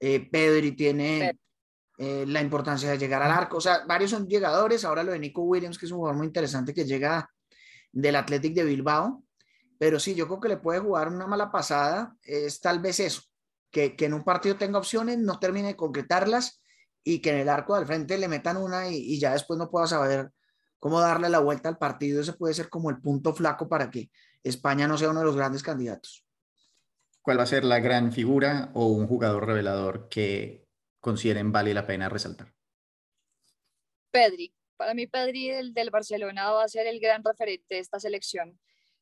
Eh, 0.00 0.28
Pedri 0.30 0.72
tiene 0.72 1.38
eh, 1.98 2.24
la 2.26 2.40
importancia 2.40 2.90
de 2.90 2.98
llegar 2.98 3.22
al 3.22 3.30
arco. 3.30 3.58
O 3.58 3.60
sea, 3.60 3.84
varios 3.86 4.10
son 4.10 4.26
llegadores. 4.26 4.84
Ahora 4.84 5.02
lo 5.02 5.12
de 5.12 5.18
Nico 5.18 5.42
Williams, 5.42 5.78
que 5.78 5.86
es 5.86 5.92
un 5.92 5.98
jugador 5.98 6.16
muy 6.16 6.26
interesante 6.26 6.72
que 6.72 6.84
llega 6.84 7.28
del 7.92 8.16
Athletic 8.16 8.54
de 8.54 8.64
Bilbao. 8.64 9.24
Pero 9.78 10.00
sí, 10.00 10.14
yo 10.14 10.26
creo 10.26 10.40
que 10.40 10.48
le 10.48 10.56
puede 10.56 10.80
jugar 10.80 11.08
una 11.08 11.26
mala 11.26 11.50
pasada. 11.50 12.16
Es 12.22 12.60
tal 12.60 12.80
vez 12.80 13.00
eso, 13.00 13.22
que, 13.70 13.96
que 13.96 14.06
en 14.06 14.14
un 14.14 14.24
partido 14.24 14.56
tenga 14.56 14.78
opciones, 14.78 15.18
no 15.18 15.38
termine 15.38 15.68
de 15.68 15.76
concretarlas 15.76 16.62
y 17.02 17.20
que 17.20 17.30
en 17.30 17.38
el 17.38 17.48
arco 17.48 17.76
del 17.76 17.86
frente 17.86 18.16
le 18.16 18.28
metan 18.28 18.56
una 18.56 18.88
y, 18.88 18.96
y 18.96 19.20
ya 19.20 19.32
después 19.32 19.58
no 19.58 19.70
pueda 19.70 19.86
saber 19.86 20.30
cómo 20.84 21.00
darle 21.00 21.30
la 21.30 21.38
vuelta 21.38 21.70
al 21.70 21.78
partido, 21.78 22.20
ese 22.20 22.34
puede 22.34 22.52
ser 22.52 22.68
como 22.68 22.90
el 22.90 23.00
punto 23.00 23.32
flaco 23.32 23.70
para 23.70 23.90
que 23.90 24.10
España 24.42 24.86
no 24.86 24.98
sea 24.98 25.08
uno 25.08 25.20
de 25.20 25.24
los 25.24 25.34
grandes 25.34 25.62
candidatos. 25.62 26.26
¿Cuál 27.22 27.38
va 27.38 27.44
a 27.44 27.46
ser 27.46 27.64
la 27.64 27.80
gran 27.80 28.12
figura 28.12 28.70
o 28.74 28.88
un 28.88 29.06
jugador 29.06 29.46
revelador 29.46 30.10
que 30.10 30.66
consideren 31.00 31.52
vale 31.52 31.72
la 31.72 31.86
pena 31.86 32.10
resaltar? 32.10 32.52
Pedri. 34.10 34.52
Para 34.76 34.92
mí, 34.92 35.06
Pedri 35.06 35.52
del, 35.52 35.72
del 35.72 35.88
Barcelona 35.88 36.50
va 36.50 36.64
a 36.64 36.68
ser 36.68 36.86
el 36.86 37.00
gran 37.00 37.24
referente 37.24 37.76
de 37.76 37.80
esta 37.80 37.98
selección. 37.98 38.60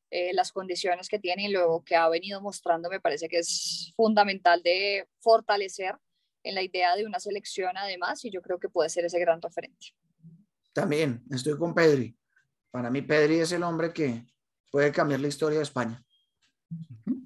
Eh, 0.09 0.33
las 0.35 0.53
condiciones 0.53 1.09
que 1.09 1.19
tiene 1.19 1.49
y 1.49 1.53
luego 1.53 1.83
que 1.83 1.97
ha 1.97 2.09
venido 2.09 2.41
mostrando 2.41 2.91
me 2.91 3.01
parece 3.01 3.29
que 3.29 3.39
es 3.39 3.93
fundamental 3.97 4.63
de 4.63 5.09
fortalecer 5.19 5.97
en 6.45 6.55
la 6.55 6.63
idea 6.63 6.95
de 6.95 7.07
una 7.07 7.19
selección 7.19 7.77
además 7.77 8.25
y 8.25 8.31
yo 8.31 8.41
creo 8.41 8.61
que 8.61 8.69
puede 8.69 8.89
ser 8.89 9.05
ese 9.05 9.19
gran 9.19 9.43
referente. 9.43 9.97
También 10.73 11.23
estoy 11.31 11.57
con 11.59 11.75
Pedri. 11.75 12.17
Para 12.71 12.91
mí 12.91 13.03
Pedri 13.03 13.41
es 13.41 13.53
el 13.53 13.63
hombre 13.63 13.93
que 13.93 14.27
puede 14.71 14.91
cambiar 14.93 15.21
la 15.21 15.29
historia 15.29 15.59
de 15.59 15.65
España. 15.65 16.03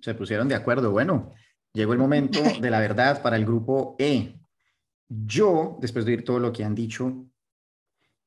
Se 0.02 0.14
pusieron 0.14 0.48
de 0.48 0.56
acuerdo. 0.56 0.90
Bueno, 0.90 1.32
llegó 1.72 1.92
el 1.92 1.98
momento 1.98 2.40
de 2.60 2.70
la 2.70 2.80
verdad 2.80 3.22
para 3.22 3.36
el 3.36 3.44
grupo 3.44 3.96
E. 3.98 4.40
Yo, 5.08 5.78
después 5.80 6.04
de 6.04 6.12
oír 6.12 6.24
todo 6.24 6.40
lo 6.40 6.52
que 6.52 6.64
han 6.64 6.74
dicho, 6.74 7.26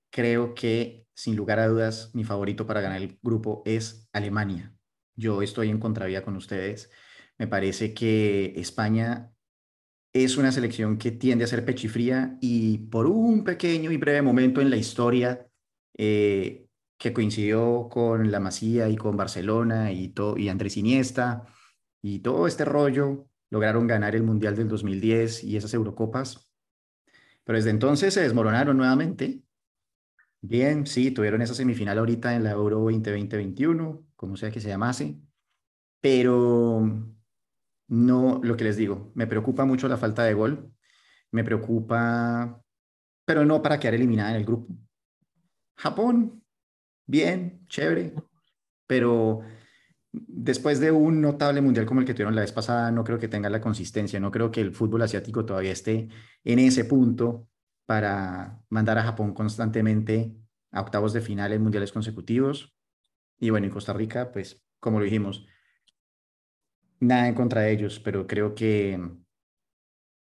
creo 0.10 0.55
que 0.55 1.08
sin 1.13 1.36
lugar 1.36 1.60
a 1.60 1.67
dudas 1.67 2.12
mi 2.13 2.23
favorito 2.23 2.65
para 2.65 2.79
ganar 2.79 3.01
el 3.01 3.19
grupo 3.21 3.62
es 3.65 4.08
Alemania. 4.13 4.73
Yo 5.15 5.41
estoy 5.41 5.69
en 5.69 5.79
contravía 5.79 6.23
con 6.23 6.38
ustedes. 6.38 6.89
Me 7.38 7.47
parece 7.47 7.93
que 7.93 8.53
España 8.55 9.34
es 10.13 10.38
una 10.38 10.52
selección 10.52 10.98
que 10.98 11.12
tiende 11.12 11.43
a 11.43 11.48
ser 11.48 11.65
pechifría 11.65 12.38
y 12.41 12.78
por 12.78 13.06
un 13.06 13.43
pequeño 13.43 13.91
y 13.91 13.98
breve 13.98 14.22
momento 14.22 14.62
en 14.62 14.69
la 14.69 14.78
historia 14.78 15.48
eh, 15.98 16.67
que 16.98 17.14
coincidió 17.14 17.88
con 17.89 18.32
la 18.32 18.39
Masía 18.39 18.89
y 18.89 18.97
con 18.97 19.16
Barcelona 19.16 19.91
y, 19.91 20.14
y 20.38 20.49
Andrés 20.49 20.78
Iniesta 20.78 21.45
y 22.01 22.20
todo 22.20 22.47
este 22.47 22.66
rollo, 22.66 23.28
lograron 23.49 23.88
ganar 23.88 24.16
el 24.16 24.24
Mundial 24.24 24.55
del 24.55 24.68
2010 24.68 25.43
y 25.43 25.57
esas 25.57 25.74
Eurocopas. 25.74 26.49
Pero 27.43 27.57
desde 27.57 27.72
entonces 27.72 28.14
se 28.14 28.22
desmoronaron 28.22 28.78
nuevamente. 28.78 29.41
Bien, 30.41 30.86
sí, 30.88 31.12
tuvieron 31.12 31.41
esa 31.41 31.53
semifinal 31.53 31.97
ahorita 31.97 32.36
en 32.36 32.43
la 32.43 32.51
Euro 32.51 32.80
2020-21, 32.89 34.05
como 34.16 34.38
sea 34.38 34.51
que 34.51 34.62
se 34.62 34.70
llamase, 34.70 35.20
pero 35.99 37.18
no, 37.90 38.40
lo 38.44 38.56
que 38.56 38.64
les 38.64 38.78
digo, 38.78 39.12
me 39.16 39.28
preocupa 39.28 39.66
mucho 39.66 39.88
la 39.88 39.98
falta 39.98 40.24
de 40.24 40.34
gol, 40.34 40.72
me 41.32 41.44
preocupa, 41.44 42.62
pero 43.26 43.46
no 43.46 43.62
para 43.62 43.80
quedar 43.80 43.96
eliminada 43.96 44.32
en 44.32 44.38
el 44.38 44.46
grupo. 44.46 44.74
Japón, 45.76 46.44
bien, 47.06 47.66
chévere, 47.68 48.14
pero 48.88 49.42
después 50.12 50.80
de 50.80 50.92
un 50.92 51.22
notable 51.22 51.62
mundial 51.62 51.86
como 51.86 52.02
el 52.02 52.06
que 52.06 52.14
tuvieron 52.14 52.36
la 52.36 52.42
vez 52.42 52.52
pasada, 52.52 52.92
no 52.92 53.04
creo 53.04 53.20
que 53.20 53.28
tenga 53.28 53.50
la 53.50 53.62
consistencia, 53.62 54.20
no 54.20 54.32
creo 54.32 54.52
que 54.52 54.62
el 54.62 54.74
fútbol 54.74 55.02
asiático 55.02 55.46
todavía 55.46 55.72
esté 55.72 56.10
en 56.44 56.60
ese 56.60 56.86
punto 56.86 57.48
para 57.86 58.62
mandar 58.70 59.00
a 59.00 59.04
Japón 59.04 59.34
constantemente 59.34 60.36
a 60.72 60.82
octavos 60.82 61.14
de 61.14 61.22
final 61.22 61.54
en 61.54 61.64
mundiales 61.64 61.92
consecutivos. 61.92 62.76
Y 63.40 63.50
bueno, 63.50 63.66
en 63.66 63.74
Costa 63.74 63.94
Rica, 63.94 64.32
pues, 64.32 64.64
como 64.80 65.00
lo 65.00 65.06
dijimos, 65.06 65.48
nada 67.00 67.28
en 67.28 67.36
contra 67.36 67.62
de 67.62 67.72
ellos, 67.72 68.00
pero 68.00 68.28
creo 68.28 68.56
que 68.56 69.00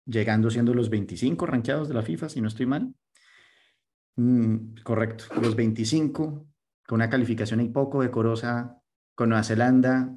llegando 0.06 0.50
siendo 0.50 0.72
los 0.72 0.88
25 0.88 1.46
rankeados 1.46 1.88
de 1.88 1.94
la 1.94 2.02
FIFA, 2.02 2.28
si 2.28 2.40
no 2.40 2.48
estoy 2.48 2.66
mal. 2.66 2.94
Mm, 4.16 4.76
correcto, 4.82 5.24
los 5.42 5.56
25, 5.56 6.46
con 6.86 6.96
una 6.96 7.10
calificación 7.10 7.60
y 7.60 7.68
poco 7.68 8.02
decorosa 8.02 8.80
con 9.14 9.28
Nueva 9.30 9.44
Zelanda. 9.44 10.14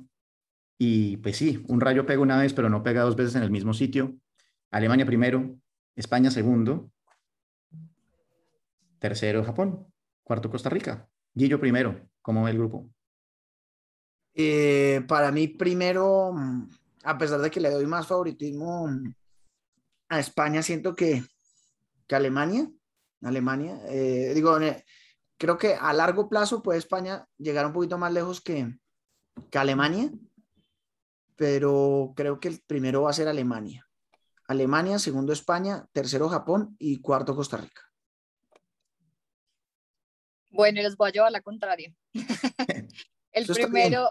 Y 0.77 1.17
pues 1.17 1.37
sí, 1.37 1.63
un 1.67 1.81
rayo 1.81 2.05
pega 2.05 2.21
una 2.21 2.37
vez, 2.37 2.53
pero 2.53 2.69
no 2.69 2.83
pega 2.83 3.01
dos 3.01 3.15
veces 3.15 3.35
en 3.35 3.43
el 3.43 3.51
mismo 3.51 3.73
sitio. 3.73 4.15
Alemania 4.71 5.05
primero, 5.05 5.57
España 5.95 6.31
segundo, 6.31 6.91
tercero 8.99 9.43
Japón, 9.43 9.87
cuarto 10.23 10.49
Costa 10.49 10.69
Rica. 10.69 11.09
Guillo 11.33 11.59
primero, 11.59 12.07
¿cómo 12.21 12.43
ve 12.43 12.51
el 12.51 12.57
grupo? 12.57 12.89
Eh, 14.41 15.01
para 15.05 15.33
mí 15.33 15.49
primero, 15.49 16.33
a 17.03 17.17
pesar 17.17 17.41
de 17.41 17.51
que 17.51 17.59
le 17.59 17.69
doy 17.71 17.85
más 17.85 18.07
favoritismo 18.07 18.89
a 20.07 20.17
España, 20.17 20.63
siento 20.63 20.95
que, 20.95 21.25
que 22.07 22.15
Alemania, 22.15 22.71
Alemania, 23.21 23.81
eh, 23.89 24.31
digo, 24.33 24.57
creo 25.37 25.57
que 25.57 25.75
a 25.75 25.91
largo 25.91 26.29
plazo 26.29 26.63
puede 26.63 26.79
España 26.79 27.27
llegar 27.37 27.65
un 27.65 27.73
poquito 27.73 27.97
más 27.97 28.13
lejos 28.13 28.39
que, 28.39 28.79
que 29.51 29.57
Alemania, 29.57 30.09
pero 31.35 32.13
creo 32.15 32.39
que 32.39 32.47
el 32.47 32.61
primero 32.61 33.01
va 33.01 33.09
a 33.09 33.13
ser 33.13 33.27
Alemania. 33.27 33.85
Alemania, 34.47 34.99
segundo 34.99 35.33
España, 35.33 35.85
tercero 35.91 36.29
Japón 36.29 36.77
y 36.79 37.01
cuarto 37.01 37.35
Costa 37.35 37.57
Rica. 37.57 37.81
Bueno, 40.49 40.81
les 40.81 40.95
voy 40.95 41.09
a 41.09 41.11
llevar 41.11 41.31
la 41.33 41.41
contraria. 41.41 41.93
el 43.33 43.45
primero, 43.45 44.09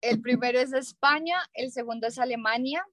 el 0.00 0.20
primero 0.20 0.58
es 0.58 0.72
España, 0.72 1.36
el 1.54 1.70
segundo 1.72 2.06
es 2.06 2.18
Alemania. 2.18 2.84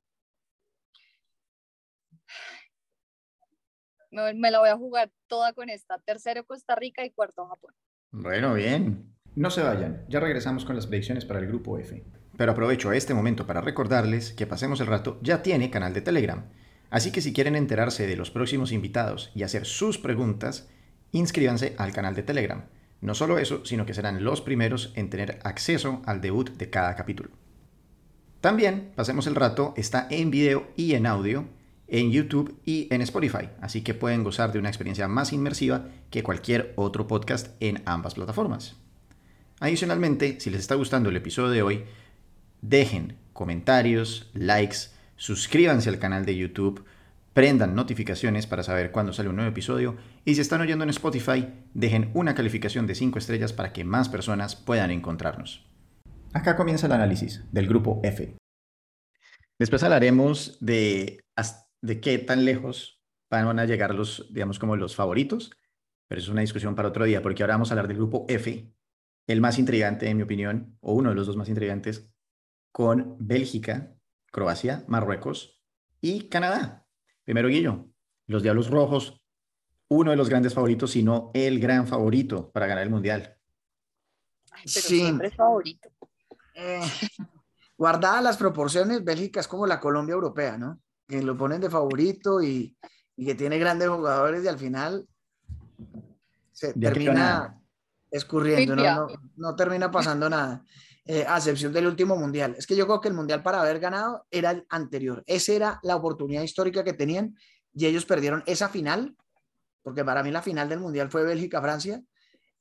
Me, 4.12 4.52
la 4.52 4.60
voy 4.60 4.70
a 4.70 4.78
jugar 4.78 5.12
toda 5.28 5.54
con 5.54 5.70
esta. 5.70 5.98
Tercero 6.00 6.46
Costa 6.46 6.76
Rica 6.76 7.04
y 7.04 7.12
cuarto 7.12 7.48
Japón. 7.48 7.74
Bueno, 8.12 8.54
bien. 8.54 9.16
No 9.36 9.50
se 9.50 9.64
vayan, 9.64 10.06
ya 10.08 10.20
regresamos 10.20 10.64
con 10.64 10.76
las 10.76 10.86
predicciones 10.86 11.26
para 11.26 11.40
el 11.40 11.48
grupo 11.48 11.80
F. 11.80 12.06
Pero 12.38 12.52
aprovecho 12.52 12.92
este 12.92 13.16
momento 13.16 13.48
para 13.48 13.62
recordarles 13.62 14.34
que 14.34 14.46
Pasemos 14.46 14.80
el 14.82 14.88
Rato 14.88 15.20
ya 15.24 15.42
tiene 15.42 15.72
canal 15.72 15.94
de 15.94 16.02
Telegram. 16.02 16.52
Así 16.92 17.12
que 17.12 17.22
si 17.22 17.34
quieren 17.34 17.56
enterarse 17.56 18.06
de 18.06 18.16
los 18.16 18.30
próximos 18.30 18.72
invitados 18.72 19.32
y 19.34 19.42
hacer 19.42 19.66
sus 19.66 19.98
preguntas, 19.98 20.70
inscríbanse 21.12 21.74
al 21.80 21.92
canal 21.92 22.14
de 22.14 22.22
Telegram. 22.22 22.70
No 23.04 23.16
solo 23.16 23.38
eso, 23.38 23.66
sino 23.66 23.86
que 23.86 23.94
serán 23.94 24.24
los 24.24 24.40
primeros 24.40 24.94
en 24.96 25.10
tener 25.10 25.40
acceso 25.44 26.02
al 26.06 26.22
debut 26.22 26.50
de 26.52 26.70
cada 26.70 26.96
capítulo. 26.96 27.32
También, 28.40 28.94
pasemos 28.96 29.28
el 29.28 29.36
rato, 29.36 29.74
está 29.76 30.08
en 30.10 30.32
video 30.32 30.72
y 30.78 30.94
en 30.94 31.06
audio 31.06 31.46
en 31.88 32.12
YouTube 32.12 32.60
y 32.66 32.88
en 32.92 33.02
Spotify, 33.02 33.50
así 33.62 33.82
que 33.82 33.94
pueden 33.94 34.24
gozar 34.24 34.52
de 34.54 34.60
una 34.60 34.70
experiencia 34.70 35.08
más 35.08 35.34
inmersiva 35.34 35.90
que 36.10 36.24
cualquier 36.24 36.74
otro 36.76 37.06
podcast 37.06 37.50
en 37.60 37.84
ambas 37.86 38.16
plataformas. 38.16 38.78
Adicionalmente, 39.60 40.40
si 40.40 40.50
les 40.50 40.62
está 40.62 40.76
gustando 40.76 41.10
el 41.10 41.18
episodio 41.18 41.50
de 41.52 41.62
hoy, 41.62 41.84
dejen 42.62 43.18
comentarios, 43.34 44.32
likes, 44.34 44.92
suscríbanse 45.18 45.90
al 45.90 46.00
canal 46.00 46.26
de 46.26 46.38
YouTube, 46.38 46.86
prendan 47.34 47.76
notificaciones 47.76 48.48
para 48.48 48.64
saber 48.64 48.92
cuándo 48.92 49.12
sale 49.12 49.30
un 49.30 49.36
nuevo 49.36 49.52
episodio 49.52 49.98
y 50.24 50.36
si 50.36 50.42
están 50.42 50.62
oyendo 50.62 50.84
en 50.84 50.92
Spotify, 50.92 51.48
dejen 51.74 52.12
una 52.14 52.36
calificación 52.36 52.88
de 52.88 52.96
5 52.96 53.20
estrellas 53.20 53.54
para 53.54 53.74
que 53.74 53.84
más 53.84 54.10
personas 54.10 54.56
puedan 54.56 54.92
encontrarnos. 54.92 55.66
Acá 56.34 56.56
comienza 56.56 56.88
el 56.88 56.94
análisis 56.94 57.44
del 57.52 57.68
grupo 57.68 58.00
F. 58.04 58.36
Después 59.60 59.84
hablaremos 59.84 60.58
de, 60.62 61.22
de 61.82 62.02
qué 62.02 62.18
tan 62.20 62.46
lejos 62.46 63.04
van 63.30 63.60
a 63.60 63.66
llegar 63.66 63.96
los, 63.96 64.32
digamos, 64.32 64.60
como 64.60 64.76
los 64.76 64.96
favoritos, 64.96 65.52
pero 66.08 66.22
es 66.22 66.28
una 66.28 66.42
discusión 66.42 66.76
para 66.76 66.90
otro 66.90 67.06
día, 67.06 67.22
porque 67.24 67.42
ahora 67.42 67.56
vamos 67.56 67.72
a 67.72 67.74
hablar 67.74 67.88
del 67.88 67.98
grupo 67.98 68.26
F, 68.30 68.72
el 69.28 69.42
más 69.42 69.58
intrigante, 69.58 70.10
en 70.10 70.18
mi 70.18 70.24
opinión, 70.24 70.78
o 70.82 70.94
uno 70.94 71.10
de 71.10 71.16
los 71.16 71.28
dos 71.28 71.38
más 71.38 71.50
intrigantes, 71.50 72.12
con 72.72 73.16
Bélgica, 73.20 73.96
Croacia, 74.32 74.84
Marruecos 74.88 75.64
y 76.02 76.30
Canadá. 76.30 76.83
Primero, 77.24 77.48
Guillo, 77.48 77.88
los 78.28 78.44
Diablos 78.44 78.70
Rojos, 78.70 79.22
uno 79.90 80.12
de 80.12 80.18
los 80.18 80.30
grandes 80.30 80.54
favoritos, 80.54 80.92
si 80.92 81.04
no 81.04 81.32
el 81.34 81.60
gran 81.60 81.88
favorito 81.88 82.52
para 82.52 82.68
ganar 82.68 82.84
el 82.84 82.90
Mundial. 82.90 83.38
pero 84.50 84.62
sí. 84.66 85.00
siempre 85.00 85.28
es 85.28 85.36
favorito. 85.36 85.90
Eh, 86.56 86.82
guardadas 87.78 88.24
las 88.24 88.38
proporciones, 88.38 89.04
Bélgica 89.04 89.40
es 89.40 89.48
como 89.48 89.68
la 89.68 89.80
Colombia 89.80 90.14
europea, 90.14 90.58
¿no? 90.58 90.82
Que 91.08 91.22
lo 91.22 91.38
ponen 91.38 91.62
de 91.62 91.70
favorito 91.70 92.42
y, 92.42 92.78
que 93.16 93.36
tiene 93.36 93.60
grandes 93.60 93.90
jugadores 93.90 94.44
y 94.44 94.48
al 94.48 94.58
final 94.58 95.08
se 96.52 96.74
termina 96.74 97.60
escurriendo, 98.10 98.76
no, 98.76 99.08
no, 99.36 99.56
termina 99.56 99.92
pasando 99.92 100.30
nada. 100.30 100.64
Eh, 101.06 101.26
a 101.28 101.36
excepción 101.36 101.74
del 101.74 101.88
último 101.88 102.16
mundial. 102.16 102.56
Es 102.58 102.66
que 102.66 102.78
yo 102.78 102.86
creo 102.86 103.02
que 103.02 103.10
el 103.10 103.14
mundial 103.14 103.44
para 103.44 103.60
haber 103.60 103.80
ganado 103.82 104.26
era 104.32 104.52
el 104.52 104.66
anterior. 104.70 105.22
Esa 105.28 105.52
era 105.52 105.80
la 105.84 105.98
oportunidad 105.98 106.44
histórica 106.44 106.82
que 106.82 106.94
tenían 106.94 107.38
y 107.74 107.88
ellos 107.88 108.06
perdieron 108.06 108.42
esa 108.46 108.70
final, 108.70 109.14
porque 109.82 110.06
para 110.06 110.24
mí 110.24 110.32
la 110.32 110.42
final 110.42 110.70
del 110.70 110.80
mundial 110.80 111.12
fue 111.12 111.26
Bélgica-Francia. 111.26 112.02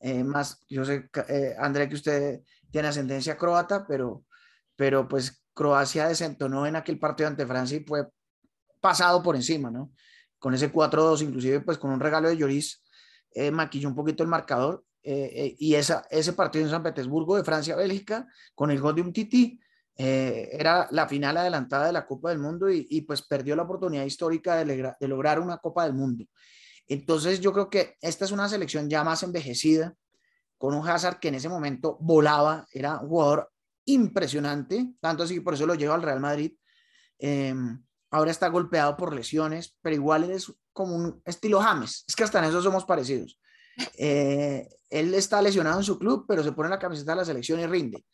Eh, 0.00 0.24
más, 0.24 0.60
yo 0.68 0.84
sé, 0.84 1.08
eh, 1.28 1.54
André, 1.56 1.88
que 1.88 1.94
usted 1.94 2.40
tiene 2.68 2.88
ascendencia 2.88 3.36
croata, 3.36 3.86
pero, 3.86 4.24
pero 4.74 5.06
pues 5.06 5.44
Croacia 5.54 6.08
desentonó 6.08 6.66
en 6.66 6.74
aquel 6.74 6.98
partido 6.98 7.28
ante 7.28 7.46
Francia 7.46 7.76
y 7.76 7.84
fue 7.84 8.08
pasado 8.80 9.22
por 9.22 9.36
encima, 9.36 9.70
¿no? 9.70 9.92
Con 10.40 10.52
ese 10.52 10.72
4-2, 10.72 11.22
inclusive 11.22 11.60
pues 11.60 11.78
con 11.78 11.92
un 11.92 12.00
regalo 12.00 12.28
de 12.28 12.36
Lloris, 12.36 12.82
maquilló 13.52 13.88
un 13.88 13.94
poquito 13.94 14.24
el 14.24 14.28
marcador 14.28 14.84
eh, 15.04 15.30
eh, 15.34 15.56
y 15.58 15.74
esa, 15.74 16.06
ese 16.10 16.32
partido 16.32 16.64
en 16.64 16.70
San 16.70 16.82
Petersburgo 16.82 17.36
de 17.36 17.42
Francia-Bélgica 17.42 18.26
con 18.54 18.70
el 18.70 18.80
gol 18.80 18.94
de 18.94 19.02
un 19.02 19.12
Titi 19.12 19.58
eh, 19.96 20.48
era 20.52 20.86
la 20.90 21.08
final 21.08 21.36
adelantada 21.36 21.86
de 21.86 21.92
la 21.92 22.06
Copa 22.06 22.30
del 22.30 22.38
Mundo 22.38 22.70
y, 22.70 23.00
pues 23.02 23.22
perdió 23.22 23.56
la 23.56 23.64
oportunidad 23.64 24.04
histórica 24.04 24.64
de, 24.64 24.94
lograr 25.08 25.40
una 25.40 25.58
Copa 25.58 25.84
del 25.84 25.94
Mundo. 25.94 26.24
Entonces 26.86 27.40
yo 27.40 27.52
creo 27.52 27.68
que 27.68 27.96
esta 28.00 28.24
es 28.24 28.30
una 28.30 28.48
selección 28.48 28.88
ya 28.88 29.04
más 29.04 29.22
envejecida, 29.22 29.94
con 30.56 30.74
un 30.74 30.88
Hazard 30.88 31.18
que 31.18 31.28
en 31.28 31.34
ese 31.34 31.48
momento 31.48 31.98
volaba, 32.00 32.66
era 32.72 33.00
un 33.00 33.08
jugador 33.08 33.50
impresionante, 33.84 34.94
tanto 35.00 35.24
así 35.24 35.34
que 35.34 35.40
por 35.40 35.54
eso 35.54 35.66
lo 35.66 35.74
lleva 35.74 35.96
al 35.96 36.02
Real 36.02 36.20
Madrid. 36.20 36.52
Em, 37.18 37.82
ahora 38.10 38.30
está 38.30 38.48
golpeado 38.48 38.96
por 38.96 39.12
lesiones, 39.12 39.76
pero 39.82 39.96
igual 39.96 40.30
es 40.30 40.52
como 40.72 40.94
un 40.94 41.20
estilo 41.24 41.60
James, 41.60 42.04
es 42.06 42.14
que 42.14 42.22
hasta 42.22 42.38
en 42.38 42.46
eso 42.46 42.62
somos 42.62 42.84
parecidos. 42.84 43.38
Eh, 43.98 44.68
él 44.92 45.14
está 45.14 45.40
lesionado 45.40 45.78
en 45.78 45.84
su 45.84 45.98
club, 45.98 46.26
pero 46.28 46.44
se 46.44 46.52
pone 46.52 46.68
la 46.68 46.78
camiseta 46.78 47.12
de 47.12 47.16
la 47.16 47.24
selección 47.24 47.58
y 47.58 47.66
rinde. 47.66 48.04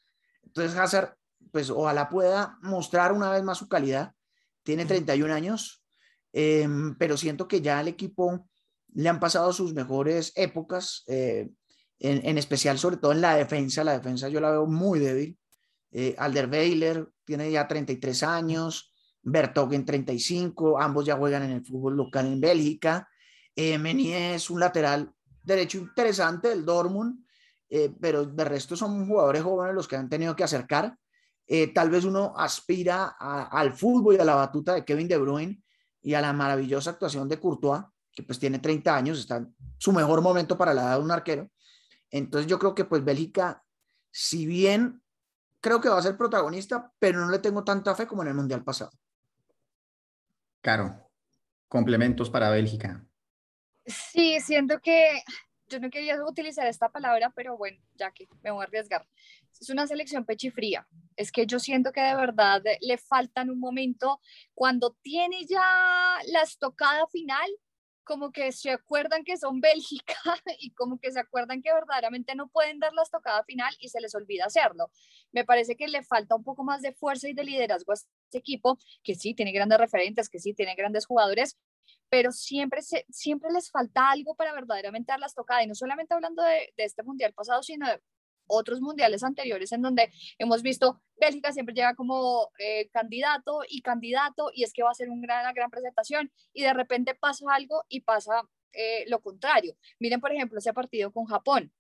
Entonces 0.45 0.79
Hazard, 0.79 1.17
pues 1.51 1.71
ojalá 1.71 2.09
pueda 2.09 2.57
mostrar 2.63 3.13
una 3.13 3.31
vez 3.31 3.43
más 3.43 3.59
su 3.59 3.69
calidad. 3.69 4.13
Tiene 4.63 4.87
31 4.87 5.35
años, 5.35 5.83
em, 6.33 6.97
pero 6.97 7.17
siento 7.17 7.49
que 7.49 7.61
ya 7.61 7.81
al 7.81 7.89
equipo 7.89 8.49
le 8.95 9.09
han 9.09 9.19
pasado 9.19 9.53
sus 9.53 9.75
mejores 9.75 10.33
épocas, 10.37 11.03
eh, 11.09 11.51
en, 11.99 12.39
especial 12.39 12.79
sobre 12.79 12.99
todo 12.99 13.11
en 13.11 13.23
la 13.23 13.35
defensa. 13.35 13.83
La 13.83 13.99
defensa 13.99 14.29
yo 14.29 14.41
la 14.41 14.53
veo 14.53 14.67
muy 14.67 15.01
débil. 15.01 15.37
Eh, 15.91 16.15
Alderweiler 16.17 17.09
tiene 17.25 17.51
ya 17.51 17.67
33 17.67 18.23
años, 18.23 18.93
Bertogen 19.21 19.85
35, 19.85 20.81
ambos 20.81 21.07
ya 21.07 21.17
juegan 21.17 21.43
en 21.43 21.51
el 21.51 21.65
fútbol 21.65 21.97
local 21.97 22.27
en 22.27 22.41
Bélgica. 22.41 23.09
Eh, 23.57 23.81
es 24.35 24.49
un 24.49 24.61
lateral 24.61 25.13
derecho 25.49 25.79
interesante 25.79 26.49
del 26.49 26.65
Dortmund, 26.65 27.25
eh, 27.69 27.93
pero 28.01 28.25
de 28.25 28.45
resto 28.45 28.77
son 28.77 29.09
jugadores 29.09 29.43
jóvenes 29.43 29.75
los 29.75 29.89
que 29.89 29.97
han 29.97 30.09
tenido 30.09 30.37
que 30.37 30.45
acercar. 30.45 30.97
Eh, 31.47 31.73
tal 31.73 31.91
vez 31.91 32.05
uno 32.05 32.35
aspira 32.37 33.17
al 33.19 33.73
fútbol 33.73 34.17
y 34.17 34.19
a 34.19 34.25
la 34.25 34.35
batuta 34.35 34.75
de 34.75 34.85
Kevin 34.85 35.09
De 35.09 35.17
Bruyne 35.17 35.63
y 36.03 36.15
a 36.15 36.21
la 36.21 36.33
maravillosa 36.33 36.91
actuación 36.91 37.29
de 37.29 37.41
Courtois, 37.41 37.83
que 38.13 38.23
pues 38.23 38.39
tiene 38.39 38.59
30 38.59 38.95
años, 38.95 39.19
está 39.19 39.39
en 39.39 39.55
su 39.79 39.93
mejor 39.93 40.21
momento 40.21 40.57
para 40.59 40.75
la 40.75 40.83
edad 40.83 40.99
de 40.99 41.05
un 41.05 41.11
arquero. 41.11 41.51
Entonces 42.11 42.49
yo 42.49 42.59
creo 42.59 42.75
que 42.75 42.85
pues 42.85 43.03
Bélgica, 43.03 43.65
si 44.11 44.47
bien 44.47 45.03
creo 45.61 45.81
que 45.81 45.89
va 45.89 45.99
a 45.99 46.03
ser 46.03 46.17
protagonista, 46.17 46.93
pero 46.99 47.21
no 47.21 47.31
le 47.31 47.39
tengo 47.39 47.65
tanta 47.65 47.95
fe 47.95 48.07
como 48.07 48.23
en 48.23 48.29
el 48.29 48.35
Mundial 48.35 48.63
pasado. 48.63 48.91
Claro, 50.61 51.11
complementos 51.67 52.29
para 52.29 52.51
Bélgica. 52.51 53.08
Sí, 53.89 54.39
siento 54.41 54.81
que 54.81 55.23
yo 55.69 55.81
no 55.81 55.91
quería 55.91 56.23
utilizar 56.23 56.67
esta 56.67 56.91
palabra, 56.91 57.33
pero 57.35 57.57
bueno, 57.57 57.79
ya 57.95 58.11
que 58.13 58.29
me 58.43 58.51
voy 58.51 58.63
a 58.63 58.65
arriesgar. 58.65 59.07
Es 59.59 59.71
una 59.71 59.87
selección 59.87 60.27
pechifría. 60.27 60.87
Es 61.17 61.33
que 61.33 61.47
yo 61.47 61.59
siento 61.59 61.91
que 61.93 62.03
de 62.03 62.15
verdad 62.15 62.63
le 62.81 62.99
falta 62.99 63.43
en 63.43 63.51
un 63.51 63.59
momento, 63.59 64.21
cuando 64.55 64.97
tiene 65.03 65.47
ya 65.47 66.19
la 66.27 66.43
estocada 66.43 67.07
final, 67.09 67.51
como 68.05 68.33
que 68.33 68.53
se 68.53 68.71
acuerdan 68.71 69.25
que 69.25 69.37
son 69.37 69.61
Bélgica 69.61 70.15
y 70.59 70.73
como 70.73 70.99
que 70.99 71.13
se 71.13 71.21
acuerdan 71.21 71.63
que 71.63 71.73
verdaderamente 71.73 72.35
no 72.35 72.49
pueden 72.49 72.79
dar 72.79 72.93
la 72.93 73.03
estocada 73.03 73.43
final 73.45 73.75
y 73.81 73.89
se 73.89 74.01
les 74.01 74.15
olvida 74.15 74.47
hacerlo. 74.47 74.91
Me 75.33 75.45
parece 75.45 75.77
que 75.77 75.89
le 75.89 76.03
falta 76.03 76.35
un 76.35 76.45
poco 76.45 76.65
más 76.65 76.83
de 76.83 76.93
fuerza 76.93 77.29
y 77.29 77.35
de 77.35 77.45
liderazgo 77.45 77.93
a 77.93 77.95
este 77.95 78.39
equipo, 78.39 78.79
que 79.03 79.15
sí 79.15 79.35
tiene 79.35 79.53
grandes 79.53 79.79
referentes, 79.79 80.29
que 80.29 80.41
sí 80.41 80.55
tiene 80.55 80.75
grandes 80.75 81.07
jugadores, 81.07 81.59
pero 82.09 82.33
siempre, 82.33 82.83
se, 82.83 83.05
siempre 83.11 83.51
les 83.53 83.71
falta 83.71 84.11
algo 84.11 84.35
para 84.35 84.53
verdaderamente 84.53 85.13
dar 85.13 85.21
la 85.21 85.27
estocada. 85.27 85.63
Y 85.63 85.67
no 85.67 85.75
solamente 85.75 86.15
hablando 86.15 86.43
de, 86.43 86.73
de 86.77 86.85
este 86.85 87.03
mundial 87.03 87.33
pasado, 87.35 87.63
sino 87.63 87.87
de 87.87 88.01
otros 88.49 88.81
mundiales 88.81 89.23
anteriores 89.23 89.71
en 89.73 89.83
donde 89.83 90.11
hemos 90.39 90.63
visto 90.63 91.01
Bélgica 91.21 91.53
siempre 91.53 91.75
llega 91.75 91.95
como 91.95 92.51
eh, 92.59 92.89
candidato 92.91 93.61
y 93.69 93.83
candidato 93.83 94.51
y 94.53 94.65
es 94.65 94.73
que 94.73 94.83
va 94.83 94.91
a 94.91 94.95
ser 94.95 95.11
una 95.11 95.27
gran, 95.27 95.55
gran 95.55 95.71
presentación 95.71 96.33
y 96.53 96.63
de 96.63 96.73
repente 96.73 97.15
pasa 97.15 97.45
algo 97.53 97.85
y 97.89 98.01
pasa 98.01 98.43
eh, 98.73 99.05
lo 99.09 99.21
contrario. 99.21 99.77
Miren, 99.99 100.21
por 100.21 100.33
ejemplo, 100.33 100.59
ese 100.59 100.73
partido 100.73 101.13
con 101.13 101.27
Japón. 101.27 101.73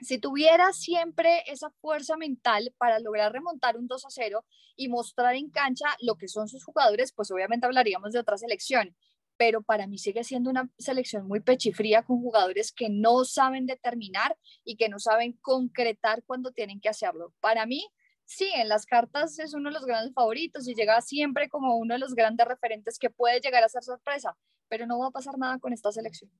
Si 0.00 0.18
tuviera 0.18 0.72
siempre 0.72 1.42
esa 1.46 1.70
fuerza 1.80 2.16
mental 2.16 2.74
para 2.76 2.98
lograr 2.98 3.32
remontar 3.32 3.76
un 3.76 3.86
2 3.86 4.04
a 4.04 4.10
0 4.10 4.44
y 4.76 4.88
mostrar 4.88 5.34
en 5.36 5.50
cancha 5.50 5.86
lo 6.00 6.16
que 6.16 6.28
son 6.28 6.48
sus 6.48 6.64
jugadores, 6.64 7.12
pues 7.12 7.30
obviamente 7.30 7.66
hablaríamos 7.66 8.12
de 8.12 8.18
otra 8.18 8.36
selección 8.36 8.94
pero 9.36 9.62
para 9.62 9.86
mí 9.86 9.98
sigue 9.98 10.24
siendo 10.24 10.50
una 10.50 10.70
selección 10.78 11.26
muy 11.26 11.40
pechifría 11.40 12.02
con 12.02 12.20
jugadores 12.20 12.72
que 12.72 12.88
no 12.88 13.24
saben 13.24 13.66
determinar 13.66 14.36
y 14.64 14.76
que 14.76 14.88
no 14.88 14.98
saben 14.98 15.32
concretar 15.40 16.22
cuando 16.24 16.52
tienen 16.52 16.80
que 16.80 16.88
hacerlo. 16.88 17.32
Para 17.40 17.66
mí, 17.66 17.86
sí, 18.24 18.50
en 18.56 18.68
las 18.68 18.86
cartas 18.86 19.38
es 19.38 19.54
uno 19.54 19.70
de 19.70 19.74
los 19.74 19.84
grandes 19.84 20.14
favoritos 20.14 20.66
y 20.68 20.74
llega 20.74 21.00
siempre 21.00 21.48
como 21.48 21.76
uno 21.76 21.94
de 21.94 22.00
los 22.00 22.14
grandes 22.14 22.46
referentes 22.46 22.98
que 22.98 23.10
puede 23.10 23.40
llegar 23.40 23.62
a 23.62 23.68
ser 23.68 23.82
sorpresa, 23.82 24.36
pero 24.68 24.86
no 24.86 24.98
va 24.98 25.08
a 25.08 25.12
pasar 25.12 25.38
nada 25.38 25.58
con 25.58 25.72
esta 25.72 25.92
selección. 25.92 26.30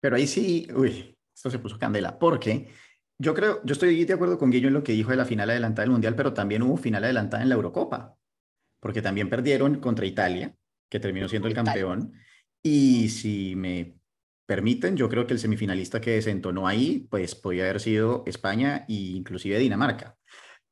Pero 0.00 0.16
ahí 0.16 0.26
sí, 0.26 0.68
uy, 0.74 1.16
esto 1.34 1.50
se 1.50 1.58
puso 1.58 1.78
candela, 1.78 2.18
porque 2.18 2.68
yo 3.18 3.34
creo, 3.34 3.60
yo 3.64 3.72
estoy 3.72 4.04
de 4.04 4.14
acuerdo 4.14 4.38
con 4.38 4.50
Guillo 4.50 4.68
en 4.68 4.74
lo 4.74 4.84
que 4.84 4.92
dijo 4.92 5.10
de 5.10 5.16
la 5.16 5.24
final 5.24 5.50
adelantada 5.50 5.82
del 5.82 5.90
Mundial, 5.90 6.14
pero 6.14 6.32
también 6.32 6.62
hubo 6.62 6.76
final 6.76 7.04
adelantada 7.04 7.42
en 7.42 7.48
la 7.48 7.56
Eurocopa, 7.56 8.16
porque 8.80 9.02
también 9.02 9.28
perdieron 9.28 9.80
contra 9.80 10.06
Italia 10.06 10.54
que 10.88 11.00
terminó 11.00 11.28
siendo 11.28 11.48
el 11.48 11.54
campeón. 11.54 12.12
Y 12.62 13.08
si 13.10 13.54
me 13.56 13.98
permiten, 14.46 14.96
yo 14.96 15.08
creo 15.08 15.26
que 15.26 15.34
el 15.34 15.38
semifinalista 15.38 16.00
que 16.00 16.12
desentonó 16.12 16.66
ahí, 16.66 17.06
pues 17.10 17.34
podía 17.34 17.64
haber 17.64 17.80
sido 17.80 18.24
España 18.26 18.84
e 18.88 18.94
inclusive 18.94 19.58
Dinamarca. 19.58 20.16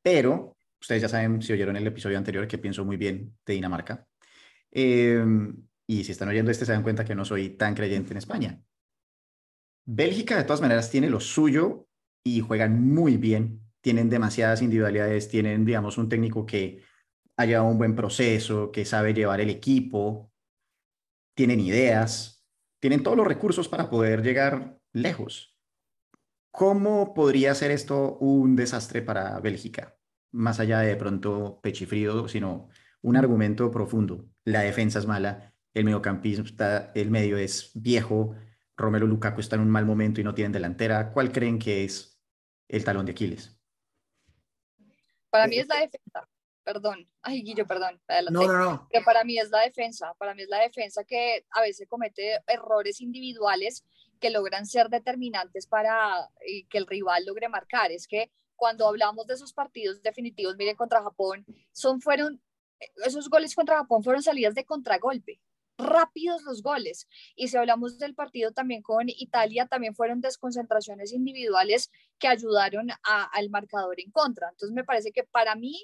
Pero 0.02 0.56
ustedes 0.80 1.02
ya 1.02 1.08
saben, 1.08 1.42
si 1.42 1.52
oyeron 1.52 1.76
el 1.76 1.86
episodio 1.86 2.16
anterior, 2.16 2.46
que 2.46 2.58
pienso 2.58 2.84
muy 2.84 2.96
bien 2.96 3.36
de 3.44 3.54
Dinamarca. 3.54 4.06
Em, 4.70 5.56
y 5.86 6.04
si 6.04 6.12
están 6.12 6.28
oyendo 6.28 6.50
este, 6.50 6.64
se 6.64 6.72
dan 6.72 6.82
cuenta 6.82 7.04
que 7.04 7.14
no 7.14 7.24
soy 7.24 7.50
tan 7.50 7.74
creyente 7.74 8.12
en 8.12 8.18
España. 8.18 8.60
Bélgica, 9.84 10.36
de 10.36 10.44
todas 10.44 10.60
maneras, 10.60 10.90
tiene 10.90 11.10
lo 11.10 11.20
suyo 11.20 11.86
y 12.24 12.40
juegan 12.40 12.82
muy 12.82 13.16
bien. 13.16 13.60
Tienen 13.80 14.08
demasiadas 14.08 14.62
individualidades, 14.62 15.28
tienen, 15.28 15.64
digamos, 15.64 15.96
un 15.98 16.08
técnico 16.08 16.44
que 16.44 16.82
haya 17.36 17.62
un 17.62 17.78
buen 17.78 17.94
proceso, 17.94 18.72
que 18.72 18.84
sabe 18.84 19.14
llevar 19.14 19.40
el 19.40 19.50
equipo, 19.50 20.32
tienen 21.34 21.60
ideas, 21.60 22.46
tienen 22.80 23.02
todos 23.02 23.16
los 23.16 23.26
recursos 23.26 23.68
para 23.68 23.90
poder 23.90 24.22
llegar 24.22 24.78
lejos. 24.92 25.54
¿Cómo 26.50 27.12
podría 27.12 27.54
ser 27.54 27.70
esto 27.70 28.16
un 28.18 28.56
desastre 28.56 29.02
para 29.02 29.38
Bélgica? 29.40 29.98
Más 30.32 30.58
allá 30.60 30.80
de, 30.80 30.96
pronto 30.96 31.60
pechifrío, 31.62 32.28
sino 32.28 32.70
un 33.02 33.16
argumento 33.16 33.70
profundo. 33.70 34.26
La 34.44 34.60
defensa 34.60 34.98
es 34.98 35.06
mala, 35.06 35.54
el 35.74 35.84
mediocampista, 35.84 36.92
el 36.94 37.10
medio 37.10 37.36
es 37.36 37.70
viejo, 37.74 38.34
Romero 38.78 39.06
Lukaku 39.06 39.40
está 39.40 39.56
en 39.56 39.62
un 39.62 39.70
mal 39.70 39.84
momento 39.84 40.20
y 40.20 40.24
no 40.24 40.34
tienen 40.34 40.52
delantera. 40.52 41.12
¿Cuál 41.12 41.32
creen 41.32 41.58
que 41.58 41.84
es 41.84 42.18
el 42.68 42.84
talón 42.84 43.06
de 43.06 43.12
Aquiles? 43.12 43.58
Para 45.30 45.46
mí 45.46 45.58
es 45.58 45.66
la 45.66 45.80
defensa 45.80 46.26
perdón, 46.66 47.08
ay 47.22 47.42
Guillo, 47.42 47.64
perdón, 47.64 48.02
adelante. 48.08 48.38
No, 48.38 48.52
no, 48.52 48.58
no. 48.58 48.88
Que 48.90 49.00
para 49.00 49.22
mí 49.22 49.38
es 49.38 49.50
la 49.50 49.60
defensa, 49.60 50.12
para 50.18 50.34
mí 50.34 50.42
es 50.42 50.48
la 50.48 50.58
defensa 50.58 51.04
que 51.04 51.46
a 51.52 51.60
veces 51.60 51.86
comete 51.88 52.40
errores 52.48 53.00
individuales 53.00 53.84
que 54.20 54.30
logran 54.30 54.66
ser 54.66 54.88
determinantes 54.88 55.68
para 55.68 56.28
eh, 56.40 56.66
que 56.68 56.78
el 56.78 56.88
rival 56.88 57.24
logre 57.24 57.48
marcar. 57.48 57.92
Es 57.92 58.08
que 58.08 58.32
cuando 58.56 58.88
hablamos 58.88 59.28
de 59.28 59.34
esos 59.34 59.52
partidos 59.52 60.02
definitivos, 60.02 60.56
miren, 60.56 60.74
contra 60.74 61.04
Japón, 61.04 61.46
son, 61.70 62.00
fueron, 62.00 62.42
esos 63.04 63.30
goles 63.30 63.54
contra 63.54 63.76
Japón 63.76 64.02
fueron 64.02 64.22
salidas 64.22 64.54
de 64.56 64.64
contragolpe 64.64 65.40
rápidos 65.78 66.42
los 66.42 66.62
goles. 66.62 67.08
Y 67.34 67.48
si 67.48 67.56
hablamos 67.56 67.98
del 67.98 68.14
partido 68.14 68.52
también 68.52 68.82
con 68.82 69.08
Italia, 69.08 69.66
también 69.66 69.94
fueron 69.94 70.20
desconcentraciones 70.20 71.12
individuales 71.12 71.90
que 72.18 72.28
ayudaron 72.28 72.88
al 73.02 73.50
marcador 73.50 74.00
en 74.00 74.10
contra. 74.10 74.48
Entonces 74.50 74.74
me 74.74 74.84
parece 74.84 75.12
que 75.12 75.24
para 75.24 75.54
mí 75.54 75.78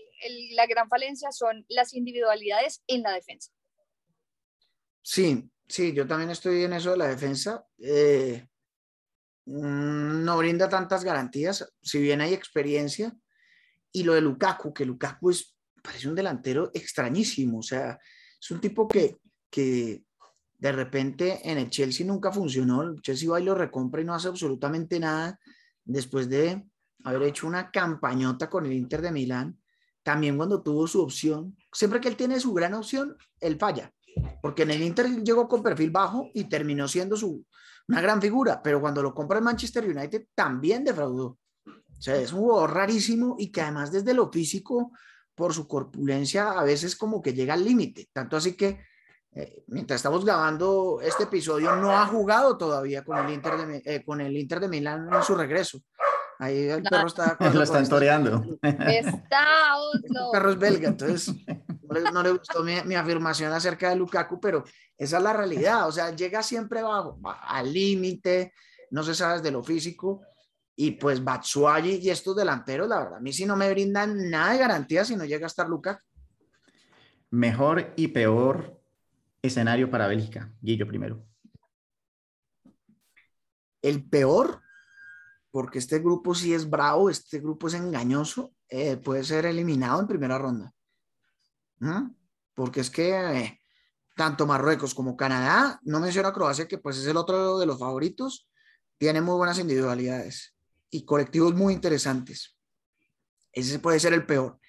la 0.52 0.66
gran 0.66 0.88
falencia 0.88 1.30
son 1.32 1.64
las 1.68 1.94
individualidades 1.94 2.82
en 2.86 3.02
la 3.02 3.12
defensa. 3.12 3.52
Sí, 5.02 5.50
sí, 5.68 5.92
yo 5.92 6.06
también 6.06 6.30
estoy 6.30 6.64
en 6.64 6.72
eso 6.72 6.92
de 6.92 6.96
la 6.96 7.08
defensa. 7.08 7.66
Eh, 7.78 8.46
mm, 9.46 10.24
no 10.24 10.38
brinda 10.38 10.68
tantas 10.68 11.04
garantías, 11.04 11.70
si 11.82 12.00
bien 12.00 12.20
hay 12.20 12.32
experiencia. 12.32 13.14
Y 13.90 14.04
lo 14.04 14.14
de 14.14 14.22
Lukaku, 14.22 14.72
que 14.72 14.86
Lukaku 14.86 15.30
es, 15.30 15.54
parece 15.82 16.08
un 16.08 16.14
delantero 16.14 16.70
extrañísimo, 16.72 17.58
o 17.58 17.62
sea, 17.62 17.98
es 18.40 18.50
un 18.50 18.60
tipo 18.60 18.88
que 18.88 19.18
que 19.52 20.02
de 20.58 20.72
repente 20.72 21.40
en 21.44 21.58
el 21.58 21.68
Chelsea 21.68 22.06
nunca 22.06 22.32
funcionó, 22.32 22.82
el 22.82 23.02
Chelsea 23.02 23.30
va 23.30 23.40
y 23.40 23.44
lo 23.44 23.54
recompra 23.54 24.00
y 24.00 24.04
no 24.04 24.14
hace 24.14 24.28
absolutamente 24.28 24.98
nada 24.98 25.38
después 25.84 26.28
de 26.28 26.64
haber 27.04 27.22
hecho 27.24 27.46
una 27.46 27.70
campañota 27.70 28.48
con 28.48 28.64
el 28.64 28.72
Inter 28.72 29.02
de 29.02 29.12
Milán, 29.12 29.60
también 30.02 30.36
cuando 30.36 30.62
tuvo 30.62 30.86
su 30.86 31.02
opción, 31.02 31.56
siempre 31.72 32.00
que 32.00 32.08
él 32.08 32.16
tiene 32.16 32.40
su 32.40 32.54
gran 32.54 32.74
opción, 32.74 33.16
él 33.40 33.58
falla, 33.58 33.92
porque 34.40 34.62
en 34.62 34.70
el 34.70 34.82
Inter 34.82 35.22
llegó 35.22 35.46
con 35.46 35.62
perfil 35.62 35.90
bajo 35.90 36.30
y 36.32 36.44
terminó 36.44 36.88
siendo 36.88 37.16
su, 37.16 37.44
una 37.88 38.00
gran 38.00 38.22
figura, 38.22 38.62
pero 38.62 38.80
cuando 38.80 39.02
lo 39.02 39.12
compra 39.12 39.38
el 39.38 39.44
Manchester 39.44 39.84
United 39.84 40.28
también 40.34 40.84
defraudó. 40.84 41.38
O 41.66 42.02
sea, 42.02 42.16
es 42.16 42.32
un 42.32 42.40
jugador 42.40 42.72
rarísimo 42.72 43.36
y 43.38 43.52
que 43.52 43.60
además 43.60 43.92
desde 43.92 44.14
lo 44.14 44.30
físico, 44.30 44.92
por 45.34 45.52
su 45.52 45.68
corpulencia, 45.68 46.52
a 46.52 46.64
veces 46.64 46.96
como 46.96 47.20
que 47.20 47.34
llega 47.34 47.54
al 47.54 47.64
límite, 47.64 48.08
tanto 48.12 48.36
así 48.36 48.56
que 48.56 48.80
eh, 49.34 49.64
mientras 49.68 49.96
estamos 49.96 50.24
grabando 50.24 51.00
este 51.02 51.24
episodio, 51.24 51.74
no 51.76 51.96
ha 51.96 52.06
jugado 52.06 52.58
todavía 52.58 53.02
con 53.02 53.16
el 53.16 53.32
Inter 53.32 53.56
de, 53.56 53.82
eh, 53.84 54.04
con 54.04 54.20
el 54.20 54.36
Inter 54.36 54.60
de 54.60 54.68
Milán 54.68 55.08
en 55.10 55.22
su 55.22 55.34
regreso. 55.34 55.80
Ahí 56.38 56.68
el 56.68 56.82
perro 56.82 57.06
está. 57.06 57.36
Lo 57.54 57.62
están 57.62 57.88
toreando. 57.88 58.44
Está 58.62 59.74
El 59.94 60.30
perro 60.32 60.50
es 60.50 60.58
belga, 60.58 60.88
entonces 60.88 61.34
no 62.12 62.22
le, 62.22 62.32
gustó 62.32 62.62
mi, 62.62 62.74
mi, 62.84 62.94
afirmación 62.94 63.52
acerca 63.52 63.90
de 63.90 63.96
Lukaku, 63.96 64.40
pero 64.40 64.64
esa 64.98 65.16
es 65.16 65.22
la 65.22 65.32
realidad. 65.32 65.88
O 65.88 65.92
sea, 65.92 66.10
llega 66.10 66.42
siempre 66.42 66.82
bajo, 66.82 67.18
al 67.42 67.72
límite, 67.72 68.52
no 68.90 69.02
se 69.02 69.14
sabe 69.14 69.40
de 69.40 69.50
lo 69.50 69.62
físico. 69.62 70.22
Y 70.76 70.92
pues 70.92 71.22
Batsuagi 71.22 72.00
y 72.02 72.10
estos 72.10 72.34
delanteros, 72.34 72.88
la 72.88 72.98
verdad, 72.98 73.16
a 73.16 73.20
mí 73.20 73.32
sí 73.32 73.46
no 73.46 73.56
me 73.56 73.70
brindan 73.70 74.30
nada 74.30 74.52
de 74.52 74.58
garantía 74.58 75.04
si 75.04 75.16
no 75.16 75.24
llega 75.24 75.46
a 75.46 75.48
estar 75.48 75.68
Lukaku. 75.68 76.02
Mejor 77.30 77.92
y 77.96 78.08
peor 78.08 78.81
escenario 79.42 79.90
para 79.90 80.06
Bélgica? 80.06 80.52
Guillo 80.60 80.86
primero. 80.86 81.26
El 83.82 84.08
peor, 84.08 84.62
porque 85.50 85.80
este 85.80 85.98
grupo 85.98 86.34
sí 86.34 86.54
es 86.54 86.70
bravo, 86.70 87.10
este 87.10 87.40
grupo 87.40 87.66
es 87.66 87.74
engañoso, 87.74 88.54
eh, 88.68 88.96
puede 88.96 89.24
ser 89.24 89.44
eliminado 89.46 90.00
en 90.00 90.06
primera 90.06 90.38
ronda. 90.38 90.72
¿Mm? 91.80 92.10
Porque 92.54 92.80
es 92.80 92.90
que 92.90 93.10
eh, 93.10 93.60
tanto 94.14 94.46
Marruecos 94.46 94.94
como 94.94 95.16
Canadá, 95.16 95.80
no 95.82 95.98
menciona 95.98 96.32
Croacia, 96.32 96.68
que 96.68 96.78
pues 96.78 96.98
es 96.98 97.06
el 97.06 97.16
otro 97.16 97.58
de 97.58 97.66
los 97.66 97.78
favoritos, 97.78 98.48
tiene 98.98 99.20
muy 99.20 99.34
buenas 99.34 99.58
individualidades 99.58 100.54
y 100.90 101.04
colectivos 101.04 101.54
muy 101.54 101.74
interesantes. 101.74 102.56
Ese 103.52 103.80
puede 103.80 103.98
ser 103.98 104.12
el 104.12 104.24
peor. 104.24 104.60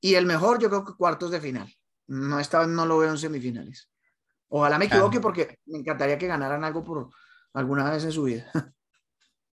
Y 0.00 0.14
el 0.14 0.26
mejor, 0.26 0.60
yo 0.60 0.68
creo 0.68 0.84
que 0.84 0.94
cuartos 0.94 1.30
de 1.30 1.40
final. 1.40 1.72
No, 2.08 2.40
esta 2.40 2.66
no 2.66 2.84
lo 2.84 2.98
veo 2.98 3.10
en 3.10 3.18
semifinales. 3.18 3.90
Ojalá 4.48 4.78
me 4.78 4.86
equivoque 4.86 5.20
porque 5.20 5.58
me 5.66 5.78
encantaría 5.78 6.18
que 6.18 6.26
ganaran 6.26 6.64
algo 6.64 6.84
por 6.84 7.10
alguna 7.52 7.90
vez 7.90 8.04
en 8.04 8.12
su 8.12 8.24
vida. 8.24 8.50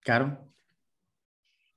Claro. 0.03 0.51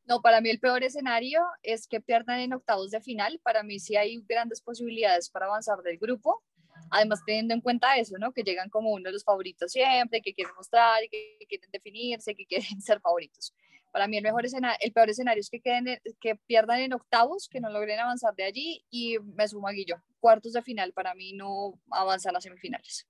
No, 0.07 0.23
para 0.23 0.41
mí 0.41 0.49
el 0.49 0.59
peor 0.59 0.83
escenario 0.83 1.43
es 1.63 1.87
que 1.87 2.01
pierdan 2.01 2.41
en 2.41 2.55
octavos 2.55 2.91
de 2.91 3.03
final. 3.03 3.39
Para 3.43 3.63
mí 3.63 3.79
sí 3.79 3.97
hay 3.97 4.19
grandes 4.27 4.63
posibilidades 4.63 5.29
para 5.29 5.45
avanzar 5.45 5.83
del 5.83 5.99
grupo. 5.99 6.43
Además, 6.91 7.23
teniendo 7.25 7.55
en 7.55 7.61
cuenta 7.61 7.97
eso, 7.97 8.17
¿no? 8.19 8.33
Que 8.33 8.43
llegan 8.43 8.69
como 8.69 8.93
uno 8.93 9.05
de 9.05 9.13
los 9.13 9.25
favoritos 9.25 9.73
siempre, 9.73 10.21
que 10.21 10.35
quieren 10.35 10.55
mostrar, 10.57 11.01
que 11.11 11.37
quieren 11.49 11.71
definirse, 11.71 12.35
que 12.35 12.47
quieren 12.47 12.67
ser 12.83 13.01
favoritos. 13.01 13.55
Para 13.95 14.09
mí 14.09 14.17
el, 14.17 14.25
mejor 14.25 14.45
escenario, 14.45 14.77
el 14.81 14.93
peor 14.93 15.09
escenario 15.09 15.41
es 15.41 15.49
que, 15.49 15.61
queden, 15.61 15.87
que 16.21 16.35
pierdan 16.35 16.81
en 16.81 16.95
octavos, 16.95 17.49
que 17.49 17.61
no 17.61 17.71
logren 17.71 18.01
avanzar 18.01 18.35
de 18.35 18.43
allí 18.43 18.85
y 18.91 19.21
me 19.21 19.47
sumo 19.47 19.69
a 19.69 19.71
Guillo. 19.71 20.03
Cuartos 20.19 20.55
de 20.55 20.63
final 20.63 20.93
para 20.93 21.15
mí 21.15 21.33
no 21.33 21.81
avanzan 21.93 22.35
a 22.35 22.41
semifinales. 22.41 23.07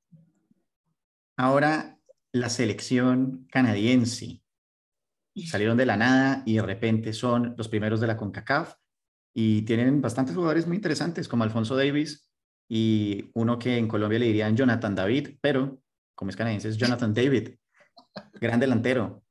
Ahora, 1.38 1.98
la 2.32 2.50
selección 2.50 3.48
canadiense. 3.50 4.42
Salieron 5.46 5.78
de 5.78 5.86
la 5.86 5.96
nada 5.96 6.42
y 6.44 6.56
de 6.56 6.62
repente 6.62 7.14
son 7.14 7.54
los 7.56 7.68
primeros 7.68 7.98
de 8.02 8.08
la 8.08 8.18
CONCACAF 8.18 8.74
y 9.32 9.62
tienen 9.62 10.02
bastantes 10.02 10.34
jugadores 10.34 10.66
muy 10.66 10.76
interesantes 10.76 11.28
como 11.28 11.44
Alfonso 11.44 11.76
Davis 11.76 12.30
y 12.68 13.30
uno 13.32 13.58
que 13.58 13.78
en 13.78 13.88
Colombia 13.88 14.18
le 14.18 14.26
dirían 14.26 14.54
Jonathan 14.54 14.94
David, 14.94 15.38
pero 15.40 15.80
como 16.14 16.28
es 16.28 16.36
canadiense 16.36 16.68
es 16.68 16.76
Jonathan 16.76 17.14
David, 17.14 17.54
gran 18.34 18.60
delantero. 18.60 19.23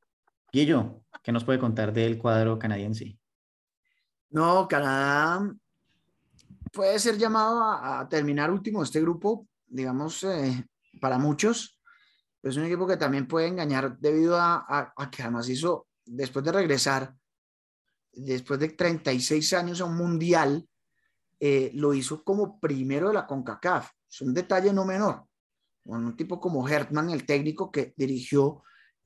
Guillo, 0.54 1.04
¿qué 1.24 1.32
nos 1.32 1.44
puede 1.44 1.58
contar 1.58 1.92
del 1.92 2.20
cuadro 2.20 2.60
canadiense? 2.60 3.18
No, 4.30 4.68
Canadá 4.68 5.52
puede 6.72 7.00
ser 7.00 7.18
llamado 7.18 7.60
a, 7.64 8.08
terminar 8.08 8.52
último 8.52 8.84
este 8.84 9.02
grupo, 9.02 9.48
digamos, 9.66 10.24
eh, 10.26 10.64
para 11.02 11.18
muchos. 11.18 11.80
Es 12.44 12.56
un 12.56 12.66
equipo 12.66 12.86
que 12.86 12.98
también 12.98 13.28
puede 13.28 13.48
engañar 13.48 13.98
debido 13.98 14.38
a, 14.40 14.94
a 14.96 15.10
que 15.10 15.24
además 15.24 15.50
hizo, 15.50 15.88
después 16.06 16.46
de 16.46 16.52
regresar, 16.52 17.16
después 18.12 18.60
de 18.60 18.70
36 18.70 19.54
años 19.54 19.82
a 19.82 19.86
un 19.86 19.98
mundial, 19.98 20.68
eh, 21.40 21.72
lo 21.74 21.96
hizo 21.96 22.24
como 22.24 22.60
primero 22.60 23.08
de 23.08 23.16
la 23.16 23.26
CONCACAF. 23.26 23.90
Es 24.08 24.22
un 24.22 24.36
detalle 24.36 24.72
no 24.72 24.86
menor. 24.86 25.26
Con 25.84 26.06
un 26.06 26.16
tipo 26.16 26.40
como 26.40 26.68
Hertman, 26.68 27.10
el 27.10 27.26
técnico 27.26 27.72
que 27.72 27.96
dirigió 27.98 28.64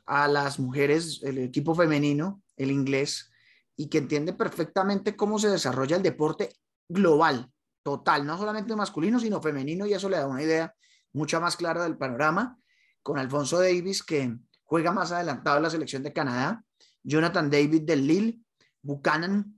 a 0.08 0.28
las 0.28 0.58
mujeres, 0.60 1.22
el 1.24 1.38
equipo 1.38 1.76
femenino, 1.76 2.42
el 2.56 2.72
inglés, 2.72 3.30
y 3.76 3.90
que 3.90 4.00
entiende 4.00 4.34
perfectamente 4.34 5.16
cómo 5.16 5.38
se 5.38 5.50
desarrolla 5.50 5.98
el 5.98 6.04
deporte 6.04 6.54
global, 6.90 7.52
total, 7.84 8.26
no 8.26 8.38
solamente 8.38 8.76
masculino, 8.76 9.20
sino 9.20 9.42
femenino, 9.42 9.86
y 9.86 9.94
eso 9.94 10.10
le 10.10 10.18
da 10.18 10.28
una 10.28 10.42
idea 10.42 10.74
mucha 11.14 11.40
más 11.40 11.56
clara 11.56 11.84
del 11.84 11.98
panorama, 11.98 12.58
con 13.04 13.20
Alfonso 13.20 13.60
Davis, 13.60 14.02
que 14.02 14.36
juega 14.64 14.92
más 14.92 15.12
adelantado 15.12 15.58
en 15.58 15.64
la 15.64 15.70
selección 15.70 16.04
de 16.04 16.14
Canadá, 16.14 16.64
Jonathan 17.04 17.50
David 17.50 17.84
del 17.84 18.08
Lille, 18.08 18.40
Buchanan, 18.82 19.58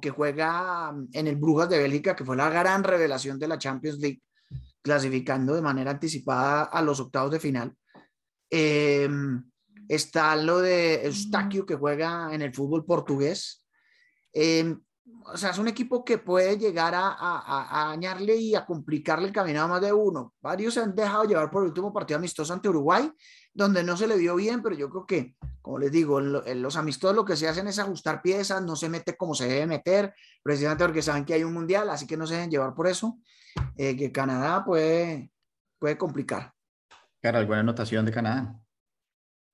que 0.00 0.10
juega 0.10 0.94
en 1.12 1.26
el 1.26 1.36
Brujas 1.36 1.68
de 1.68 1.78
Bélgica, 1.78 2.14
que 2.14 2.24
fue 2.24 2.36
la 2.36 2.50
gran 2.50 2.84
revelación 2.84 3.38
de 3.38 3.48
la 3.48 3.58
Champions 3.58 3.98
League, 3.98 4.22
clasificando 4.82 5.54
de 5.54 5.62
manera 5.62 5.90
anticipada 5.90 6.64
a 6.64 6.82
los 6.82 7.00
octavos 7.00 7.30
de 7.30 7.40
final. 7.40 7.74
Em, 8.50 9.42
está 9.88 10.36
lo 10.36 10.60
de 10.60 11.06
Eustaquio, 11.06 11.66
que 11.66 11.76
juega 11.76 12.32
en 12.32 12.42
el 12.42 12.54
fútbol 12.54 12.84
portugués. 12.84 13.64
Em, 14.32 14.80
o 15.24 15.36
sea, 15.36 15.50
es 15.50 15.58
un 15.58 15.68
equipo 15.68 16.04
que 16.04 16.18
puede 16.18 16.58
llegar 16.58 16.94
a, 16.94 17.16
a, 17.18 17.88
dañarle 17.88 18.36
y 18.36 18.54
a 18.54 18.64
complicarle 18.64 19.28
el 19.28 19.32
camino 19.32 19.62
a 19.62 19.66
más 19.66 19.80
de 19.80 19.92
uno. 19.92 20.34
Varios 20.40 20.74
se 20.74 20.80
han 20.80 20.94
dejado 20.94 21.24
llevar 21.24 21.50
por 21.50 21.62
el 21.62 21.68
último 21.68 21.92
partido 21.92 22.18
amistoso 22.18 22.52
ante 22.52 22.68
Uruguay, 22.68 23.10
donde 23.52 23.82
no 23.82 23.96
se 23.96 24.06
le 24.06 24.16
vio 24.16 24.36
bien, 24.36 24.62
pero 24.62 24.74
yo 24.74 24.88
creo 24.90 25.06
que, 25.06 25.36
como 25.62 25.78
les 25.78 25.90
digo, 25.90 26.20
los 26.20 26.76
amistosos 26.76 27.16
lo 27.16 27.24
que 27.24 27.36
se 27.36 27.48
hacen 27.48 27.68
es 27.68 27.78
ajustar 27.78 28.22
piezas, 28.22 28.62
no 28.62 28.76
se 28.76 28.88
mete 28.88 29.16
como 29.16 29.34
se 29.34 29.48
debe 29.48 29.66
meter, 29.66 30.14
precisamente 30.42 30.84
porque 30.84 31.02
saben 31.02 31.24
que 31.24 31.34
hay 31.34 31.44
un 31.44 31.54
mundial, 31.54 31.88
así 31.90 32.06
que 32.06 32.16
no 32.16 32.26
se 32.26 32.34
deben 32.34 32.50
llevar 32.50 32.74
por 32.74 32.86
eso, 32.86 33.18
eh, 33.76 33.96
que 33.96 34.12
Canadá 34.12 34.64
puede 34.64 35.30
complicar. 35.98 36.54
Cara, 37.20 37.40
¿alguna 37.40 37.60
anotación 37.60 38.04
de 38.04 38.12
Canadá? 38.12 38.60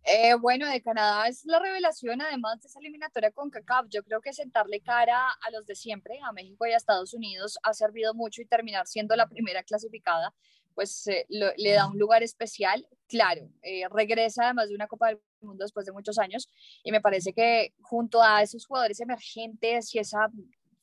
Eh, 0.07 0.35
bueno, 0.35 0.69
de 0.69 0.83
Canadá 0.83 1.29
es 1.29 1.47
la 1.47 1.59
revelación, 1.59 2.21
además 2.21 2.61
de 2.61 2.69
esa 2.69 2.79
eliminatoria 2.79 3.31
con 3.31 3.49
CACAF. 3.49 3.87
Yo 3.89 4.03
creo 4.03 4.21
que 4.21 4.35
sentarle 4.35 4.81
cara 4.81 5.31
a 5.41 5.51
los 5.51 5.65
de 5.65 5.75
siempre, 5.75 6.19
a 6.23 6.33
México 6.33 6.67
y 6.67 6.73
a 6.73 6.77
Estados 6.77 7.15
Unidos, 7.15 7.59
ha 7.63 7.73
servido 7.73 8.13
mucho 8.13 8.43
y 8.43 8.47
terminar 8.47 8.87
siendo 8.87 9.17
la 9.17 9.27
primera 9.27 9.63
clasificada, 9.63 10.35
pues 10.75 11.07
eh, 11.07 11.25
le 11.31 11.73
da 11.73 11.87
un 11.87 11.99
lugar 11.99 12.23
especial. 12.23 12.87
Claro, 13.09 13.49
eh, 13.63 13.89
regresa 13.91 14.45
además 14.45 14.69
de 14.69 14.75
una 14.75 14.89
Copa 14.89 15.09
del 15.09 15.21
Mundo 15.41 15.65
después 15.65 15.87
de 15.87 15.93
muchos 15.93 16.19
años 16.19 16.51
y 16.83 16.93
me 16.93 17.01
parece 17.01 17.33
que 17.33 17.73
junto 17.81 18.23
a 18.23 18.43
esos 18.43 18.67
jugadores 18.67 19.01
emergentes 19.01 19.95
y 19.95 20.01
esa 20.01 20.29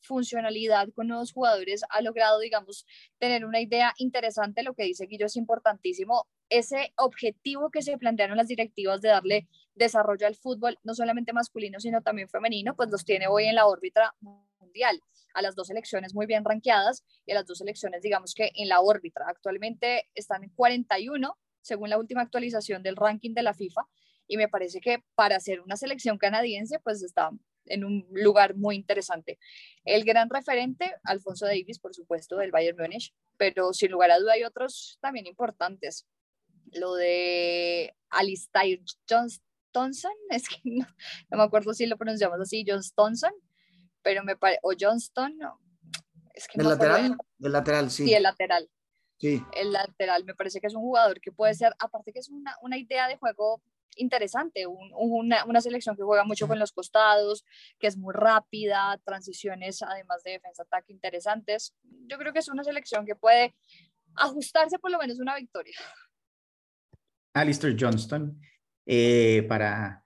funcionalidad 0.01 0.89
con 0.95 1.07
nuevos 1.07 1.31
jugadores 1.31 1.83
ha 1.89 2.01
logrado, 2.01 2.39
digamos, 2.39 2.87
tener 3.19 3.45
una 3.45 3.61
idea 3.61 3.93
interesante. 3.97 4.63
Lo 4.63 4.73
que 4.73 4.83
dice 4.83 5.05
Guillo 5.05 5.27
es 5.27 5.35
importantísimo. 5.35 6.25
Ese 6.51 6.91
objetivo 6.97 7.71
que 7.71 7.81
se 7.81 7.97
plantearon 7.97 8.35
las 8.35 8.49
directivas 8.49 8.99
de 8.99 9.07
darle 9.07 9.47
desarrollo 9.73 10.27
al 10.27 10.35
fútbol, 10.35 10.77
no 10.83 10.93
solamente 10.93 11.31
masculino, 11.31 11.79
sino 11.79 12.01
también 12.01 12.27
femenino, 12.27 12.75
pues 12.75 12.89
los 12.89 13.05
tiene 13.05 13.27
hoy 13.27 13.45
en 13.45 13.55
la 13.55 13.67
órbita 13.67 14.13
mundial. 14.19 15.01
A 15.33 15.41
las 15.41 15.55
dos 15.55 15.67
selecciones 15.67 16.13
muy 16.13 16.25
bien 16.25 16.43
ranqueadas 16.43 17.05
y 17.25 17.31
a 17.31 17.35
las 17.35 17.45
dos 17.45 17.59
selecciones, 17.59 18.01
digamos 18.01 18.33
que 18.33 18.51
en 18.53 18.67
la 18.67 18.81
órbita. 18.81 19.23
Actualmente 19.27 20.09
están 20.13 20.43
en 20.43 20.49
41, 20.49 21.37
según 21.61 21.89
la 21.89 21.97
última 21.97 22.21
actualización 22.21 22.83
del 22.83 22.97
ranking 22.97 23.33
de 23.33 23.43
la 23.43 23.53
FIFA. 23.53 23.87
Y 24.27 24.35
me 24.35 24.49
parece 24.49 24.81
que 24.81 25.05
para 25.15 25.39
ser 25.39 25.61
una 25.61 25.77
selección 25.77 26.17
canadiense, 26.17 26.79
pues 26.79 27.01
está 27.01 27.31
en 27.65 27.85
un 27.85 28.05
lugar 28.11 28.55
muy 28.57 28.75
interesante. 28.75 29.39
El 29.85 30.03
gran 30.03 30.29
referente, 30.29 30.95
Alfonso 31.05 31.45
Davis, 31.45 31.79
por 31.79 31.95
supuesto, 31.95 32.35
del 32.35 32.51
Bayern 32.51 32.77
Múnich, 32.77 33.13
pero 33.37 33.71
sin 33.71 33.91
lugar 33.91 34.11
a 34.11 34.19
duda 34.19 34.33
hay 34.33 34.43
otros 34.43 34.97
también 34.99 35.27
importantes. 35.27 36.05
Lo 36.71 36.95
de 36.95 37.95
Alistair 38.09 38.81
Johnston, 39.09 39.91
es 40.29 40.49
que 40.49 40.59
no, 40.63 40.85
me 41.29 41.43
acuerdo 41.43 41.73
si 41.73 41.85
lo 41.85 41.97
pronunciamos 41.97 42.39
así, 42.39 42.65
Johnston, 42.67 43.13
pero 44.01 44.23
me 44.23 44.35
parece, 44.35 44.59
o 44.63 44.73
Johnston, 44.79 45.37
es 46.33 46.47
que 46.47 46.59
¿El 46.59 46.67
lateral? 46.67 47.17
El 47.39 47.51
lateral, 47.51 47.91
sí. 47.91 48.05
Sí, 48.05 48.13
el 48.13 48.23
lateral. 48.23 48.69
Sí. 49.17 49.43
El 49.53 49.71
lateral, 49.71 50.25
me 50.25 50.33
parece 50.33 50.59
que 50.59 50.67
es 50.67 50.73
un 50.73 50.81
jugador 50.81 51.21
que 51.21 51.31
puede 51.31 51.53
ser, 51.53 51.73
aparte 51.79 52.11
que 52.11 52.19
es 52.19 52.29
una, 52.29 52.55
una 52.61 52.77
idea 52.77 53.07
de 53.07 53.17
juego 53.17 53.61
interesante, 53.95 54.65
una, 54.67 55.45
una, 55.45 55.61
selección 55.61 55.95
que 55.95 56.03
juega 56.03 56.23
mucho 56.23 56.47
con 56.47 56.59
los 56.59 56.71
costados, 56.71 57.45
que 57.77 57.87
es 57.87 57.97
muy 57.97 58.13
rápida, 58.13 58.99
transiciones 59.03 59.81
además 59.81 60.23
de 60.23 60.31
defensa-ataque 60.31 60.93
interesantes. 60.93 61.73
Yo 62.07 62.17
creo 62.17 62.33
que 62.33 62.39
es 62.39 62.47
una 62.47 62.63
selección 62.63 63.05
que 63.05 63.15
puede 63.15 63.55
ajustarse 64.15 64.79
por 64.79 64.91
lo 64.91 64.97
menos 64.97 65.19
una 65.19 65.35
victoria. 65.35 65.75
Alistair 67.33 67.75
Johnston, 67.79 68.39
eh, 68.85 69.45
para, 69.47 70.05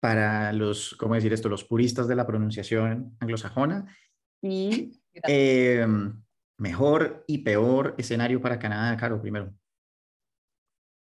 para 0.00 0.52
los, 0.52 0.94
¿cómo 0.96 1.14
decir 1.14 1.32
esto? 1.32 1.48
Los 1.48 1.64
puristas 1.64 2.08
de 2.08 2.16
la 2.16 2.26
pronunciación 2.26 3.16
anglosajona. 3.20 3.96
Y 4.42 5.00
eh, 5.26 5.86
mejor 6.58 7.24
y 7.26 7.38
peor 7.38 7.94
escenario 7.98 8.40
para 8.40 8.58
Canadá, 8.58 8.96
Caro, 8.96 9.20
primero. 9.20 9.54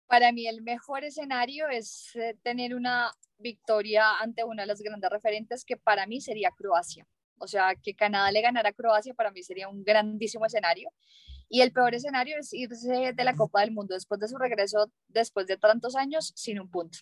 Para 0.06 0.32
mí 0.32 0.46
el 0.46 0.62
mejor 0.62 1.04
escenario 1.04 1.68
es 1.68 2.14
eh, 2.16 2.36
tener 2.42 2.74
una 2.74 3.12
victoria 3.38 4.18
ante 4.20 4.42
una 4.44 4.62
de 4.62 4.66
las 4.66 4.80
grandes 4.80 5.10
referentes 5.10 5.64
que 5.64 5.76
para 5.76 6.06
mí 6.06 6.20
sería 6.20 6.50
Croacia. 6.50 7.06
O 7.38 7.46
sea, 7.46 7.74
que 7.74 7.94
Canadá 7.94 8.30
le 8.30 8.42
ganara 8.42 8.70
a 8.70 8.72
Croacia 8.72 9.14
para 9.14 9.30
mí 9.30 9.42
sería 9.42 9.68
un 9.68 9.82
grandísimo 9.82 10.44
escenario. 10.44 10.90
Y 11.50 11.60
el 11.60 11.72
peor 11.72 11.94
escenario 11.94 12.38
es 12.38 12.54
irse 12.54 13.12
de 13.12 13.24
la 13.24 13.34
Copa 13.34 13.60
del 13.60 13.72
Mundo 13.72 13.94
después 13.94 14.18
de 14.20 14.28
su 14.28 14.38
regreso, 14.38 14.90
después 15.08 15.46
de 15.46 15.58
tantos 15.58 15.96
años, 15.96 16.32
sin 16.34 16.60
un 16.60 16.70
punto. 16.70 16.98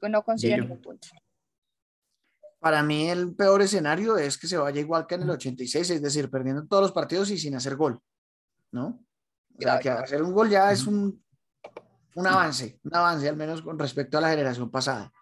No 0.00 0.22
consigue 0.22 0.56
ningún 0.56 0.80
punto. 0.80 1.08
Para 2.58 2.82
mí 2.82 3.10
el 3.10 3.34
peor 3.34 3.60
escenario 3.60 4.16
es 4.16 4.38
que 4.38 4.46
se 4.46 4.56
vaya 4.56 4.80
igual 4.80 5.06
que 5.06 5.16
en 5.16 5.22
el 5.22 5.30
86, 5.30 5.90
es 5.90 6.02
decir, 6.02 6.30
perdiendo 6.30 6.66
todos 6.66 6.84
los 6.84 6.92
partidos 6.92 7.30
y 7.30 7.38
sin 7.38 7.54
hacer 7.54 7.76
gol, 7.76 8.00
¿no? 8.70 9.04
que 9.58 9.90
hacer 9.90 10.22
un 10.22 10.32
gol 10.32 10.48
ya 10.48 10.72
es 10.72 10.86
un 10.86 11.22
un 12.14 12.26
avance, 12.26 12.78
un 12.84 12.94
avance 12.94 13.28
al 13.28 13.36
menos 13.36 13.62
con 13.62 13.78
respecto 13.78 14.18
a 14.18 14.20
la 14.20 14.30
generación 14.30 14.70
pasada. 14.70 15.12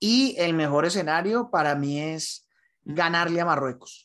Y 0.00 0.34
el 0.38 0.54
mejor 0.54 0.84
escenario 0.84 1.50
para 1.50 1.74
mí 1.74 2.00
es 2.00 2.48
ganarle 2.82 3.40
a 3.40 3.44
Marruecos. 3.44 4.03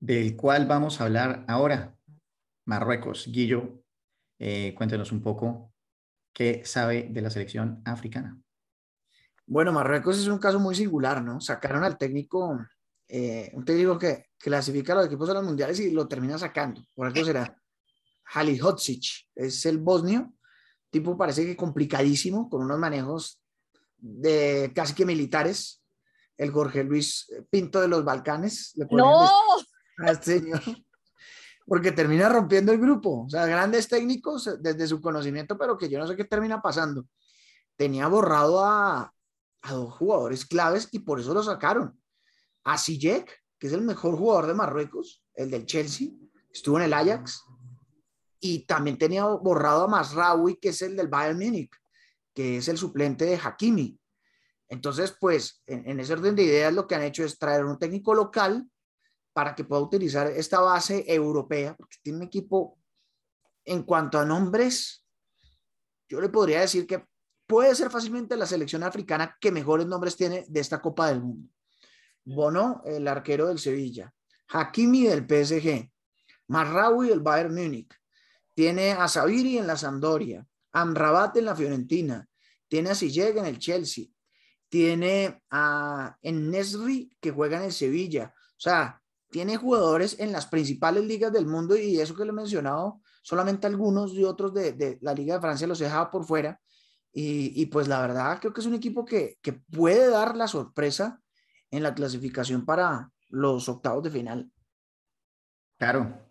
Del 0.00 0.36
cual 0.36 0.66
vamos 0.66 1.00
a 1.00 1.04
hablar 1.04 1.44
ahora. 1.48 1.96
Marruecos. 2.64 3.26
Guillo, 3.28 3.82
eh, 4.38 4.74
cuéntenos 4.76 5.10
un 5.10 5.22
poco 5.22 5.72
qué 6.32 6.62
sabe 6.64 7.08
de 7.10 7.22
la 7.22 7.30
selección 7.30 7.82
africana. 7.84 8.38
Bueno, 9.46 9.72
Marruecos 9.72 10.18
es 10.18 10.28
un 10.28 10.38
caso 10.38 10.60
muy 10.60 10.74
singular, 10.74 11.22
¿no? 11.22 11.40
Sacaron 11.40 11.82
al 11.82 11.96
técnico, 11.96 12.58
eh, 13.08 13.50
un 13.54 13.64
técnico 13.64 13.98
que 13.98 14.26
clasifica 14.36 14.92
a 14.92 14.96
los 14.96 15.06
equipos 15.06 15.28
de 15.28 15.34
los 15.34 15.44
mundiales 15.44 15.80
y 15.80 15.90
lo 15.90 16.06
termina 16.06 16.36
sacando. 16.36 16.82
Por 16.94 17.06
algo 17.06 17.24
será. 17.24 17.56
Halihocic, 18.34 19.28
es 19.34 19.64
el 19.64 19.78
bosnio, 19.78 20.34
tipo 20.90 21.16
parece 21.16 21.46
que 21.46 21.56
complicadísimo, 21.56 22.50
con 22.50 22.62
unos 22.62 22.78
manejos 22.78 23.40
de 23.96 24.70
casi 24.74 24.94
que 24.94 25.06
militares, 25.06 25.82
el 26.36 26.50
Jorge 26.52 26.84
Luis 26.84 27.26
Pinto 27.50 27.80
de 27.80 27.88
los 27.88 28.04
Balcanes. 28.04 28.74
no. 28.90 29.28
Porque 31.66 31.92
termina 31.92 32.28
rompiendo 32.28 32.72
el 32.72 32.80
grupo, 32.80 33.24
o 33.24 33.28
sea, 33.28 33.46
grandes 33.46 33.88
técnicos 33.88 34.50
desde 34.60 34.86
su 34.86 35.00
conocimiento, 35.00 35.58
pero 35.58 35.76
que 35.76 35.88
yo 35.88 35.98
no 35.98 36.06
sé 36.06 36.16
qué 36.16 36.24
termina 36.24 36.62
pasando. 36.62 37.06
Tenía 37.76 38.08
borrado 38.08 38.64
a, 38.64 39.12
a 39.62 39.72
dos 39.72 39.92
jugadores 39.94 40.46
claves 40.46 40.88
y 40.92 41.00
por 41.00 41.20
eso 41.20 41.34
lo 41.34 41.42
sacaron. 41.42 42.00
A 42.64 42.78
Sijek, 42.78 43.44
que 43.58 43.66
es 43.66 43.72
el 43.72 43.82
mejor 43.82 44.16
jugador 44.16 44.46
de 44.46 44.54
Marruecos, 44.54 45.22
el 45.34 45.50
del 45.50 45.66
Chelsea, 45.66 46.08
estuvo 46.50 46.78
en 46.78 46.84
el 46.84 46.94
Ajax, 46.94 47.42
y 48.40 48.66
también 48.66 48.98
tenía 48.98 49.24
borrado 49.24 49.84
a 49.84 49.88
Masraoui, 49.88 50.56
que 50.56 50.70
es 50.70 50.82
el 50.82 50.96
del 50.96 51.08
Bayern 51.08 51.38
Múnich, 51.38 51.72
que 52.34 52.58
es 52.58 52.68
el 52.68 52.78
suplente 52.78 53.24
de 53.24 53.36
Hakimi. 53.36 53.98
Entonces, 54.68 55.16
pues, 55.18 55.62
en, 55.66 55.98
ese 55.98 56.12
orden 56.12 56.36
de 56.36 56.44
ideas, 56.44 56.72
lo 56.72 56.86
que 56.86 56.94
han 56.94 57.02
hecho 57.02 57.24
es 57.24 57.38
traer 57.38 57.64
un 57.64 57.78
técnico 57.78 58.14
local 58.14 58.68
para 59.38 59.54
que 59.54 59.62
pueda 59.62 59.82
utilizar 59.82 60.26
esta 60.26 60.58
base 60.58 61.04
europea, 61.06 61.72
porque 61.76 61.98
tiene 62.02 62.18
un 62.18 62.24
equipo 62.24 62.76
en 63.64 63.84
cuanto 63.84 64.18
a 64.18 64.24
nombres, 64.24 65.06
yo 66.08 66.20
le 66.20 66.28
podría 66.28 66.62
decir 66.62 66.88
que 66.88 67.04
puede 67.46 67.72
ser 67.76 67.88
fácilmente 67.88 68.36
la 68.36 68.46
selección 68.46 68.82
africana 68.82 69.36
que 69.40 69.52
mejores 69.52 69.86
nombres 69.86 70.16
tiene 70.16 70.44
de 70.48 70.58
esta 70.58 70.82
Copa 70.82 71.06
del 71.06 71.22
Mundo. 71.22 71.52
Bono, 72.24 72.82
el 72.84 73.06
arquero 73.06 73.46
del 73.46 73.60
Sevilla, 73.60 74.12
Hakimi 74.48 75.04
del 75.04 75.20
PSG, 75.20 75.88
Marraoui 76.48 77.08
del 77.08 77.20
Bayern 77.20 77.54
Múnich, 77.54 77.94
tiene 78.56 78.90
a 78.90 79.06
Sabiri 79.06 79.56
en 79.56 79.68
la 79.68 79.76
Sampdoria, 79.76 80.44
Amrabat 80.72 81.36
en 81.36 81.44
la 81.44 81.54
Fiorentina, 81.54 82.28
tiene 82.66 82.90
a 82.90 82.96
Silleg 82.96 83.36
en 83.36 83.46
el 83.46 83.60
Chelsea, 83.60 84.06
tiene 84.68 85.44
a 85.48 86.18
Nesri 86.24 87.16
que 87.20 87.30
juega 87.30 87.58
en 87.58 87.66
el 87.66 87.72
Sevilla, 87.72 88.34
o 88.34 88.60
sea, 88.60 89.00
tiene 89.30 89.56
jugadores 89.56 90.18
en 90.18 90.32
las 90.32 90.46
principales 90.46 91.04
ligas 91.04 91.32
del 91.32 91.46
mundo 91.46 91.76
y 91.76 92.00
eso 92.00 92.14
que 92.14 92.24
le 92.24 92.30
he 92.30 92.34
mencionado, 92.34 93.00
solamente 93.22 93.66
algunos 93.66 94.12
y 94.14 94.24
otros 94.24 94.54
de, 94.54 94.98
la 95.00 95.14
Liga 95.14 95.34
de 95.34 95.40
Francia 95.40 95.66
los 95.66 95.80
he 95.80 95.84
dejado 95.84 96.10
por 96.10 96.24
fuera. 96.24 96.60
Y, 97.20 97.66
pues 97.66 97.88
la 97.88 98.00
verdad 98.00 98.38
creo 98.38 98.52
que 98.52 98.60
es 98.60 98.66
un 98.66 98.74
equipo 98.74 99.04
que, 99.04 99.38
que 99.42 99.52
puede 99.52 100.08
dar 100.08 100.36
la 100.36 100.46
sorpresa 100.46 101.20
en 101.70 101.82
la 101.82 101.92
clasificación 101.92 102.64
para 102.64 103.10
los 103.28 103.68
octavos 103.68 104.04
de 104.04 104.10
final. 104.10 104.52
Claro, 105.78 106.28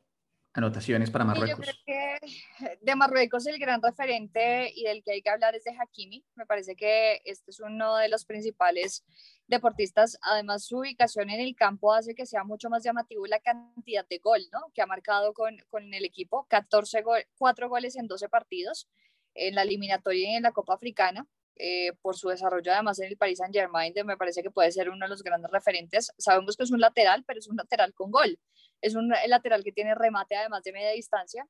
anotaciones 0.53 1.11
para 1.11 1.25
Marruecos. 1.25 1.65
yo 1.65 1.73
creo 1.85 2.19
que 2.19 2.77
de 2.81 2.95
Marruecos 2.95 3.45
el 3.47 3.59
gran 3.59 3.81
referente 3.81 4.71
y 4.75 4.83
del 4.83 5.03
que 5.03 5.11
hay 5.11 5.21
que 5.21 5.29
hablar 5.29 5.55
es 5.55 5.63
de 5.63 5.71
Hakimi. 5.71 6.25
Me 6.35 6.45
parece 6.45 6.75
que 6.75 7.21
este 7.25 7.51
es 7.51 7.59
uno 7.59 7.95
de 7.97 8.09
los 8.09 8.25
principales 8.25 9.03
deportistas. 9.47 10.17
Además, 10.21 10.65
su 10.65 10.79
ubicación 10.79 11.29
en 11.29 11.39
el 11.39 11.55
campo 11.55 11.93
hace 11.93 12.15
que 12.15 12.25
sea 12.25 12.43
mucho 12.43 12.69
más 12.69 12.83
llamativo 12.83 13.25
la 13.27 13.39
cantidad 13.39 14.07
de 14.07 14.17
gol 14.19 14.41
¿no? 14.51 14.71
que 14.73 14.81
ha 14.81 14.85
marcado 14.85 15.33
con, 15.33 15.57
con 15.69 15.93
el 15.93 16.05
equipo. 16.05 16.45
14 16.49 17.01
gol, 17.01 17.23
4 17.37 17.69
goles 17.69 17.95
en 17.95 18.07
12 18.07 18.29
partidos 18.29 18.87
en 19.33 19.55
la 19.55 19.63
eliminatoria 19.63 20.31
y 20.31 20.35
en 20.35 20.43
la 20.43 20.51
Copa 20.51 20.73
Africana. 20.73 21.27
Eh, 21.59 21.93
por 22.03 22.15
su 22.15 22.29
desarrollo 22.29 22.71
además 22.71 22.99
en 22.99 23.07
el 23.07 23.17
Paris 23.17 23.39
Saint 23.39 23.51
Germain, 23.51 23.91
me 24.05 24.15
parece 24.15 24.43
que 24.43 24.51
puede 24.51 24.71
ser 24.71 24.91
uno 24.91 25.05
de 25.05 25.09
los 25.09 25.23
grandes 25.23 25.49
referentes. 25.49 26.11
Sabemos 26.17 26.55
que 26.55 26.63
es 26.63 26.71
un 26.71 26.79
lateral, 26.79 27.23
pero 27.25 27.39
es 27.39 27.47
un 27.47 27.55
lateral 27.55 27.93
con 27.95 28.11
gol. 28.11 28.39
Es 28.81 28.93
un 28.95 29.11
lateral 29.27 29.63
que 29.63 29.71
tiene 29.71 29.95
remate 29.95 30.35
además 30.35 30.61
de 30.63 30.71
media 30.71 30.91
distancia. 30.91 31.47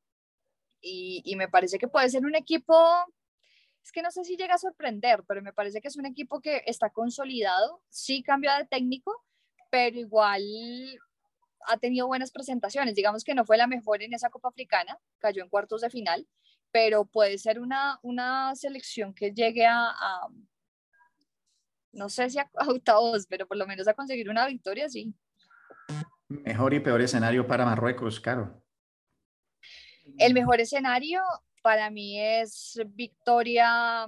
Y, 0.80 1.22
y 1.26 1.36
me 1.36 1.50
parece 1.50 1.78
que 1.78 1.88
puede 1.89 2.10
ser 2.10 2.26
un 2.26 2.36
equipo, 2.36 2.74
es 3.88 3.94
que 3.94 4.02
no 4.02 4.12
sé 4.12 4.26
si 4.26 4.36
llega 4.36 4.56
a 4.56 4.58
sorprender, 4.58 5.24
pero 5.26 5.42
me 5.42 5.54
parece 5.54 5.80
que 5.80 5.88
es 5.88 5.96
un 5.96 6.06
equipo 6.06 6.42
que 6.42 6.62
está 6.66 6.90
consolidado, 6.90 7.82
sí 7.88 8.22
cambia 8.22 8.58
de 8.58 8.66
técnico, 8.66 9.24
pero 9.72 9.98
igual 9.98 10.44
ha 11.68 11.78
tenido 11.78 12.06
buenas 12.06 12.32
presentaciones. 12.32 12.96
Digamos 12.96 13.24
que 13.24 13.34
no 13.34 13.46
fue 13.46 13.56
la 13.56 13.66
mejor 13.66 14.04
en 14.04 14.14
esa 14.14 14.30
Copa 14.30 14.50
Africana, 14.50 15.00
cayó 15.20 15.42
en 15.42 15.48
cuartos 15.48 15.80
de 15.80 15.90
final, 15.90 16.28
pero 16.70 17.06
puede 17.06 17.38
ser 17.38 17.62
una, 17.62 17.98
una 18.02 18.54
selección 18.56 19.14
que 19.14 19.32
llegue 19.32 19.66
a, 19.66 19.94
no 21.94 22.10
sé 22.10 22.30
si 22.30 22.40
a, 22.40 22.52
octavos, 22.68 23.26
pero 23.26 23.48
por 23.48 23.56
lo 23.56 23.66
menos 23.68 23.88
a 23.88 23.94
conseguir 23.94 24.30
una 24.30 24.48
victoria, 24.48 24.90
sí. 24.90 25.16
Mejor 26.28 26.74
y 26.74 26.82
peor 26.82 27.00
escenario 27.00 27.48
para 27.48 27.64
Marruecos, 27.64 28.20
Caro. 28.20 28.62
El 30.18 30.34
mejor 30.34 30.60
escenario 30.60 31.22
para 31.68 31.89
mí 31.89 32.18
es 32.18 32.80
victoria, 32.95 34.07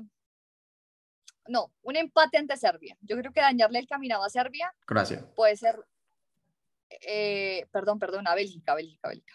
no, 1.50 1.74
un 1.82 1.98
empate 1.98 2.38
ante 2.38 2.56
Serbia. 2.56 2.96
Yo 3.02 3.18
creo 3.18 3.34
que 3.34 3.42
dañarle 3.42 3.80
el 3.80 3.86
caminado 3.86 4.24
a 4.24 4.30
Serbia 4.30 4.74
Gracias. 4.88 5.26
puede 5.36 5.58
ser, 5.58 5.76
eh, 7.06 7.68
perdón, 7.70 8.00
perdón, 8.00 8.30
a 8.30 8.36
Bélgica, 8.36 8.76
Bélgica, 8.76 9.10
Bélgica. 9.10 9.34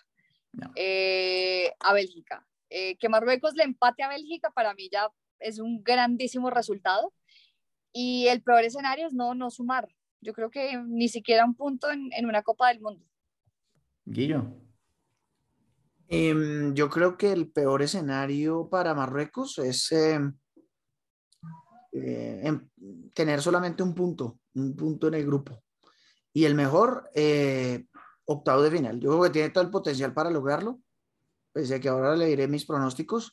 Eh, 0.74 1.70
a 1.80 1.92
Bélgica. 1.92 2.46
Eh, 2.70 2.96
que 2.96 3.10
Marruecos 3.10 3.52
le 3.56 3.64
empate 3.64 4.02
a 4.02 4.08
Bélgica 4.08 4.50
para 4.52 4.72
mí 4.72 4.88
ya 4.90 5.10
es 5.38 5.58
un 5.58 5.84
grandísimo 5.84 6.48
resultado. 6.48 7.12
Y 7.92 8.28
el 8.28 8.42
peor 8.42 8.64
escenario 8.64 9.06
es 9.06 9.12
no, 9.12 9.34
no 9.34 9.50
sumar. 9.50 9.86
Yo 10.22 10.32
creo 10.32 10.50
que 10.50 10.78
ni 10.78 11.10
siquiera 11.10 11.44
un 11.44 11.56
punto 11.56 11.90
en, 11.90 12.10
en 12.14 12.24
una 12.24 12.42
Copa 12.42 12.68
del 12.68 12.80
Mundo. 12.80 13.04
Guillo. 14.06 14.63
Em, 16.08 16.74
yo 16.74 16.90
creo 16.90 17.16
que 17.16 17.32
el 17.32 17.50
peor 17.50 17.82
escenario 17.82 18.68
para 18.68 18.94
Marruecos 18.94 19.58
es 19.58 19.90
em, 19.92 20.36
eh, 21.92 22.40
em, 22.44 22.68
tener 23.14 23.40
solamente 23.40 23.82
un 23.82 23.94
punto, 23.94 24.40
un 24.54 24.76
punto 24.76 25.08
en 25.08 25.14
el 25.14 25.26
grupo. 25.26 25.62
Y 26.32 26.44
el 26.44 26.54
mejor, 26.54 27.08
eh, 27.14 27.86
octavo 28.26 28.62
de 28.62 28.70
final. 28.70 29.00
Yo 29.00 29.10
creo 29.10 29.22
que 29.22 29.30
tiene 29.30 29.50
todo 29.50 29.64
el 29.64 29.70
potencial 29.70 30.12
para 30.12 30.30
lograrlo 30.30 30.80
pese 31.54 31.76
a 31.76 31.80
que 31.80 31.88
ahora 31.88 32.16
le 32.16 32.26
diré 32.26 32.48
mis 32.48 32.66
pronósticos, 32.66 33.32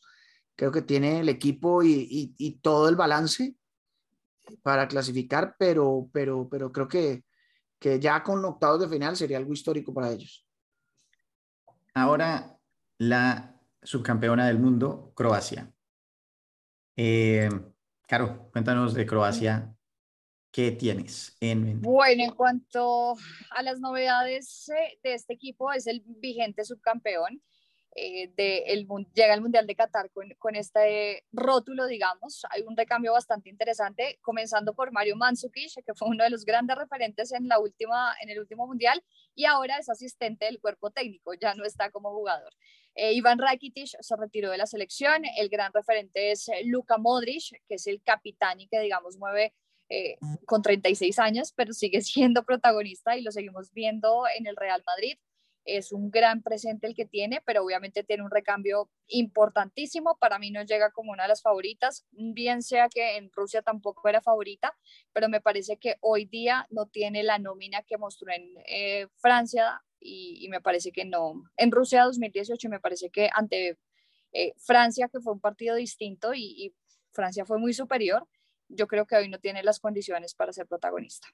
creo 0.55 0.71
que 0.71 0.83
tiene 0.83 1.21
el 1.21 1.29
equipo 1.29 1.81
y, 1.83 2.59
todo 2.61 2.87
el 2.87 2.95
balance 2.95 3.55
para 4.61 4.87
clasificar, 4.87 5.55
pero, 5.57 6.07
pero, 6.13 6.47
pero 6.47 6.71
creo 6.71 6.87
que, 6.87 7.25
que 7.79 7.99
ya 7.99 8.21
con 8.21 8.45
octavos 8.45 8.79
de 8.79 8.87
final 8.87 9.17
sería 9.17 9.37
algo 9.37 9.53
histórico 9.53 9.91
para 9.91 10.11
ellos. 10.11 10.45
Ahora 11.95 12.55
la 13.01 13.59
subcampeona 13.81 14.45
del 14.45 14.59
mundo, 14.59 15.11
Croacia. 15.15 15.73
Eh, 16.95 17.49
Caro, 18.07 18.51
cuéntanos 18.51 18.93
de 18.93 19.07
Croacia. 19.07 19.75
¿Qué 20.51 20.71
tienes 20.71 21.35
en 21.39 21.81
Bueno, 21.81 22.25
en 22.25 22.31
cuanto 22.31 23.15
a 23.49 23.63
las 23.63 23.79
novedades 23.79 24.69
eh, 24.69 24.99
de 25.01 25.15
este 25.15 25.33
equipo, 25.33 25.71
es 25.71 25.87
el 25.87 26.03
vigente 26.05 26.63
subcampeón. 26.63 27.41
Eh, 27.95 28.31
el, 28.67 28.87
llega 29.15 29.33
al 29.33 29.41
Mundial 29.41 29.65
de 29.65 29.75
Qatar 29.75 30.11
con, 30.11 30.29
con, 30.37 30.55
este 30.55 31.25
rótulo, 31.31 31.87
digamos. 31.87 32.43
Hay 32.51 32.61
un 32.61 32.77
recambio 32.77 33.13
bastante 33.13 33.49
interesante, 33.49 34.19
comenzando 34.21 34.75
por 34.75 34.91
Mario 34.91 35.15
Mandzukic, 35.15 35.83
que 35.83 35.93
fue 35.95 36.07
uno 36.07 36.23
de 36.23 36.29
los 36.29 36.45
grandes 36.45 36.77
referentes 36.77 37.31
en, 37.31 37.47
la 37.47 37.59
última, 37.59 38.13
en 38.21 38.29
el 38.29 38.39
último 38.39 38.67
Mundial, 38.67 39.03
y 39.33 39.45
ahora 39.45 39.77
es 39.77 39.89
asistente 39.89 40.45
del 40.45 40.61
cuerpo 40.61 40.91
técnico, 40.91 41.33
ya 41.33 41.55
no 41.55 41.65
está 41.65 41.89
como 41.89 42.11
jugador. 42.11 42.53
Eh, 42.95 43.13
Iván 43.13 43.39
Rakitic 43.39 43.89
se 43.99 44.15
retiró 44.15 44.51
de 44.51 44.57
la 44.57 44.65
selección, 44.65 45.23
el 45.37 45.49
gran 45.49 45.71
referente 45.73 46.31
es 46.31 46.49
eh, 46.49 46.63
Luka 46.65 46.97
Modric, 46.97 47.61
que 47.67 47.75
es 47.75 47.87
el 47.87 48.01
capitán 48.03 48.59
y 48.59 48.67
que, 48.67 48.79
digamos, 48.79 49.17
mueve 49.17 49.53
con 50.45 50.61
36 50.61 51.19
años, 51.19 51.51
pero 51.53 51.73
sigue 51.73 51.99
siendo 52.01 52.45
protagonista 52.45 53.17
y 53.17 53.23
lo 53.23 53.31
seguimos 53.31 53.73
viendo 53.73 54.23
en 54.37 54.47
el 54.47 54.55
Real 54.55 54.81
Madrid 54.85 55.17
es 55.65 55.91
un 55.91 56.09
gran 56.09 56.41
presente 56.41 56.87
el 56.87 56.95
que 56.95 57.05
tiene, 57.05 57.41
pero 57.45 57.63
obviamente 57.63 58.03
tiene 58.03 58.23
un 58.23 58.31
recambio 58.31 58.89
importantísimo. 59.07 60.17
Para 60.19 60.39
mí 60.39 60.51
no 60.51 60.63
llega 60.63 60.91
como 60.91 61.11
una 61.11 61.23
de 61.23 61.29
las 61.29 61.41
favoritas, 61.41 62.05
bien 62.11 62.61
sea 62.61 62.89
que 62.89 63.17
en 63.17 63.31
Rusia 63.31 63.61
tampoco 63.61 64.07
era 64.07 64.21
favorita, 64.21 64.75
pero 65.13 65.29
me 65.29 65.41
parece 65.41 65.77
que 65.77 65.97
hoy 66.01 66.25
día 66.25 66.67
no 66.69 66.87
tiene 66.87 67.23
la 67.23 67.39
nómina 67.39 67.83
que 67.83 67.97
mostró 67.97 68.31
en 68.33 68.53
eh, 68.65 69.07
Francia 69.17 69.81
y, 70.01 70.47
me 70.49 70.61
parece 70.61 70.91
que 70.91 71.05
no. 71.05 71.43
En 71.57 71.71
Rusia 71.71 72.03
2018 72.03 72.69
me 72.69 72.79
parece 72.79 73.09
que 73.09 73.29
ante 73.33 73.77
eh, 74.33 74.53
Francia, 74.57 75.09
que 75.09 75.19
fue 75.19 75.33
un 75.33 75.39
partido 75.39 75.75
distinto 75.75 76.33
y, 76.33 76.65
y 76.65 76.75
Francia 77.11 77.45
fue 77.45 77.59
muy 77.59 77.73
superior, 77.73 78.27
yo 78.67 78.87
creo 78.87 79.05
que 79.05 79.15
hoy 79.15 79.29
no 79.29 79.39
tiene 79.39 79.63
las 79.63 79.79
condiciones 79.79 80.33
para 80.33 80.53
ser 80.53 80.67
protagonista. 80.67 81.27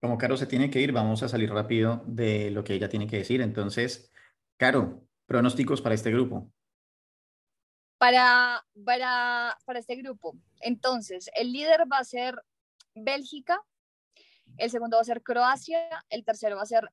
Como 0.00 0.16
Caro 0.16 0.36
se 0.36 0.46
tiene 0.46 0.70
que 0.70 0.80
ir, 0.80 0.92
vamos 0.92 1.22
a 1.22 1.28
salir 1.28 1.50
rápido 1.50 2.04
de 2.06 2.50
lo 2.50 2.62
que 2.62 2.74
ella 2.74 2.88
tiene 2.88 3.06
que 3.06 3.18
decir. 3.18 3.40
Entonces, 3.40 4.12
Caro, 4.56 5.02
pronósticos 5.26 5.82
para 5.82 5.94
este 5.94 6.10
grupo. 6.10 6.52
Para, 7.98 8.64
para, 8.84 9.58
para 9.64 9.78
este 9.80 9.96
grupo. 9.96 10.36
Entonces, 10.60 11.30
el 11.34 11.52
líder 11.52 11.82
va 11.90 11.98
a 11.98 12.04
ser 12.04 12.40
Bélgica, 12.94 13.60
el 14.56 14.70
segundo 14.70 14.96
va 14.96 15.00
a 15.02 15.04
ser 15.04 15.22
Croacia, 15.22 15.80
el 16.10 16.24
tercero 16.24 16.56
va 16.56 16.62
a 16.62 16.66
ser 16.66 16.88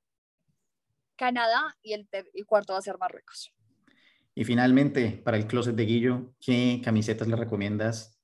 Canadá 1.15 1.77
y 1.81 1.93
el, 1.93 2.07
el 2.11 2.45
cuarto 2.45 2.73
va 2.73 2.79
a 2.79 2.81
ser 2.81 2.97
Marruecos. 2.97 3.53
Y 4.33 4.43
finalmente, 4.43 5.21
para 5.23 5.37
el 5.37 5.47
closet 5.47 5.75
de 5.75 5.85
Guillo, 5.85 6.33
¿qué 6.41 6.81
camisetas 6.83 7.27
le 7.27 7.37
recomiendas 7.37 8.19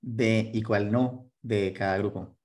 de 0.00 0.50
y 0.52 0.62
cuál 0.62 0.90
no 0.90 1.30
de 1.40 1.72
cada 1.72 1.98
grupo? 1.98 2.36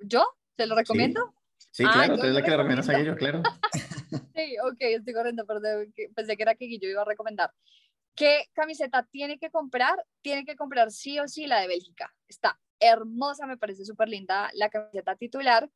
¿Yo? 0.00 0.24
¿Te 0.54 0.66
lo 0.66 0.76
recomiendo? 0.76 1.34
Sí, 1.72 1.84
ah, 1.86 1.92
claro, 1.92 2.16
tú 2.16 2.22
eres 2.22 2.34
la 2.34 2.42
que 2.42 2.50
le 2.50 2.56
recomiendas 2.56 2.88
a 2.88 2.98
Guillo, 2.98 3.16
claro. 3.16 3.42
sí, 4.36 4.56
ok, 4.64 4.76
estoy 4.78 5.12
corriendo, 5.12 5.44
perdón, 5.44 5.92
pensé 6.14 6.36
que 6.36 6.42
era 6.44 6.54
que 6.54 6.66
Guillo 6.66 6.88
iba 6.88 7.02
a 7.02 7.04
recomendar. 7.04 7.52
¿Qué 8.14 8.44
camiseta 8.52 9.06
tiene 9.10 9.38
que 9.38 9.50
comprar? 9.50 9.96
Tiene 10.22 10.44
que 10.44 10.54
comprar 10.54 10.92
sí 10.92 11.18
o 11.18 11.26
sí 11.26 11.48
la 11.48 11.60
de 11.60 11.68
Bélgica. 11.68 12.14
Está 12.28 12.58
hermosa, 12.80 13.46
me 13.46 13.56
parece 13.56 13.84
súper 13.84 14.08
linda 14.08 14.50
la 14.54 14.68
camiseta 14.68 15.16
titular. 15.16 15.70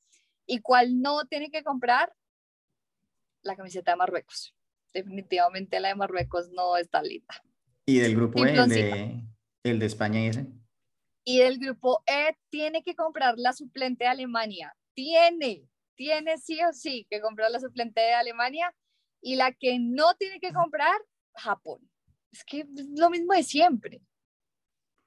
¿Y 0.46 0.60
cuál 0.60 1.00
no 1.00 1.24
tiene 1.26 1.50
que 1.50 1.62
comprar? 1.62 2.12
La 3.42 3.56
camiseta 3.56 3.92
de 3.92 3.96
Marruecos. 3.96 4.54
Definitivamente 4.92 5.80
la 5.80 5.88
de 5.88 5.94
Marruecos 5.94 6.50
no 6.50 6.76
está 6.76 7.02
linda. 7.02 7.42
¿Y 7.86 7.98
del 7.98 8.14
grupo 8.14 8.44
E, 8.44 8.52
el 8.52 8.68
de, 8.68 9.24
el 9.64 9.78
de 9.78 9.86
España 9.86 10.20
y 10.20 10.26
ese? 10.26 10.46
Y 11.24 11.38
del 11.38 11.58
grupo 11.58 12.02
E 12.06 12.36
tiene 12.50 12.82
que 12.82 12.94
comprar 12.94 13.34
la 13.38 13.52
suplente 13.52 14.04
de 14.04 14.10
Alemania. 14.10 14.74
Tiene, 14.94 15.68
tiene 15.94 16.38
sí 16.38 16.58
o 16.62 16.72
sí 16.72 17.06
que 17.10 17.20
comprar 17.20 17.50
la 17.50 17.60
suplente 17.60 18.00
de 18.00 18.12
Alemania. 18.12 18.74
Y 19.20 19.36
la 19.36 19.52
que 19.52 19.78
no 19.78 20.14
tiene 20.14 20.40
que 20.40 20.52
comprar, 20.52 21.00
Japón. 21.34 21.88
Es 22.32 22.44
que 22.44 22.60
es 22.60 22.66
lo 22.96 23.08
mismo 23.10 23.34
de 23.34 23.42
siempre. 23.42 24.00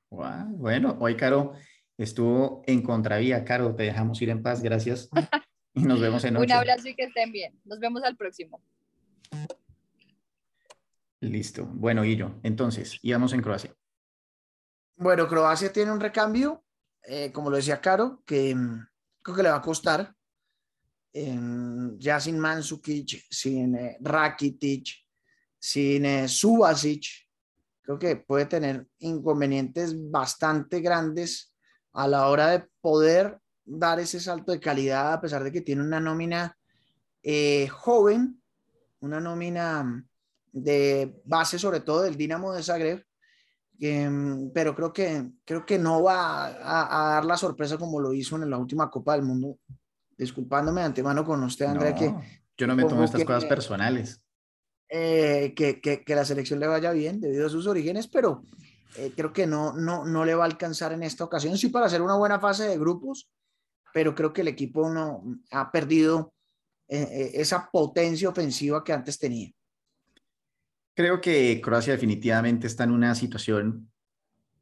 bueno, 0.10 0.98
hoy 1.00 1.18
Caro 1.18 1.54
estuvo 1.98 2.64
en 2.66 2.82
contravía. 2.82 3.44
Caro, 3.46 3.76
te 3.76 3.84
dejamos 3.84 4.22
ir 4.22 4.30
en 4.30 4.42
paz. 4.42 4.62
Gracias. 4.62 5.10
Y 5.78 5.82
nos 5.82 6.00
vemos 6.00 6.24
en 6.24 6.38
Un 6.38 6.50
abrazo 6.50 6.88
y 6.88 6.96
que 6.96 7.04
estén 7.04 7.34
bien. 7.34 7.60
Nos 7.66 7.82
vemos 7.82 8.02
al 8.04 8.16
próximo. 8.16 8.64
Listo. 11.20 11.66
Bueno, 11.66 12.04
Guillo, 12.04 12.40
entonces, 12.44 12.98
íbamos 13.02 13.34
en 13.34 13.42
Croacia. 13.42 13.76
Bueno, 14.96 15.28
Croacia 15.28 15.74
tiene 15.74 15.92
un 15.92 16.00
recambio, 16.00 16.64
eh, 17.04 17.30
como 17.34 17.50
lo 17.50 17.58
decía 17.58 17.82
Caro, 17.82 18.24
que 18.26 18.56
mm, 18.56 18.88
creo 19.22 19.36
que 19.36 19.44
le 19.44 19.50
va 19.50 19.58
a 19.58 19.62
costar. 19.62 20.16
ya 21.12 22.20
sin 22.20 22.40
Mansukic, 22.40 23.26
sin 23.30 23.76
eh, 23.76 23.98
Rakitic, 24.00 24.88
sin 25.60 26.06
eh, 26.06 26.28
Subasic, 26.28 27.06
creo 27.82 27.98
que 27.98 28.16
puede 28.18 28.46
tener 28.46 28.88
inconvenientes 29.00 29.94
bastante 30.10 30.80
grandes 30.82 31.55
a 31.96 32.08
la 32.08 32.28
hora 32.28 32.50
de 32.50 32.68
poder 32.82 33.40
dar 33.66 34.00
ese 34.00 34.20
salto 34.20 34.52
de 34.52 34.60
calidad, 34.60 35.14
a 35.14 35.22
pesar 35.22 35.44
de 35.44 35.52
que 35.52 35.62
tiene 35.62 35.82
una 35.82 36.00
nómina 36.00 36.56
joven, 37.72 38.40
una 39.00 39.20
nómina 39.20 40.06
de 40.52 41.20
base 41.26 41.58
sobre 41.58 41.80
todo 41.80 42.04
del 42.04 42.16
Dinamo 42.16 42.54
de 42.54 42.62
Zagreb, 42.62 43.04
Em, 43.80 44.52
pero 44.52 44.74
creo 44.74 44.94
que, 44.94 45.32
creo 45.44 45.66
que 45.66 45.78
no 45.78 46.04
va 46.04 46.46
a, 46.48 47.14
dar 47.16 47.26
la 47.26 47.38
sorpresa 47.38 47.78
como 47.78 48.00
lo 48.00 48.14
hizo 48.14 48.36
en 48.36 48.50
la 48.50 48.58
última 48.58 48.90
Copa 48.90 49.14
del 49.14 49.24
Mundo. 49.24 49.60
Disculpándome 50.18 50.82
de 50.82 50.88
antemano 50.88 51.26
con 51.26 51.44
usted, 51.44 51.66
Andrea, 51.66 51.94
que... 51.94 52.14
Yo 52.58 52.68
no 52.68 52.76
me 52.76 52.86
tomo 52.86 53.04
estas 53.04 53.26
cosas 53.26 53.46
personales. 53.46 54.22
Eh, 54.88 55.54
que, 55.56 55.82
que, 55.82 56.06
que, 56.06 56.16
la 56.16 56.24
selección 56.24 56.60
le 56.60 56.68
vaya 56.68 56.92
bien 56.92 57.20
debido 57.20 57.48
a 57.48 57.50
sus 57.50 57.68
orígenes, 57.68 58.08
pero 58.08 58.44
eh, 58.98 59.14
creo 59.16 59.34
que 59.34 59.48
no, 59.48 59.74
no, 59.74 60.06
no 60.06 60.26
le 60.26 60.36
va 60.36 60.44
a 60.44 60.48
alcanzar 60.48 60.94
en 60.94 61.04
esta 61.04 61.24
ocasión. 61.24 61.58
Sí, 61.58 61.70
para 61.70 61.88
hacer 61.88 62.02
una 62.02 62.16
buena 62.16 62.40
fase 62.40 62.68
de 62.68 62.78
grupos, 62.78 63.30
pero 63.94 64.16
creo 64.16 64.34
que 64.34 64.42
el 64.42 64.48
equipo 64.48 64.90
no 64.90 65.24
ha 65.52 65.72
perdido 65.72 66.34
eh, 66.88 67.32
esa 67.36 67.70
potencia 67.72 68.30
ofensiva 68.30 68.84
que 68.84 68.94
antes 68.94 69.18
tenía. 69.18 69.52
Creo 70.96 71.20
que 71.20 71.60
Croacia 71.62 71.94
definitivamente 71.94 72.68
está 72.68 72.86
en 72.86 72.92
una 72.92 73.16
situación 73.16 73.92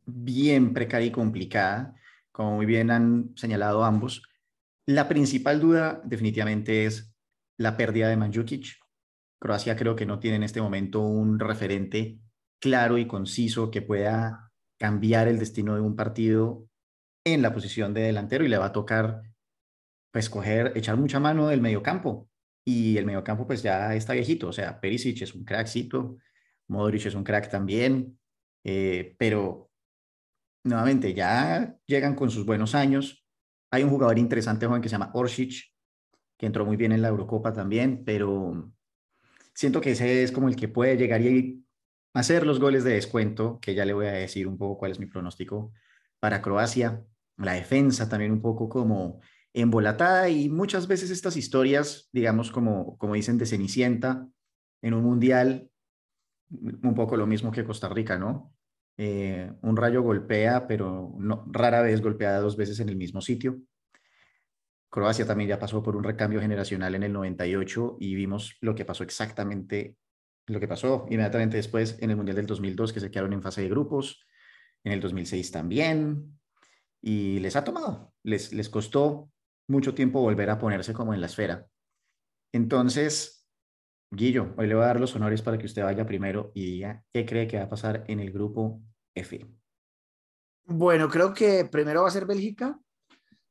bien 0.06 0.74
precaria 0.74 1.08
y 1.08 1.12
complicada, 1.12 1.96
como 2.32 2.56
muy 2.56 2.66
bien 2.66 2.90
han 2.92 3.34
señalado 3.36 3.84
ambos. 3.84 4.24
La 4.86 5.08
principal 5.08 5.60
duda 5.60 6.02
definitivamente 6.04 6.86
es 6.86 7.14
la 7.58 7.78
pérdida 7.78 8.10
de 8.10 8.18
Manjukic. 8.18 8.66
Croacia 9.40 9.76
creo 9.76 9.96
que 9.96 10.06
no 10.06 10.20
tiene 10.20 10.38
en 10.38 10.44
este 10.44 10.62
momento 10.62 11.02
un 11.02 11.40
referente 11.40 12.18
claro 12.60 12.98
y 12.98 13.08
conciso 13.08 13.72
que 13.72 13.82
pueda 13.82 14.52
cambiar 14.80 15.28
el 15.28 15.40
destino 15.40 15.76
de 15.76 15.82
un 15.82 15.96
partido 15.96 16.68
en 17.26 17.42
la 17.42 17.54
posición 17.54 17.94
de 17.94 18.02
delantero 18.02 18.44
y 18.44 18.50
le 18.50 18.58
va 18.58 18.66
a 18.66 18.72
tocar 18.72 19.22
pues 20.12 20.30
coger, 20.30 20.74
echar 20.76 20.98
mucha 20.98 21.20
mano 21.20 21.48
del 21.48 21.62
mediocampo 21.62 22.30
y 22.66 22.98
el 22.98 23.06
mediocampo 23.06 23.48
pues 23.48 23.64
ya 23.64 23.94
está 23.96 24.14
viejito, 24.14 24.50
o 24.50 24.54
sea, 24.54 24.80
Perisic 24.80 25.22
es 25.22 25.34
un 25.34 25.44
crackcito, 25.44 26.18
Modric 26.68 27.06
es 27.06 27.16
un 27.16 27.24
crack 27.24 27.50
también, 27.50 28.18
eh, 28.64 29.16
pero 29.18 29.70
nuevamente 30.64 31.14
ya 31.14 31.78
llegan 31.86 32.16
con 32.16 32.30
sus 32.30 32.46
buenos 32.46 32.74
años. 32.76 33.26
Hay 33.72 33.84
un 33.84 33.90
jugador 33.90 34.18
interesante 34.18 34.66
joven 34.66 34.82
que 34.82 34.90
se 34.90 34.94
llama 34.94 35.12
Orsic, 35.14 35.74
que 36.38 36.46
entró 36.46 36.66
muy 36.66 36.78
bien 36.78 36.92
en 36.92 37.02
la 37.02 37.10
Eurocopa 37.10 37.52
también, 37.52 38.04
pero 38.06 38.72
siento 39.54 39.82
que 39.82 39.92
ese 39.92 40.24
es 40.24 40.32
como 40.32 40.48
el 40.48 40.56
que 40.56 40.68
puede 40.68 40.98
llegar 40.98 41.22
y 41.22 41.63
hacer 42.14 42.46
los 42.46 42.60
goles 42.60 42.84
de 42.84 42.94
descuento, 42.94 43.60
que 43.62 43.76
ya 43.76 43.86
le 43.86 43.94
voy 43.94 44.06
a 44.08 44.12
decir 44.12 44.48
un 44.48 44.58
poco 44.58 44.78
cuál 44.78 44.92
es 44.92 45.00
mi 45.00 45.08
pronóstico 45.08 45.74
para 46.20 46.42
Croacia. 46.42 47.04
La 47.38 47.54
defensa 47.54 48.08
también 48.08 48.32
un 48.32 48.42
poco 48.42 48.70
como 48.70 49.20
embolatada 49.54 50.30
y 50.30 50.50
muchas 50.50 50.88
veces 50.88 51.12
estas 51.12 51.38
historias, 51.38 52.10
digamos, 52.12 52.52
como, 52.52 52.98
como 52.98 53.14
dicen 53.14 53.38
de 53.38 53.46
Cenicienta, 53.46 54.28
en 54.82 54.94
un 54.94 55.04
mundial, 55.04 55.70
un 56.50 56.94
poco 56.96 57.18
lo 57.18 57.26
mismo 57.26 57.52
que 57.52 57.64
Costa 57.64 57.90
Rica, 57.90 58.18
¿no? 58.18 58.54
Eh, 58.98 59.52
un 59.62 59.76
rayo 59.76 60.04
golpea, 60.04 60.68
pero 60.68 61.16
no, 61.18 61.46
rara 61.52 61.82
vez 61.82 62.02
golpea 62.02 62.38
dos 62.40 62.56
veces 62.58 62.80
en 62.80 62.90
el 62.90 62.96
mismo 62.96 63.22
sitio. 63.22 63.60
Croacia 64.90 65.26
también 65.26 65.50
ya 65.50 65.58
pasó 65.58 65.82
por 65.82 65.96
un 65.96 66.04
recambio 66.04 66.40
generacional 66.40 66.94
en 66.94 67.04
el 67.04 67.14
98 67.14 67.98
y 68.00 68.14
vimos 68.14 68.58
lo 68.62 68.76
que 68.76 68.86
pasó 68.86 69.04
exactamente, 69.04 69.96
lo 70.48 70.60
que 70.60 70.68
pasó 70.68 71.06
inmediatamente 71.10 71.58
después 71.58 71.98
en 72.00 72.10
el 72.10 72.16
Mundial 72.16 72.38
del 72.38 72.46
2002, 72.46 72.94
que 72.94 73.00
se 73.00 73.12
quedaron 73.12 73.34
en 73.34 73.42
fase 73.42 73.62
de 73.62 73.70
grupos, 73.70 74.26
en 74.84 74.94
el 74.94 75.00
2006 75.00 75.52
también, 75.52 76.40
y 77.02 77.40
les 77.40 77.56
ha 77.56 77.64
tomado, 77.64 78.14
les, 78.24 78.54
les 78.54 78.70
costó 78.70 79.30
mucho 79.68 79.94
tiempo 79.94 80.22
volver 80.22 80.50
a 80.50 80.60
ponerse 80.60 80.94
como 80.94 81.14
en 81.14 81.22
la 81.22 81.28
esfera. 81.28 81.68
Entonces, 82.52 83.48
Guillo, 84.12 84.54
hoy 84.58 84.68
le 84.68 84.76
voy 84.76 84.84
a 84.84 84.88
dar 84.88 85.00
los 85.00 85.16
honores 85.16 85.42
para 85.42 85.58
que 85.58 85.66
usted 85.66 85.84
vaya 85.84 86.06
primero 86.06 86.52
y 86.54 86.66
diga 86.66 87.04
qué 87.12 87.26
cree 87.26 87.48
que 87.48 87.58
va 87.58 87.64
a 87.64 87.70
pasar 87.70 88.04
en 88.08 88.20
el 88.20 88.32
grupo 88.32 88.82
F. 89.16 89.46
Bueno, 90.66 91.10
creo 91.10 91.34
que 91.34 91.66
primero 91.66 92.04
va 92.04 92.10
a 92.10 92.12
ser 92.12 92.26
Bélgica, 92.26 92.80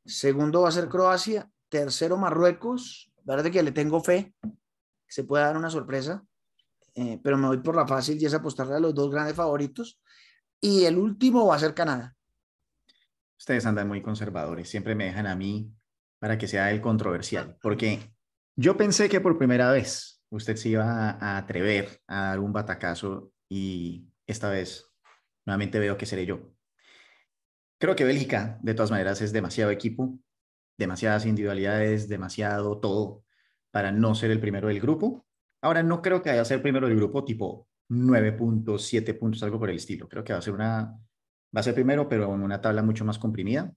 segundo 0.05 0.63
va 0.63 0.69
a 0.69 0.73
ser 0.73 0.89
Croacia, 0.89 1.51
tercero 1.69 2.17
Marruecos, 2.17 3.13
verdad 3.25 3.51
que 3.51 3.63
le 3.63 3.73
tengo 3.73 4.01
fe, 4.01 4.35
se 5.09 5.25
puede 5.25 5.45
dar 5.45 5.57
una 5.57 5.69
sorpresa, 5.69 6.25
eh, 6.95 7.21
pero 7.23 7.37
me 7.39 7.49
voy 7.49 7.59
por 7.59 7.77
la 7.77 7.87
fácil 7.87 8.21
y 8.21 8.27
es 8.27 8.35
apostarle 8.35 8.77
a 8.77 8.81
los 8.81 8.95
dos 8.95 9.11
grandes 9.11 9.37
favoritos, 9.37 10.01
y 10.61 10.85
el 10.85 10.99
último 10.99 11.47
va 11.47 11.57
a 11.57 11.59
ser 11.59 11.75
Canadá. 11.75 12.15
Ustedes 13.39 13.67
andan 13.67 13.89
muy 13.89 14.03
conservadores, 14.03 14.69
siempre 14.69 14.95
me 14.95 15.07
dejan 15.07 15.27
a 15.27 15.35
mí 15.35 15.73
para 16.19 16.39
que 16.39 16.47
sea 16.47 16.71
el 16.71 16.81
controversial, 16.81 17.57
porque 17.61 18.15
yo 18.57 18.77
pensé 18.77 19.09
que 19.09 19.21
por 19.21 19.39
primera 19.39 19.73
vez 19.73 20.23
usted 20.31 20.57
se 20.57 20.71
iba 20.71 21.11
a 21.11 21.37
atrever 21.37 22.01
a 22.07 22.29
dar 22.29 22.39
un 22.39 22.53
batacazo 22.53 23.33
y 23.49 24.07
esta 24.27 24.49
vez 24.49 24.87
nuevamente 25.45 25.79
veo 25.79 25.97
que 25.97 26.07
seré 26.07 26.27
yo. 26.27 26.53
Creo 27.79 27.97
que 27.97 28.05
Bélgica, 28.05 28.59
de 28.63 28.75
todas 28.75 28.93
maneras, 28.93 29.21
es 29.21 29.33
demasiado 29.33 29.73
equipo, 29.73 30.19
demasiadas 30.79 31.27
individualidades, 31.27 32.09
demasiado 32.09 32.79
todo 32.79 33.25
para 33.73 33.91
no 33.91 34.15
ser 34.15 34.31
el 34.31 34.41
primero 34.41 34.69
del 34.69 34.81
grupo. 34.81 35.27
Ahora 35.63 35.83
no 35.83 36.03
creo 36.03 36.23
que 36.23 36.31
vaya 36.31 36.43
a 36.43 36.45
ser 36.45 36.61
primero 36.61 36.89
del 36.89 36.97
grupo 36.97 37.25
tipo 37.25 37.69
9 37.89 38.33
puntos, 38.33 38.85
7 38.85 39.15
puntos, 39.15 39.43
algo 39.43 39.59
por 39.59 39.71
el 39.71 39.77
estilo. 39.77 40.09
Creo 40.09 40.25
que 40.25 40.33
va 40.33 40.41
a 40.41 40.43
ser 40.43 40.55
una 40.55 40.99
va 41.55 41.61
a 41.61 41.63
ser 41.63 41.75
primero, 41.75 42.09
pero 42.09 42.35
en 42.35 42.43
una 42.43 42.61
tabla 42.61 42.83
mucho 42.83 43.05
más 43.05 43.19
comprimida. 43.19 43.75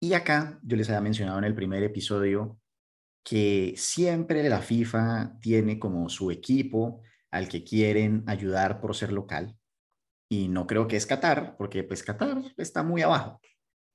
Y 0.00 0.12
acá 0.12 0.60
yo 0.62 0.76
les 0.76 0.88
había 0.88 1.00
mencionado 1.00 1.38
en 1.38 1.44
el 1.44 1.54
primer 1.54 1.82
episodio 1.82 2.58
que 3.24 3.74
siempre 3.76 4.48
la 4.48 4.60
FIFA 4.60 5.38
tiene 5.40 5.78
como 5.78 6.08
su 6.08 6.30
equipo 6.30 7.02
al 7.30 7.48
que 7.48 7.64
quieren 7.64 8.22
ayudar 8.26 8.80
por 8.80 8.94
ser 8.94 9.12
local. 9.12 9.56
Y 10.28 10.48
no 10.48 10.66
creo 10.66 10.86
que 10.86 10.96
es 10.96 11.06
Qatar, 11.06 11.56
porque 11.56 11.82
pues 11.82 12.02
Qatar 12.02 12.42
está 12.56 12.82
muy 12.82 13.02
abajo. 13.02 13.40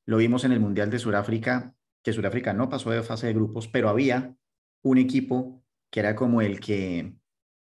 Lo 0.05 0.17
vimos 0.17 0.43
en 0.43 0.51
el 0.51 0.59
Mundial 0.59 0.89
de 0.89 0.99
Sudáfrica, 0.99 1.73
que 2.03 2.13
Sudáfrica 2.13 2.53
no 2.53 2.67
pasó 2.67 2.89
de 2.89 3.03
fase 3.03 3.27
de 3.27 3.33
grupos, 3.33 3.67
pero 3.67 3.89
había 3.89 4.35
un 4.83 4.97
equipo 4.97 5.60
que 5.91 5.99
era 5.99 6.15
como 6.15 6.41
el 6.41 6.59
que 6.59 7.13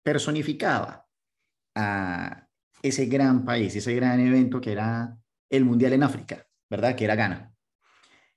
personificaba 0.02 1.06
a 1.74 2.48
ese 2.82 3.06
gran 3.06 3.44
país, 3.44 3.76
ese 3.76 3.94
gran 3.94 4.20
evento 4.20 4.60
que 4.60 4.72
era 4.72 5.18
el 5.50 5.64
Mundial 5.64 5.92
en 5.92 6.02
África, 6.02 6.46
¿verdad? 6.70 6.96
Que 6.96 7.04
era 7.04 7.16
Ghana. 7.16 7.52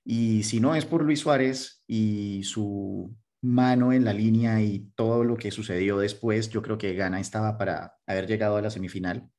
Y 0.04 0.42
si 0.42 0.60
no 0.60 0.74
es 0.74 0.84
por 0.84 1.02
Luis 1.02 1.20
Suárez 1.20 1.82
y 1.86 2.42
su 2.44 3.16
mano 3.42 3.92
en 3.92 4.04
la 4.04 4.12
línea 4.12 4.60
y 4.60 4.90
todo 4.94 5.24
lo 5.24 5.36
que 5.36 5.50
sucedió 5.50 5.98
después, 5.98 6.50
yo 6.50 6.60
creo 6.62 6.76
que 6.76 6.94
Ghana 6.94 7.20
estaba 7.20 7.56
para 7.56 7.94
haber 8.06 8.26
llegado 8.26 8.56
a 8.56 8.62
la 8.62 8.70
semifinal, 8.70 9.30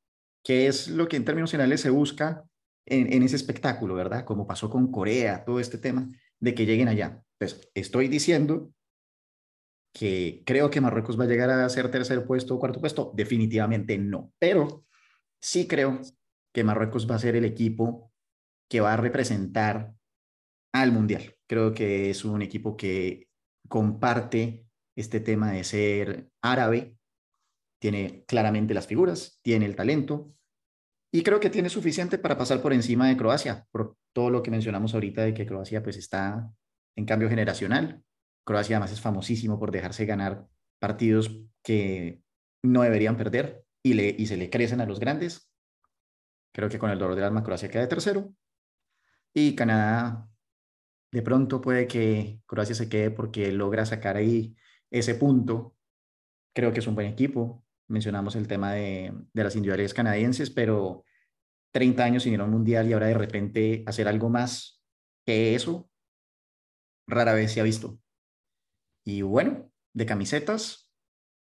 que 0.44 0.68
es 0.68 0.88
lo 0.88 1.08
que 1.08 1.18
en 1.18 1.26
términos 1.26 1.52
generales 1.52 1.82
se 1.82 1.90
busca 1.90 2.46
en, 2.88 3.24
ese 3.24 3.36
espectáculo, 3.36 3.96
¿verdad? 3.96 4.26
Como 4.26 4.48
pasó 4.48 4.70
con 4.70 4.92
Corea, 4.92 5.44
todo 5.44 5.60
este 5.60 5.78
tema, 5.78 6.08
de 6.40 6.54
que 6.54 6.66
lleguen 6.66 6.88
allá. 6.88 7.22
Pues 7.40 7.70
estoy 7.74 8.08
diciendo 8.08 8.72
que 9.96 10.44
creo 10.46 10.70
que 10.70 10.82
Marruecos 10.82 11.18
va 11.18 11.24
a 11.24 11.28
llegar 11.28 11.50
a 11.50 11.70
ser 11.70 11.90
tercer 11.90 12.26
puesto 12.26 12.56
o 12.56 12.60
cuarto 12.60 12.82
puesto, 12.82 13.14
definitivamente 13.16 13.98
no, 13.98 14.34
pero 14.38 14.84
sí 15.42 15.68
creo 15.68 16.02
que 16.54 16.66
Marruecos 16.66 17.10
va 17.10 17.16
a 17.16 17.20
ser 17.20 17.38
el 17.38 17.46
equipo 17.46 18.12
que 18.70 18.82
va 18.82 18.94
a 18.94 18.98
representar 18.98 19.94
al 20.74 20.92
Mundial 20.92 21.36
Creo 21.48 21.74
que 21.74 22.10
es 22.10 22.26
un 22.26 22.42
equipo 22.42 22.76
que 22.76 23.30
comparte 23.70 24.66
este 24.98 25.20
tema 25.20 25.52
de 25.52 25.64
ser 25.64 26.30
árabe, 26.42 26.98
tiene 27.80 28.24
claramente 28.28 28.74
las 28.74 28.88
figuras, 28.88 29.40
tiene 29.44 29.66
el 29.66 29.76
talento 29.76 30.34
y 31.14 31.24
creo 31.24 31.40
que 31.40 31.50
tiene 31.50 31.70
suficiente 31.70 32.18
para 32.18 32.38
pasar 32.38 32.62
por 32.62 32.74
encima 32.74 33.08
de 33.08 33.16
Croacia, 33.16 33.68
por 33.72 33.96
todo 34.14 34.32
lo 34.32 34.42
que 34.42 34.52
mencionamos 34.52 34.94
ahorita 34.94 35.22
de 35.22 35.34
que 35.34 35.46
Croacia 35.46 35.84
pues 35.84 35.98
está 35.98 36.52
en 36.96 37.06
cambio 37.06 37.30
generacional. 37.30 38.04
Croacia 38.46 38.78
además 38.78 38.94
es 38.94 39.02
famosísimo 39.02 39.60
por 39.60 39.72
dejarse 39.72 40.06
ganar 40.06 40.48
partidos 40.80 41.32
que 41.64 42.22
no 42.64 42.84
deberían 42.84 43.18
perder 43.18 43.66
y, 43.84 44.26
se 44.26 44.38
le 44.38 44.50
crecen 44.50 44.82
a 44.82 44.86
los 44.86 45.00
grandes. 45.00 45.52
Creo 46.54 46.70
que 46.70 46.80
con 46.80 46.92
el 46.92 47.00
dolor 47.00 47.16
del 47.16 47.26
alma 47.26 47.44
Croacia 47.44 47.70
queda 47.70 47.90
tercero. 47.90 48.34
Y 49.34 49.56
Canadá, 49.56 50.30
de 51.12 51.22
pronto 51.22 51.60
puede 51.60 51.88
que 51.88 52.40
Croacia 52.46 52.76
se 52.76 52.88
quede 52.88 53.12
porque 53.12 53.52
logra 53.52 53.86
sacar 53.86 54.16
ahí 54.16 54.56
ese 54.92 55.16
punto. 55.16 55.76
Creo 56.54 56.72
que 56.72 56.80
es 56.80 56.88
un 56.88 56.96
buen 56.96 57.08
equipo. 57.08 57.66
Mencionamos 57.88 58.36
el 58.36 58.48
tema 58.48 58.74
de, 58.74 59.14
de 59.34 59.44
las 59.44 59.56
individualidades 59.56 59.94
canadienses, 59.94 60.50
pero 60.50 61.04
30 61.72 62.04
años 62.04 62.24
sin 62.24 62.34
ir 62.34 62.42
a 62.42 62.46
un 62.46 62.52
mundial 62.52 62.88
y 62.88 62.94
ahora 62.94 63.08
de 63.08 63.16
repente 63.16 63.84
hacer 63.86 64.08
algo 64.08 64.30
más 64.30 64.82
que 65.26 65.56
eso, 65.56 65.90
rara 67.08 67.34
vez 67.34 67.52
se 67.52 67.60
ha 67.60 67.64
visto. 67.64 68.00
Y 69.06 69.22
bueno, 69.22 69.72
de 69.94 70.06
camisetas, 70.06 70.92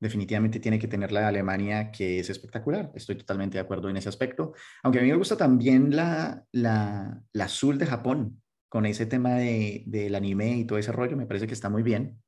definitivamente 0.01 0.61
tiene 0.61 0.79
que 0.79 0.89
tener 0.89 1.13
la 1.13 1.21
de 1.21 1.27
Alemania, 1.27 1.91
que 1.91 2.21
es 2.21 2.31
espectacular. 2.31 2.91
Estoy 2.95 3.17
totalmente 3.17 3.59
de 3.59 3.63
acuerdo 3.63 3.91
en 3.91 3.97
ese 3.97 4.09
aspecto. 4.09 4.55
Aunque 4.83 5.01
a 5.01 5.03
mí 5.03 5.09
me 5.11 5.17
gusta 5.17 5.37
también 5.37 5.95
la, 5.95 6.47
la, 6.53 7.23
la 7.33 7.45
azul 7.45 7.77
de 7.77 7.87
Japón, 7.87 8.41
con 8.71 8.87
ese 8.87 9.05
tema 9.05 9.35
de, 9.35 9.83
del 9.87 10.15
anime 10.15 10.57
y 10.57 10.65
todo 10.65 10.79
ese 10.79 10.93
rollo, 10.93 11.17
me 11.17 11.27
parece 11.27 11.47
que 11.47 11.55
está 11.55 11.69
muy 11.69 11.83
bien. 11.83 12.23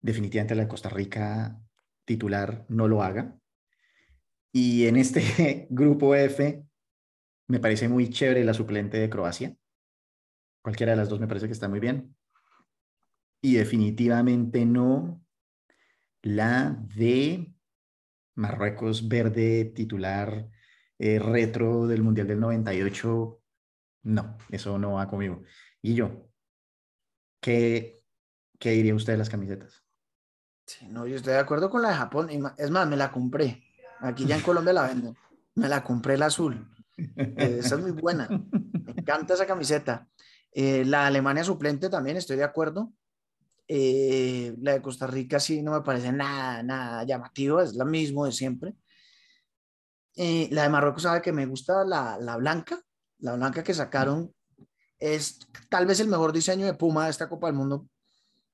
Definitivamente 0.00 0.54
la 0.54 0.62
de 0.62 0.68
Costa 0.68 0.88
Rica 0.88 1.60
titular 2.06 2.64
no 2.68 2.86
lo 2.86 3.02
haga. 3.02 3.36
Y 4.52 4.86
en 4.86 4.96
este 4.96 5.66
grupo 5.70 6.14
F, 6.14 6.64
me 7.48 7.58
parece 7.58 7.88
muy 7.88 8.08
chévere 8.10 8.44
la 8.44 8.54
suplente 8.54 8.98
de 8.98 9.10
Croacia. 9.10 9.56
Cualquiera 10.62 10.92
de 10.92 10.96
las 10.98 11.08
dos 11.08 11.20
me 11.20 11.26
parece 11.26 11.46
que 11.46 11.52
está 11.52 11.68
muy 11.68 11.80
bien. 11.80 12.16
Y 13.44 13.56
definitivamente 13.56 14.64
no 14.64 15.22
la 16.22 16.78
de 16.96 17.54
Marruecos 18.36 19.06
verde 19.06 19.66
titular 19.66 20.48
eh, 20.98 21.18
retro 21.18 21.86
del 21.86 22.02
Mundial 22.02 22.26
del 22.26 22.40
98. 22.40 23.42
No, 24.04 24.38
eso 24.48 24.78
no 24.78 24.94
va 24.94 25.10
conmigo. 25.10 25.42
Y 25.82 25.94
yo, 25.94 26.30
¿qué, 27.42 28.02
qué 28.58 28.70
diría 28.70 28.94
usted 28.94 29.12
de 29.12 29.18
las 29.18 29.28
camisetas? 29.28 29.84
No, 30.88 31.06
yo 31.06 31.16
estoy 31.16 31.34
de 31.34 31.40
acuerdo 31.40 31.68
con 31.68 31.82
la 31.82 31.90
de 31.90 31.96
Japón. 31.96 32.30
Es 32.56 32.70
más, 32.70 32.88
me 32.88 32.96
la 32.96 33.12
compré. 33.12 33.62
Aquí 34.00 34.24
ya 34.24 34.36
en 34.36 34.42
Colombia 34.42 34.72
la 34.72 34.86
venden. 34.86 35.14
Me 35.54 35.68
la 35.68 35.84
compré 35.84 36.16
la 36.16 36.26
azul. 36.26 36.66
Esa 36.96 37.74
es 37.74 37.80
muy 37.82 37.90
buena. 37.90 38.26
Me 38.26 38.92
encanta 38.96 39.34
esa 39.34 39.46
camiseta. 39.46 40.08
Eh, 40.50 40.86
la 40.86 41.06
Alemania 41.06 41.44
suplente 41.44 41.90
también, 41.90 42.16
estoy 42.16 42.38
de 42.38 42.44
acuerdo. 42.44 42.94
Eh, 43.66 44.54
la 44.60 44.74
de 44.74 44.82
Costa 44.82 45.06
Rica 45.06 45.40
sí 45.40 45.62
no 45.62 45.72
me 45.72 45.80
parece 45.80 46.12
nada, 46.12 46.62
nada 46.62 47.04
llamativo, 47.04 47.60
es 47.60 47.74
la 47.74 47.84
mismo 47.84 48.26
de 48.26 48.32
siempre. 48.32 48.74
la 50.16 50.62
de 50.62 50.68
Marruecos 50.68 51.02
sabe 51.02 51.22
que 51.22 51.32
me 51.32 51.46
gusta 51.46 51.84
la, 51.84 52.18
la, 52.20 52.36
blanca, 52.36 52.80
la 53.18 53.34
blanca 53.34 53.62
que 53.62 53.74
sacaron 53.74 54.34
es 54.98 55.38
tal 55.68 55.86
vez 55.86 56.00
el 56.00 56.08
mejor 56.08 56.32
diseño 56.32 56.66
de 56.66 56.74
Puma 56.74 57.04
de 57.04 57.10
esta 57.10 57.28
Copa 57.28 57.46
del 57.46 57.56
Mundo, 57.56 57.88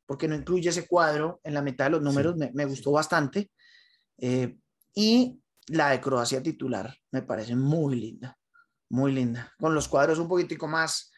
porque 0.06 0.28
no 0.28 0.34
incluye 0.34 0.70
ese 0.70 0.86
cuadro 0.86 1.40
en 1.42 1.54
la 1.54 1.62
mitad 1.62 1.86
de 1.86 1.90
los 1.92 2.02
números, 2.02 2.36
me, 2.36 2.50
me, 2.52 2.64
gustó 2.64 2.92
bastante. 2.92 3.50
y 4.94 5.40
la 5.68 5.90
de 5.90 6.00
Croacia 6.00 6.42
titular 6.42 6.94
me 7.10 7.22
parece 7.22 7.54
muy 7.56 7.96
linda, 7.96 8.36
muy 8.88 9.12
linda, 9.12 9.52
con 9.58 9.74
los 9.74 9.88
cuadros 9.88 10.18
un 10.18 10.28
poquitico 10.28 10.66
más 10.66 11.10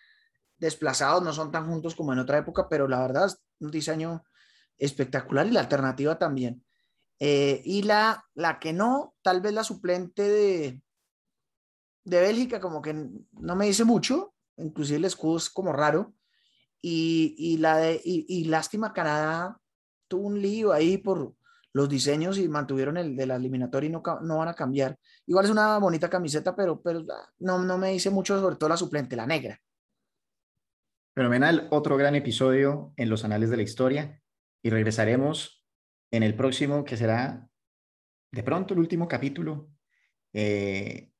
desplazados, 0.58 1.22
no 1.22 1.32
son 1.32 1.50
tan 1.50 1.66
juntos 1.66 1.94
como 1.94 2.12
en 2.12 2.20
otra 2.20 2.38
época, 2.38 2.68
pero 2.68 2.86
la 2.86 3.00
verdad 3.00 3.26
es 3.26 3.42
un 3.64 3.70
diseño 3.70 4.24
espectacular 4.78 5.46
y 5.46 5.50
la 5.50 5.60
alternativa 5.60 6.18
también. 6.18 6.64
Eh, 7.18 7.62
y 7.64 7.82
la, 7.82 8.24
la 8.34 8.58
que 8.58 8.72
no, 8.72 9.14
tal 9.22 9.40
vez 9.40 9.52
la 9.52 9.64
suplente 9.64 10.22
de, 10.22 10.82
de 12.04 12.20
Bélgica, 12.20 12.60
como 12.60 12.82
que 12.82 12.94
no 12.94 13.56
me 13.56 13.66
dice 13.66 13.84
mucho, 13.84 14.34
inclusive 14.56 14.98
el 14.98 15.04
escudo 15.04 15.36
es 15.36 15.50
como 15.50 15.72
raro. 15.72 16.14
Y, 16.80 17.36
y 17.38 17.58
la 17.58 17.76
de, 17.76 18.00
y, 18.04 18.26
y, 18.28 18.44
lástima, 18.46 18.92
Canadá 18.92 19.56
tuvo 20.08 20.26
un 20.26 20.42
lío 20.42 20.72
ahí 20.72 20.98
por, 20.98 21.36
los 21.72 21.88
diseños 21.88 22.38
y 22.38 22.48
mantuvieron 22.48 22.96
el 22.96 23.16
de 23.16 23.26
la 23.26 23.36
eliminatoria 23.36 23.88
y 23.88 23.92
no, 23.92 24.02
no 24.22 24.38
van 24.38 24.48
a 24.48 24.54
cambiar. 24.54 24.98
Igual 25.26 25.46
es 25.46 25.50
una 25.50 25.78
bonita 25.78 26.08
camiseta, 26.10 26.54
pero, 26.54 26.80
pero 26.80 27.04
ah, 27.10 27.30
no, 27.38 27.58
no 27.58 27.78
me 27.78 27.92
dice 27.92 28.10
mucho 28.10 28.38
sobre 28.40 28.56
todo 28.56 28.68
la 28.68 28.76
suplente, 28.76 29.16
la 29.16 29.26
negra. 29.26 29.58
Fenomenal, 31.14 31.68
otro 31.70 31.98
gran 31.98 32.14
episodio 32.14 32.94
en 32.96 33.10
los 33.10 33.24
anales 33.24 33.50
de 33.50 33.58
la 33.58 33.62
historia 33.62 34.22
y 34.62 34.70
regresaremos 34.70 35.62
en 36.10 36.22
el 36.22 36.34
próximo 36.34 36.84
que 36.84 36.96
será 36.96 37.50
de 38.32 38.42
pronto 38.42 38.72
el 38.72 38.80
último 38.80 39.08
capítulo, 39.08 39.68
eh, 40.32 41.12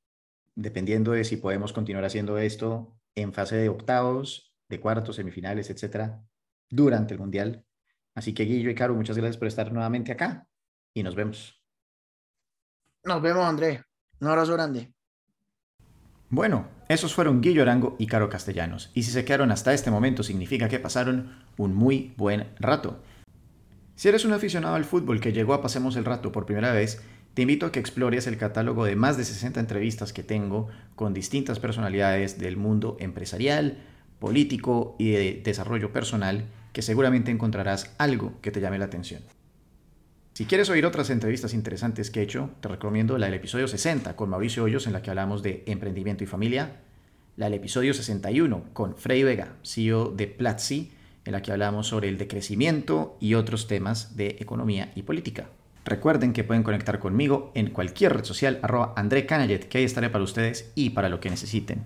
dependiendo 0.55 1.11
de 1.11 1.23
si 1.23 1.37
podemos 1.37 1.73
continuar 1.73 2.05
haciendo 2.05 2.39
esto 2.39 2.99
en 3.13 3.33
fase 3.33 3.57
de 3.57 3.69
octavos, 3.69 4.55
de 4.67 4.79
cuartos, 4.79 5.17
semifinales, 5.17 5.69
etcétera, 5.69 6.23
durante 6.71 7.13
el 7.13 7.19
Mundial. 7.19 7.63
Así 8.15 8.33
que 8.33 8.45
Guillo 8.45 8.71
y 8.71 8.75
Caro, 8.75 8.95
muchas 8.95 9.17
gracias 9.17 9.37
por 9.37 9.47
estar 9.47 9.71
nuevamente 9.71 10.11
acá 10.11 10.47
y 10.95 11.03
nos 11.03 11.13
vemos. 11.13 11.63
Nos 13.03 13.21
vemos, 13.21 13.45
André. 13.45 13.83
Un 14.19 14.27
abrazo 14.27 14.53
grande. 14.53 14.91
Bueno, 16.35 16.65
esos 16.89 17.13
fueron 17.13 17.41
Guillo 17.41 17.61
Arango 17.61 17.95
y 17.99 18.07
Caro 18.07 18.27
Castellanos. 18.27 18.89
Y 18.95 19.03
si 19.03 19.11
se 19.11 19.23
quedaron 19.23 19.51
hasta 19.51 19.71
este 19.71 19.91
momento 19.91 20.23
significa 20.23 20.67
que 20.67 20.79
pasaron 20.79 21.29
un 21.57 21.75
muy 21.75 22.11
buen 22.17 22.47
rato. 22.59 23.03
Si 23.95 24.09
eres 24.09 24.25
un 24.25 24.33
aficionado 24.33 24.73
al 24.73 24.83
fútbol 24.83 25.19
que 25.19 25.31
llegó 25.31 25.53
a 25.53 25.61
Pasemos 25.61 25.95
el 25.95 26.05
Rato 26.05 26.31
por 26.31 26.47
primera 26.47 26.73
vez, 26.73 27.03
te 27.35 27.43
invito 27.43 27.67
a 27.67 27.71
que 27.71 27.79
explores 27.79 28.25
el 28.25 28.39
catálogo 28.39 28.83
de 28.83 28.95
más 28.95 29.15
de 29.15 29.25
60 29.25 29.59
entrevistas 29.59 30.11
que 30.11 30.23
tengo 30.23 30.69
con 30.95 31.13
distintas 31.13 31.59
personalidades 31.59 32.39
del 32.39 32.57
mundo 32.57 32.97
empresarial, 32.99 33.77
político 34.17 34.95
y 34.97 35.11
de 35.11 35.41
desarrollo 35.43 35.93
personal 35.93 36.45
que 36.71 36.81
seguramente 36.81 37.29
encontrarás 37.29 37.93
algo 37.99 38.33
que 38.41 38.49
te 38.49 38.59
llame 38.59 38.79
la 38.79 38.85
atención. 38.85 39.21
Si 40.33 40.45
quieres 40.45 40.67
oír 40.71 40.87
otras 40.87 41.11
entrevistas 41.11 41.53
interesantes 41.53 42.09
que 42.09 42.19
he 42.19 42.23
hecho, 42.23 42.49
te 42.59 42.67
recomiendo 42.67 43.19
la 43.19 43.27
del 43.27 43.35
episodio 43.35 43.67
60 43.67 44.15
con 44.15 44.31
Mauricio 44.31 44.63
Hoyos 44.63 44.87
en 44.87 44.93
la 44.93 45.03
que 45.03 45.11
hablamos 45.11 45.43
de 45.43 45.63
emprendimiento 45.67 46.23
y 46.23 46.27
familia, 46.27 46.77
la 47.37 47.45
del 47.45 47.53
episodio 47.53 47.93
61 47.93 48.63
con 48.73 48.95
Frey 48.95 49.21
Vega, 49.21 49.53
CEO 49.61 50.09
de 50.09 50.25
Platzi, 50.25 50.91
en 51.25 51.33
la 51.33 51.43
que 51.43 51.51
hablamos 51.51 51.85
sobre 51.85 52.09
el 52.09 52.17
decrecimiento 52.17 53.15
y 53.19 53.35
otros 53.35 53.67
temas 53.67 54.17
de 54.17 54.37
economía 54.39 54.91
y 54.95 55.03
política. 55.03 55.49
Recuerden 55.85 56.33
que 56.33 56.43
pueden 56.43 56.63
conectar 56.63 56.97
conmigo 56.97 57.51
en 57.53 57.69
cualquier 57.69 58.13
red 58.13 58.23
social 58.23 58.57
arroba 58.63 58.95
André 58.97 59.27
Canayet, 59.27 59.67
que 59.67 59.77
ahí 59.77 59.83
estaré 59.83 60.09
para 60.09 60.23
ustedes 60.23 60.71
y 60.73 60.89
para 60.91 61.09
lo 61.09 61.19
que 61.19 61.29
necesiten. 61.29 61.85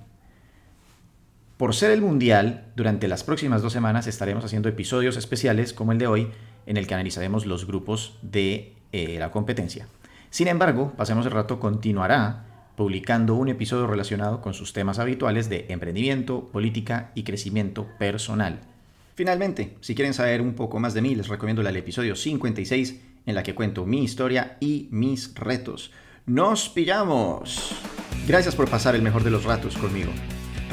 Por 1.58 1.76
ser 1.76 1.92
el 1.92 2.02
Mundial, 2.02 2.72
durante 2.78 3.10
las 3.10 3.26
próximas 3.26 3.62
dos 3.62 3.74
semanas 3.74 4.08
estaremos 4.08 4.46
haciendo 4.46 4.70
episodios 4.70 5.18
especiales 5.18 5.74
como 5.74 5.92
el 5.92 5.98
de 5.98 6.08
hoy, 6.08 6.32
en 6.68 6.78
el 6.78 6.86
que 6.86 6.94
analizaremos 6.94 7.46
los 7.46 7.66
grupos 7.66 8.18
de 8.22 8.74
eh, 8.92 9.18
la 9.20 9.32
competencia. 9.32 9.88
Sin 10.30 10.48
embargo, 10.48 10.94
Pasemos 10.96 11.26
el 11.26 11.32
Rato 11.32 11.60
continuará 11.60 12.44
publicando 12.76 13.34
un 13.34 13.50
episodio 13.50 13.88
relacionado 13.88 14.40
con 14.40 14.54
sus 14.54 14.72
temas 14.72 15.00
habituales 15.00 15.50
de 15.50 15.66
emprendimiento, 15.70 16.50
política 16.52 17.12
y 17.16 17.24
crecimiento 17.24 17.88
personal. 17.98 18.60
Finalmente, 19.16 19.76
si 19.82 19.96
quieren 19.96 20.14
saber 20.14 20.42
un 20.42 20.54
poco 20.54 20.80
más 20.80 20.94
de 20.94 21.02
mí, 21.02 21.16
les 21.16 21.28
recomiendo 21.28 21.64
el 21.64 21.76
episodio 21.76 22.16
56 22.16 23.02
en 23.26 23.36
la 23.36 23.42
que 23.42 23.56
cuento 23.56 23.86
mi 23.86 24.04
historia 24.04 24.58
y 24.60 24.90
mis 24.92 25.34
retos. 25.34 25.92
¡Nos 26.28 26.70
pillamos! 26.70 27.72
Gracias 28.28 28.56
por 28.56 28.70
pasar 28.70 28.94
el 28.94 29.02
mejor 29.02 29.24
de 29.24 29.32
los 29.32 29.44
ratos 29.44 29.76
conmigo. 29.76 30.12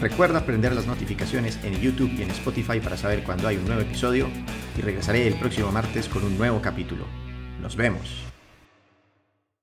Recuerda 0.00 0.44
prender 0.44 0.74
las 0.74 0.86
notificaciones 0.86 1.58
en 1.62 1.80
YouTube 1.80 2.12
y 2.16 2.22
en 2.22 2.30
Spotify 2.30 2.80
para 2.80 2.96
saber 2.96 3.22
cuando 3.22 3.48
hay 3.48 3.56
un 3.56 3.64
nuevo 3.64 3.80
episodio 3.80 4.28
y 4.76 4.82
regresaré 4.82 5.26
el 5.26 5.34
próximo 5.34 5.70
martes 5.70 6.08
con 6.08 6.24
un 6.24 6.36
nuevo 6.36 6.60
capítulo. 6.60 7.04
Nos 7.62 7.76
vemos. 7.76 8.33